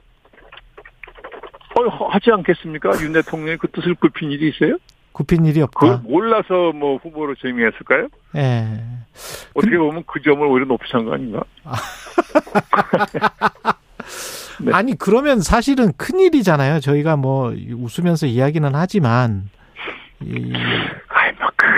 어, 1.76 2.08
하지 2.08 2.30
않겠습니까? 2.32 2.90
윤 3.02 3.12
대통령이 3.12 3.56
그 3.58 3.68
뜻을 3.68 3.94
굽힌 3.94 4.32
일이 4.32 4.48
있어요? 4.48 4.78
굽힌 5.12 5.46
일이 5.46 5.62
없다. 5.62 5.80
그걸 5.80 6.00
몰라서 6.02 6.72
뭐 6.72 6.96
후보로 6.96 7.36
제명했을까요? 7.36 8.08
예. 8.36 8.80
어떻게 9.54 9.76
그... 9.76 9.78
보면 9.78 10.02
그 10.06 10.20
점을 10.22 10.44
오히려 10.46 10.66
높이신 10.66 11.04
거 11.04 11.14
아닌가? 11.14 11.44
네. 14.60 14.72
아니 14.72 14.96
그러면 14.96 15.40
사실은 15.40 15.92
큰 15.96 16.18
일이잖아요. 16.18 16.80
저희가 16.80 17.16
뭐 17.16 17.52
웃으면서 17.52 18.26
이야기는 18.26 18.74
하지만 18.74 19.50
이... 20.22 20.52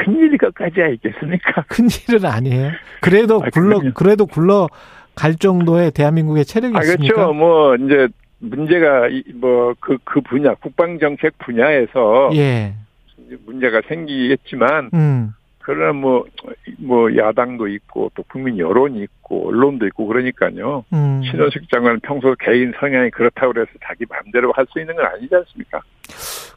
큰일이까지 0.05 0.95
있겠습니까? 0.95 1.65
큰일은 1.69 2.25
아니에요. 2.25 2.71
그래도 3.01 3.43
아, 3.43 3.49
굴러 3.53 3.79
그럼요. 3.79 3.95
그래도 3.95 4.27
굴러 4.27 4.69
갈 5.15 5.35
정도의 5.35 5.91
대한민국의 5.91 6.45
체력이 6.45 6.77
아, 6.77 6.81
있습니까? 6.83 7.15
그렇죠. 7.15 7.33
뭐 7.33 7.75
이제 7.77 8.09
문제가 8.39 9.09
뭐 9.35 9.75
그그 9.81 9.99
그 10.05 10.21
분야 10.23 10.55
국방 10.55 10.99
정책 10.99 11.37
분야에서 11.39 12.31
예. 12.35 12.75
문제가 13.45 13.83
생기겠지만 13.89 14.91
음. 14.95 15.35
그러나 15.63 15.93
뭐, 15.93 16.25
뭐, 16.79 17.15
야당도 17.15 17.69
있고, 17.69 18.11
또 18.15 18.25
국민 18.25 18.59
여론이 18.59 19.03
있고, 19.03 19.49
언론도 19.49 19.87
있고, 19.89 20.07
그러니까요. 20.07 20.85
음. 20.93 21.23
신원식 21.23 21.71
장관은 21.71 22.01
평소 22.01 22.35
개인 22.41 22.73
성향이 22.81 23.11
그렇다고 23.11 23.53
그래서 23.53 23.71
자기 23.85 24.05
마음대로 24.09 24.53
할 24.53 24.67
수 24.73 24.81
있는 24.81 24.97
건 24.97 25.05
아니지 25.05 25.33
않습니까? 25.33 25.81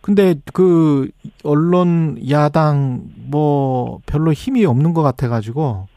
근데 0.04 0.36
그, 0.52 1.10
언론, 1.46 2.18
야당, 2.30 3.04
뭐, 3.16 4.00
별로 4.06 4.34
힘이 4.34 4.66
없는 4.66 4.94
것 4.94 5.02
같아가지고. 5.02 5.88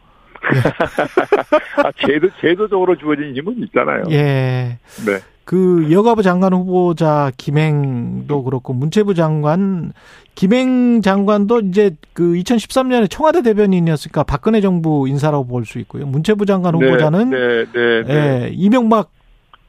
아, 1.83 1.91
제도, 2.07 2.29
제도적으로 2.41 2.97
주어진 2.97 3.35
힘은 3.35 3.57
있잖아요. 3.65 4.05
예. 4.11 4.79
네. 5.05 5.19
그 5.45 5.89
여가부 5.91 6.23
장관 6.23 6.53
후보자 6.53 7.33
김행도 7.37 8.45
그렇고 8.45 8.73
문체부 8.73 9.15
장관 9.15 9.93
김행 10.35 11.01
장관도 11.03 11.61
이제 11.61 11.97
그 12.13 12.33
2013년에 12.35 13.09
청와대 13.09 13.43
대변인이었으니까 13.43 14.25
박근혜 14.25 14.61
정부 14.61 15.07
인사라고 15.09 15.47
볼 15.47 15.65
수 15.65 15.79
있고요. 15.81 16.05
문체부 16.07 16.47
장관 16.47 16.77
네, 16.79 16.87
후보자는 16.87 17.31
네, 17.31 17.65
네, 17.73 18.03
네, 18.05 18.13
예, 18.13 18.51
이명박 18.53 19.11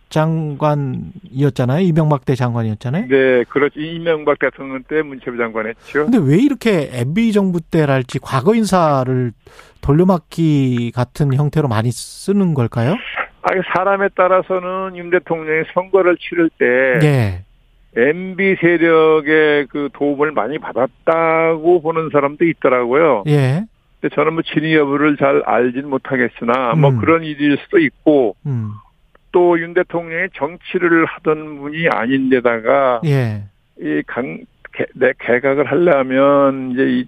장관이었잖아요. 0.10 1.82
이명박 1.82 2.26
때 2.26 2.36
장관이었잖아요. 2.36 3.08
네, 3.08 3.44
그렇지. 3.50 3.80
이명박 3.80 4.40
대통령 4.40 4.84
때 4.84 5.02
문체부 5.02 5.38
장관 5.38 5.68
했죠. 5.68 6.06
근데 6.06 6.18
왜 6.18 6.38
이렇게 6.38 6.90
MB 6.92 7.32
정부 7.34 7.60
때랄지 7.62 8.20
과거 8.20 8.56
인사를 8.56 9.32
돌려막기 9.82 10.92
같은 10.96 11.34
형태로 11.34 11.68
많이 11.68 11.92
쓰는 11.92 12.54
걸까요? 12.54 12.96
아, 13.42 13.50
사람에 13.74 14.10
따라서는 14.16 14.98
윤 14.98 15.10
대통령이 15.10 15.64
선거를 15.74 16.18
치를 16.18 16.50
때 16.58 17.08
예. 17.08 17.44
MB 17.96 18.58
세력의 18.60 19.68
그 19.68 19.90
도움을 19.94 20.32
많이 20.32 20.60
받았다고 20.60 21.82
보는 21.82 22.10
사람도 22.12 22.46
있더라고요. 22.46 23.24
예. 23.28 23.64
근데 24.00 24.14
저는 24.16 24.34
뭐 24.34 24.44
진위 24.44 24.76
여부를 24.76 25.18
잘 25.18 25.42
알진 25.46 25.90
못하겠으나 25.90 26.76
뭐 26.76 26.90
음. 26.90 26.96
뭐 26.96 27.02
그런 27.02 27.24
일일 27.24 27.58
수도 27.64 27.80
있고 27.80 28.36
음. 28.46 28.72
또 29.38 29.60
윤 29.60 29.76
대통령이 29.76 30.30
정치를 30.34 31.06
하던 31.06 31.60
분이 31.60 31.90
아닌데다가 31.90 33.02
예. 33.06 33.44
이강 33.80 34.46
내 34.96 35.14
개각을 35.20 35.70
하려면 35.70 36.72
이제 36.72 36.84
이 36.90 37.08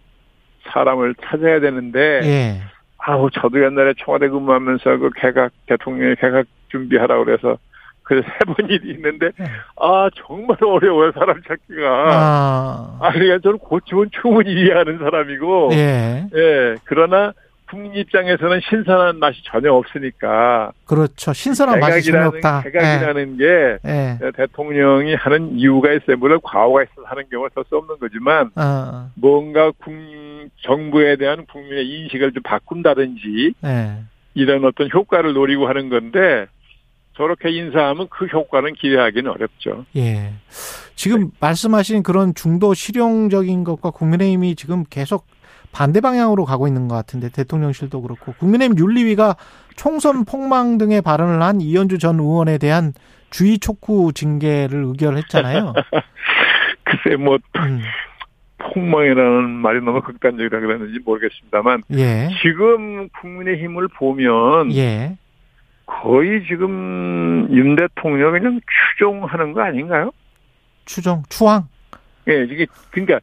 사람을 0.72 1.16
찾아야 1.16 1.60
되는데 1.60 2.22
예. 2.24 2.62
아우 3.00 3.32
저도 3.32 3.64
옛날에 3.64 3.96
청와대 3.98 4.28
근무하면서 4.30 4.98
그 4.98 5.10
개각 5.16 5.52
대통령의 5.66 6.18
개각 6.18 6.46
준비하라 6.70 7.24
그래서 7.24 7.58
그래서 8.04 8.28
해본 8.42 8.70
일이 8.70 8.92
있는데 8.92 9.32
네. 9.36 9.46
아 9.80 10.10
정말 10.16 10.56
어려워요 10.64 11.12
사람 11.14 11.42
찾기가 11.48 11.82
아, 11.88 12.98
아 13.02 13.12
그러니까 13.12 13.40
저는 13.40 13.58
고치면 13.58 14.12
충분히 14.22 14.54
이해하는 14.54 15.00
사람이고 15.00 15.70
예. 15.74 16.28
예 16.36 16.76
그러나 16.84 17.34
국민 17.70 17.94
입장에서는 17.94 18.62
신선한 18.68 19.20
맛이 19.20 19.41
전혀 19.44 19.72
없으니까 19.72 20.72
그렇죠 20.86 21.34
신선한 21.34 21.80
맛이 21.80 22.12
전혀 22.12 22.28
없다 22.28 22.64
개각이라는 22.64 23.38
예. 23.40 23.46
게 23.46 23.78
예. 23.86 24.32
대통령이 24.36 25.16
하는 25.16 25.58
이유가 25.58 25.94
있어요 25.94 26.18
물론 26.18 26.40
과오가 26.44 26.84
있어서 26.84 27.04
하는 27.06 27.24
경우가 27.30 27.50
더수 27.54 27.78
없는 27.78 28.00
거지만 28.00 28.52
아. 28.56 29.10
뭔가 29.16 29.72
국, 29.78 29.94
정부에 30.62 31.16
대한 31.16 31.46
국민의 31.46 31.88
인식을 31.88 32.34
좀 32.34 32.44
바꾼다든지 32.44 33.54
예. 33.64 33.98
이런 34.34 34.66
어떤 34.66 34.90
효과를 34.91 35.34
노리고 35.34 35.68
하는 35.68 35.90
건데 35.90 36.48
저렇게 37.16 37.50
인사하면 37.50 38.08
그 38.10 38.26
효과는 38.26 38.74
기대하기는 38.76 39.30
어렵죠. 39.30 39.86
예. 39.98 40.34
지금 40.96 41.26
네. 41.26 41.28
말씀하신 41.40 42.04
그런 42.04 42.34
중도 42.34 42.74
실용적인 42.74 43.64
것과 43.64 43.91
국민의힘이 43.91 44.56
지금 44.56 44.84
계속 44.90 45.26
반대 45.72 46.02
방향으로 46.02 46.46
가고 46.46 46.68
있는 46.68 46.88
것 46.88 46.96
같은데 46.96 47.30
대통령실도 47.30 48.02
그렇고 48.02 48.34
국민의힘 48.34 48.78
윤리위가 48.78 49.36
총선 49.76 50.26
폭망 50.26 50.78
등의 50.78 51.02
발언을 51.02 51.41
한 51.41 51.62
이현주 51.62 52.00
전 52.00 52.20
의원에 52.20 52.58
대한 52.58 52.94
주의 53.30 53.60
촉구 53.60 54.14
징계를 54.14 54.84
의결했잖아요. 54.86 55.74
글쎄 56.84 57.16
뭐 57.18 57.38
음. 57.58 57.82
폭망이라는 58.60 59.50
말이 59.50 59.80
너무 59.82 60.02
극단적이라 60.02 60.60
그랬는지 60.60 61.00
모르겠습니다만 61.06 61.84
예. 61.94 62.30
지금 62.41 63.08
국민의힘을 63.10 63.88
보면 63.90 64.74
예. 64.74 65.18
거의 65.86 66.46
지금 66.48 67.48
윤 67.52 67.76
대통령 67.76 68.32
그냥 68.34 68.60
추종하는 68.98 69.54
거 69.54 69.62
아닌가요? 69.62 70.12
추종, 70.86 71.24
추앙? 71.30 71.68
예, 72.28 72.44
이게, 72.44 72.68
그러니까, 72.91 73.20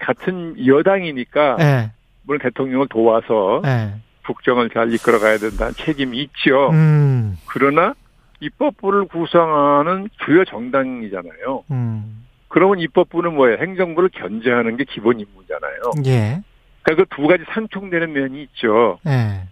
같은 0.00 0.54
여당이니까, 0.66 1.56
예. 1.60 1.90
물론 2.24 2.40
대통령을 2.42 2.88
도와서, 2.88 3.62
예. 3.64 3.94
국정을 4.26 4.70
잘 4.70 4.92
이끌어 4.92 5.18
가야 5.18 5.38
된다는 5.38 5.72
책임이 5.74 6.18
있죠. 6.22 6.70
음. 6.70 7.36
그러나, 7.46 7.94
입법부를 8.40 9.06
구성하는 9.06 10.08
주요 10.24 10.44
정당이잖아요. 10.44 11.64
음. 11.70 12.24
그러면 12.48 12.78
입법부는 12.80 13.34
뭐예요? 13.34 13.58
행정부를 13.60 14.08
견제하는 14.12 14.76
게 14.76 14.84
기본 14.84 15.20
임무잖아요. 15.20 15.80
예. 16.06 16.40
그러니까 16.82 17.04
그 17.04 17.16
두 17.16 17.26
가지 17.28 17.44
상충되는 17.52 18.12
면이 18.12 18.42
있죠. 18.44 18.98
예. 19.06 19.42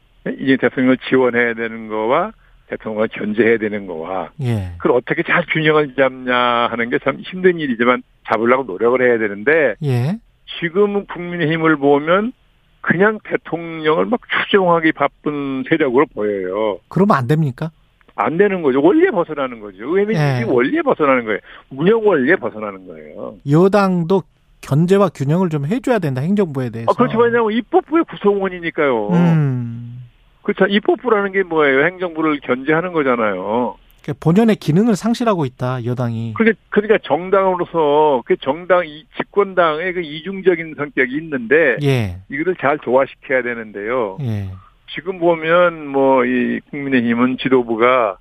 이제 0.41 0.57
대통령을 0.57 0.99
지원해야 1.09 1.55
되는 1.55 1.89
거와 1.89 2.33
대통령을 2.69 3.09
견제해야 3.09 3.59
되는 3.59 3.87
거와 3.87 4.31
예. 4.43 4.73
그걸 4.79 4.97
어떻게 4.97 5.23
잘 5.23 5.45
균형을 5.53 5.95
잡냐 5.95 6.35
하는 6.37 6.91
게 6.91 6.99
참 7.05 7.19
힘든 7.21 7.61
일이지만 7.61 8.03
잡으려고 8.27 8.65
노력을 8.65 9.01
해야 9.01 9.19
되는데 9.19 9.75
예. 9.85 10.19
지금은 10.61 11.07
국민의힘을 11.07 11.77
보면 11.77 12.33
그냥 12.81 13.19
대통령을 13.25 14.07
막 14.07 14.21
추종하기 14.29 14.93
바쁜 14.93 15.65
세력으로 15.69 16.07
보여요. 16.15 16.79
그러면 16.89 17.17
안 17.17 17.27
됩니까? 17.27 17.71
안 18.15 18.37
되는 18.37 18.63
거죠. 18.63 18.83
원리에 18.83 19.11
벗어나는 19.11 19.61
거죠. 19.61 19.85
의회민이 19.85 20.19
예. 20.19 20.45
원리에 20.47 20.83
벗어나는 20.83 21.25
거예요. 21.25 21.39
운영 21.71 22.05
원리에 22.05 22.37
벗어나는 22.37 22.87
거예요. 22.87 23.37
여당도 23.49 24.23
견제와 24.61 25.11
균형을 25.11 25.51
좀 25.51 25.67
해줘야 25.67 25.99
된다. 25.99 26.21
행정부에 26.21 26.71
대해서. 26.71 26.91
아, 26.91 26.95
그렇지만 26.97 27.31
입법부의 27.53 28.05
구성원이니까요. 28.05 29.09
음. 29.11 30.05
그렇죠. 30.43 30.67
입법부라는 30.67 31.33
게 31.33 31.43
뭐예요? 31.43 31.85
행정부를 31.85 32.41
견제하는 32.41 32.93
거잖아요. 32.93 33.77
그러니까 34.09 34.15
본연의 34.21 34.57
기능을 34.57 34.97
상실하고 34.97 35.45
있다 35.45 35.85
여당이. 35.85 36.35
그러니까, 36.35 36.59
그러니까 36.71 36.99
정당으로서 37.05 38.23
그 38.25 38.37
정당 38.39 38.87
이 38.87 39.05
집권당의 39.19 39.93
그 39.93 40.01
이중적인 40.01 40.75
성격이 40.77 41.15
있는데 41.17 41.77
예. 41.83 42.17
이거를 42.31 42.57
잘 42.59 42.79
조화시켜야 42.79 43.43
되는데요. 43.43 44.17
예. 44.23 44.49
지금 44.95 45.19
보면 45.19 45.89
뭐 45.89 46.25
이 46.25 46.61
국민의힘은 46.71 47.37
지도부가 47.39 48.17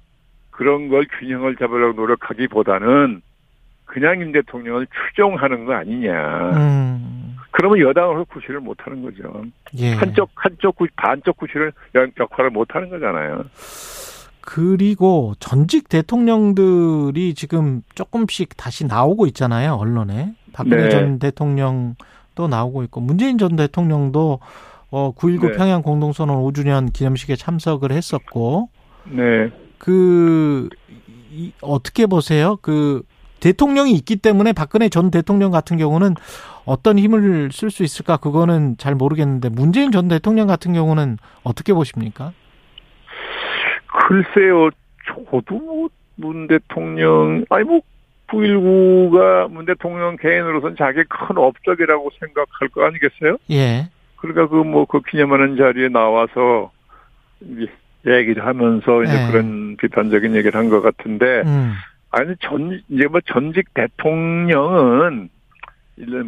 그런 0.51 0.89
걸 0.89 1.07
균형을 1.19 1.55
잡으려고 1.55 1.93
노력하기보다는 2.01 3.21
그냥 3.85 4.19
임 4.19 4.31
대통령을 4.33 4.87
추종하는 4.87 5.65
거 5.65 5.73
아니냐. 5.73 6.51
음. 6.57 7.37
그러면 7.51 7.79
여당으로 7.79 8.25
구실을 8.25 8.59
못 8.59 8.77
하는 8.85 9.01
거죠. 9.01 9.45
예. 9.77 9.93
한쪽 9.93 10.29
한쪽 10.35 10.75
구 10.75 10.87
반쪽 10.97 11.37
구실을 11.37 11.71
역할을 12.19 12.49
못 12.49 12.75
하는 12.75 12.89
거잖아요. 12.89 13.45
그리고 14.49 15.33
전직 15.41 15.89
대통령들이 15.89 17.33
지금 17.33 17.81
조금씩 17.95 18.55
다시 18.55 18.85
나오고 18.85 19.27
있잖아요 19.27 19.73
언론에 19.73 20.35
박근혜 20.53 20.83
네. 20.83 20.89
전 20.89 21.19
대통령도 21.19 22.47
나오고 22.49 22.83
있고 22.83 23.01
문재인 23.01 23.37
전 23.37 23.57
대통령도 23.57 24.39
어 24.89 25.13
9.19 25.17 25.51
네. 25.51 25.57
평양 25.57 25.81
공동선언 25.81 26.37
5주년 26.37 26.93
기념식에 26.93 27.35
참석을 27.35 27.91
했었고 27.91 28.69
네. 29.09 29.51
그 29.77 30.69
이, 31.29 31.51
어떻게 31.59 32.05
보세요? 32.05 32.55
그 32.61 33.03
대통령이 33.41 33.91
있기 33.95 34.15
때문에 34.15 34.53
박근혜 34.53 34.87
전 34.87 35.11
대통령 35.11 35.51
같은 35.51 35.75
경우는 35.75 36.15
어떤 36.63 36.97
힘을 36.97 37.49
쓸 37.51 37.69
수 37.69 37.83
있을까 37.83 38.15
그거는 38.15 38.77
잘 38.77 38.95
모르겠는데 38.95 39.49
문재인 39.49 39.91
전 39.91 40.07
대통령 40.07 40.47
같은 40.47 40.71
경우는 40.71 41.17
어떻게 41.43 41.73
보십니까? 41.73 42.31
글쎄요, 43.87 44.69
저도 45.05 45.89
문 46.15 46.47
대통령 46.47 47.45
아니 47.49 47.63
뭐 47.63 47.81
9.19가 48.27 49.49
문 49.51 49.65
대통령 49.65 50.17
개인으로선 50.17 50.75
자기 50.77 51.03
큰 51.07 51.37
업적이라고 51.37 52.09
생각할 52.19 52.67
거 52.69 52.85
아니겠어요? 52.85 53.37
예. 53.49 53.89
그러니까 54.17 54.47
그 54.47 54.55
뭐그 54.55 54.67
뭐 54.69 54.85
그 54.85 55.01
기념하는 55.09 55.55
자리에 55.57 55.89
나와서 55.89 56.71
얘기를 58.05 58.45
하면서 58.45 59.03
이제 59.03 59.13
예. 59.13 59.31
그런 59.31 59.77
비판적인 59.77 60.35
얘기를 60.35 60.59
한 60.59 60.69
것 60.69 60.81
같은데 60.81 61.43
음. 61.45 61.73
아니 62.11 62.35
전 62.41 62.81
이제 62.89 63.07
뭐 63.07 63.21
전직 63.21 63.73
대통령은 63.73 65.29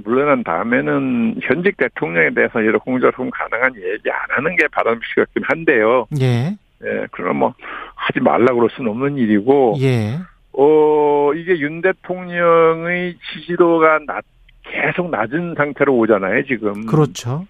물러난 0.03 0.43
다음에는 0.43 1.39
현직 1.41 1.77
대통령에 1.77 2.31
대해서 2.31 2.61
이런 2.61 2.79
공조품 2.79 3.29
가능한 3.29 3.75
얘기 3.75 4.09
안 4.11 4.19
하는 4.29 4.55
게 4.55 4.67
바람직하긴 4.67 5.43
한데요. 5.43 6.07
예. 6.21 6.55
예, 6.85 7.07
그럼 7.11 7.37
뭐 7.37 7.53
하지 7.95 8.19
말라 8.19 8.53
그럴 8.53 8.69
수는 8.71 8.91
없는 8.91 9.17
일이고. 9.17 9.75
예. 9.79 10.19
어 10.53 11.31
이게 11.35 11.59
윤 11.59 11.81
대통령의 11.81 13.17
지지도가 13.33 13.99
낮 14.05 14.23
계속 14.63 15.09
낮은 15.09 15.55
상태로 15.57 15.95
오잖아요 15.95 16.43
지금. 16.45 16.85
그렇죠. 16.85 17.45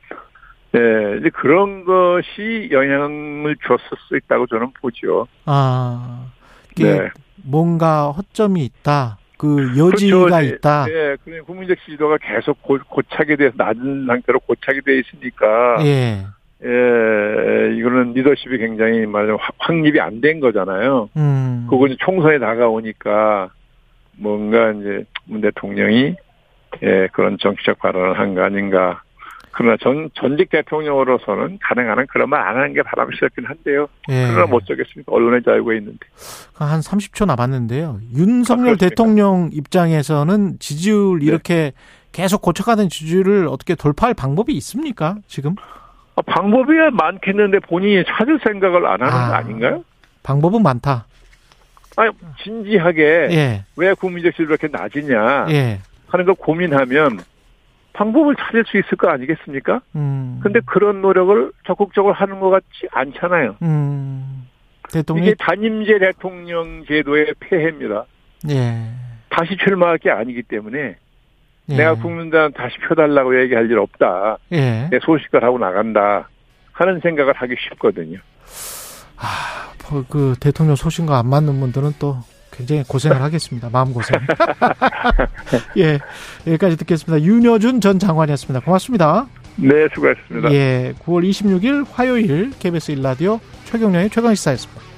예, 0.76 1.18
이제 1.20 1.30
그런 1.30 1.84
것이 1.84 2.70
영향을 2.72 3.56
줬을 3.66 3.98
수 4.08 4.18
있다고 4.18 4.46
저는 4.48 4.72
보죠. 4.80 5.28
아, 5.46 6.32
네. 6.78 7.10
뭔가 7.44 8.12
허점이 8.12 8.64
있다. 8.66 9.18
그 9.38 9.70
여지가 9.78 10.26
그렇죠. 10.26 10.42
있다. 10.42 10.86
네, 10.86 11.16
그 11.24 11.42
국민적 11.46 11.78
지지도가 11.86 12.18
계속 12.18 12.62
고, 12.62 12.78
고착이 12.88 13.38
돼서 13.38 13.54
낮은 13.56 14.06
상태로 14.06 14.42
고착이 14.42 14.82
돼 14.82 15.00
있으니까. 15.00 15.78
예. 15.86 16.26
예, 16.64 17.76
이거는 17.78 18.14
리더십이 18.14 18.58
굉장히 18.58 19.06
말하자면 19.06 19.40
확립이 19.60 20.00
안 20.02 20.20
된 20.22 20.40
거잖아요. 20.40 21.10
음. 21.16 21.68
그건 21.70 21.96
총선에 22.00 22.40
다가오니까 22.40 23.50
뭔가 24.18 24.72
이제 24.72 25.06
문 25.26 25.40
대통령이 25.42 26.16
예, 26.84 27.08
그런 27.14 27.38
정치적 27.40 27.80
발언을 27.80 28.20
한 28.20 28.36
거 28.36 28.44
아닌가 28.44 29.02
그러나 29.52 29.78
전, 29.82 30.10
전직 30.14 30.50
대통령으로서는 30.52 31.58
가능한 31.62 31.98
한 31.98 32.08
그런 32.08 32.30
말 32.30 32.42
안 32.48 32.56
하는 32.58 32.74
게 32.74 32.82
바람직하긴 32.84 33.46
한데요. 33.46 33.88
예. 34.10 34.28
그러나 34.30 34.46
못 34.46 34.66
저겠습니까? 34.66 35.12
언론의 35.12 35.42
자유가 35.44 35.74
있는데. 35.74 35.98
한 36.56 36.80
30초 36.82 37.26
남았는데요. 37.26 38.00
윤석열 38.16 38.74
아, 38.74 38.78
대통령 38.78 39.50
입장에서는 39.52 40.60
지지율 40.60 41.20
네. 41.20 41.26
이렇게 41.26 41.72
계속 42.12 42.42
고쳐가는 42.42 42.90
지지율을 42.90 43.48
어떻게 43.48 43.76
돌파할 43.76 44.14
방법이 44.14 44.54
있습니까? 44.58 45.16
지금? 45.28 45.56
아, 46.20 46.22
방법이 46.22 46.74
많겠는데 46.92 47.60
본인이 47.60 48.04
찾을 48.06 48.40
생각을 48.44 48.86
안 48.86 49.02
하는 49.02 49.14
아, 49.14 49.30
거 49.30 49.34
아닌가요? 49.36 49.84
방법은 50.24 50.62
많다. 50.62 51.06
아니, 51.96 52.12
진지하게 52.44 53.04
예. 53.32 53.66
왜 53.76 53.94
국민적 53.94 54.34
지지율이 54.34 54.52
이렇게 54.52 54.68
낮으냐 54.68 55.48
예. 55.50 55.80
하는 56.08 56.26
걸 56.26 56.36
고민하면 56.36 57.20
방법을 57.94 58.36
찾을 58.36 58.66
수 58.68 58.78
있을 58.78 58.98
거 58.98 59.10
아니겠습니까? 59.10 59.82
음. 59.96 60.40
근데 60.42 60.60
그런 60.66 61.02
노력을 61.02 61.52
적극적으로 61.66 62.14
하는 62.14 62.40
것 62.40 62.50
같지 62.50 62.88
않잖아요. 62.92 63.56
음. 63.62 64.48
대통령 64.92 65.26
이게 65.26 65.36
단임제 65.38 66.00
대통령 66.00 66.84
제도의 66.86 67.34
폐해입니다. 67.40 68.06
예. 68.50 68.90
다시 69.30 69.58
출마할 69.58 69.98
게 70.00 70.10
아니기 70.10 70.44
때문에 70.44 70.96
예. 71.70 71.78
내가 71.78 71.96
국민들한테 71.96 72.58
다시 72.58 72.76
펴달라고 72.88 73.42
얘기할 73.42 73.70
일 73.70 73.78
없다. 73.80 74.38
예. 74.52 74.88
내 74.90 75.00
소식을 75.02 75.44
하고 75.44 75.58
나간다. 75.58 76.28
하는 76.74 77.00
생각을 77.02 77.34
하기 77.36 77.56
쉽거든요. 77.60 78.20
아, 79.18 79.74
뭐그 79.92 80.36
대통령 80.40 80.76
소신과 80.76 81.20
안 81.20 81.28
맞는 81.28 81.60
분들은 81.60 81.94
또 82.00 82.18
굉장히 82.52 82.84
고생을 82.84 83.22
하겠습니다. 83.22 83.70
마음 83.72 83.94
고생. 83.94 84.20
예. 85.78 86.00
여기까지 86.48 86.78
듣겠습니다. 86.78 87.24
윤여준 87.24 87.82
전 87.82 88.00
장관이었습니다. 88.00 88.66
고맙습니다. 88.66 89.28
네, 89.58 89.88
수고하셨습니다. 89.94 90.54
예. 90.54 90.94
9월 91.00 91.30
26일 91.30 91.86
화요일 91.92 92.52
KBS 92.60 92.92
일라디오 92.92 93.40
최경련의 93.66 94.10
최강 94.10 94.34
시사였습니다. 94.34 94.89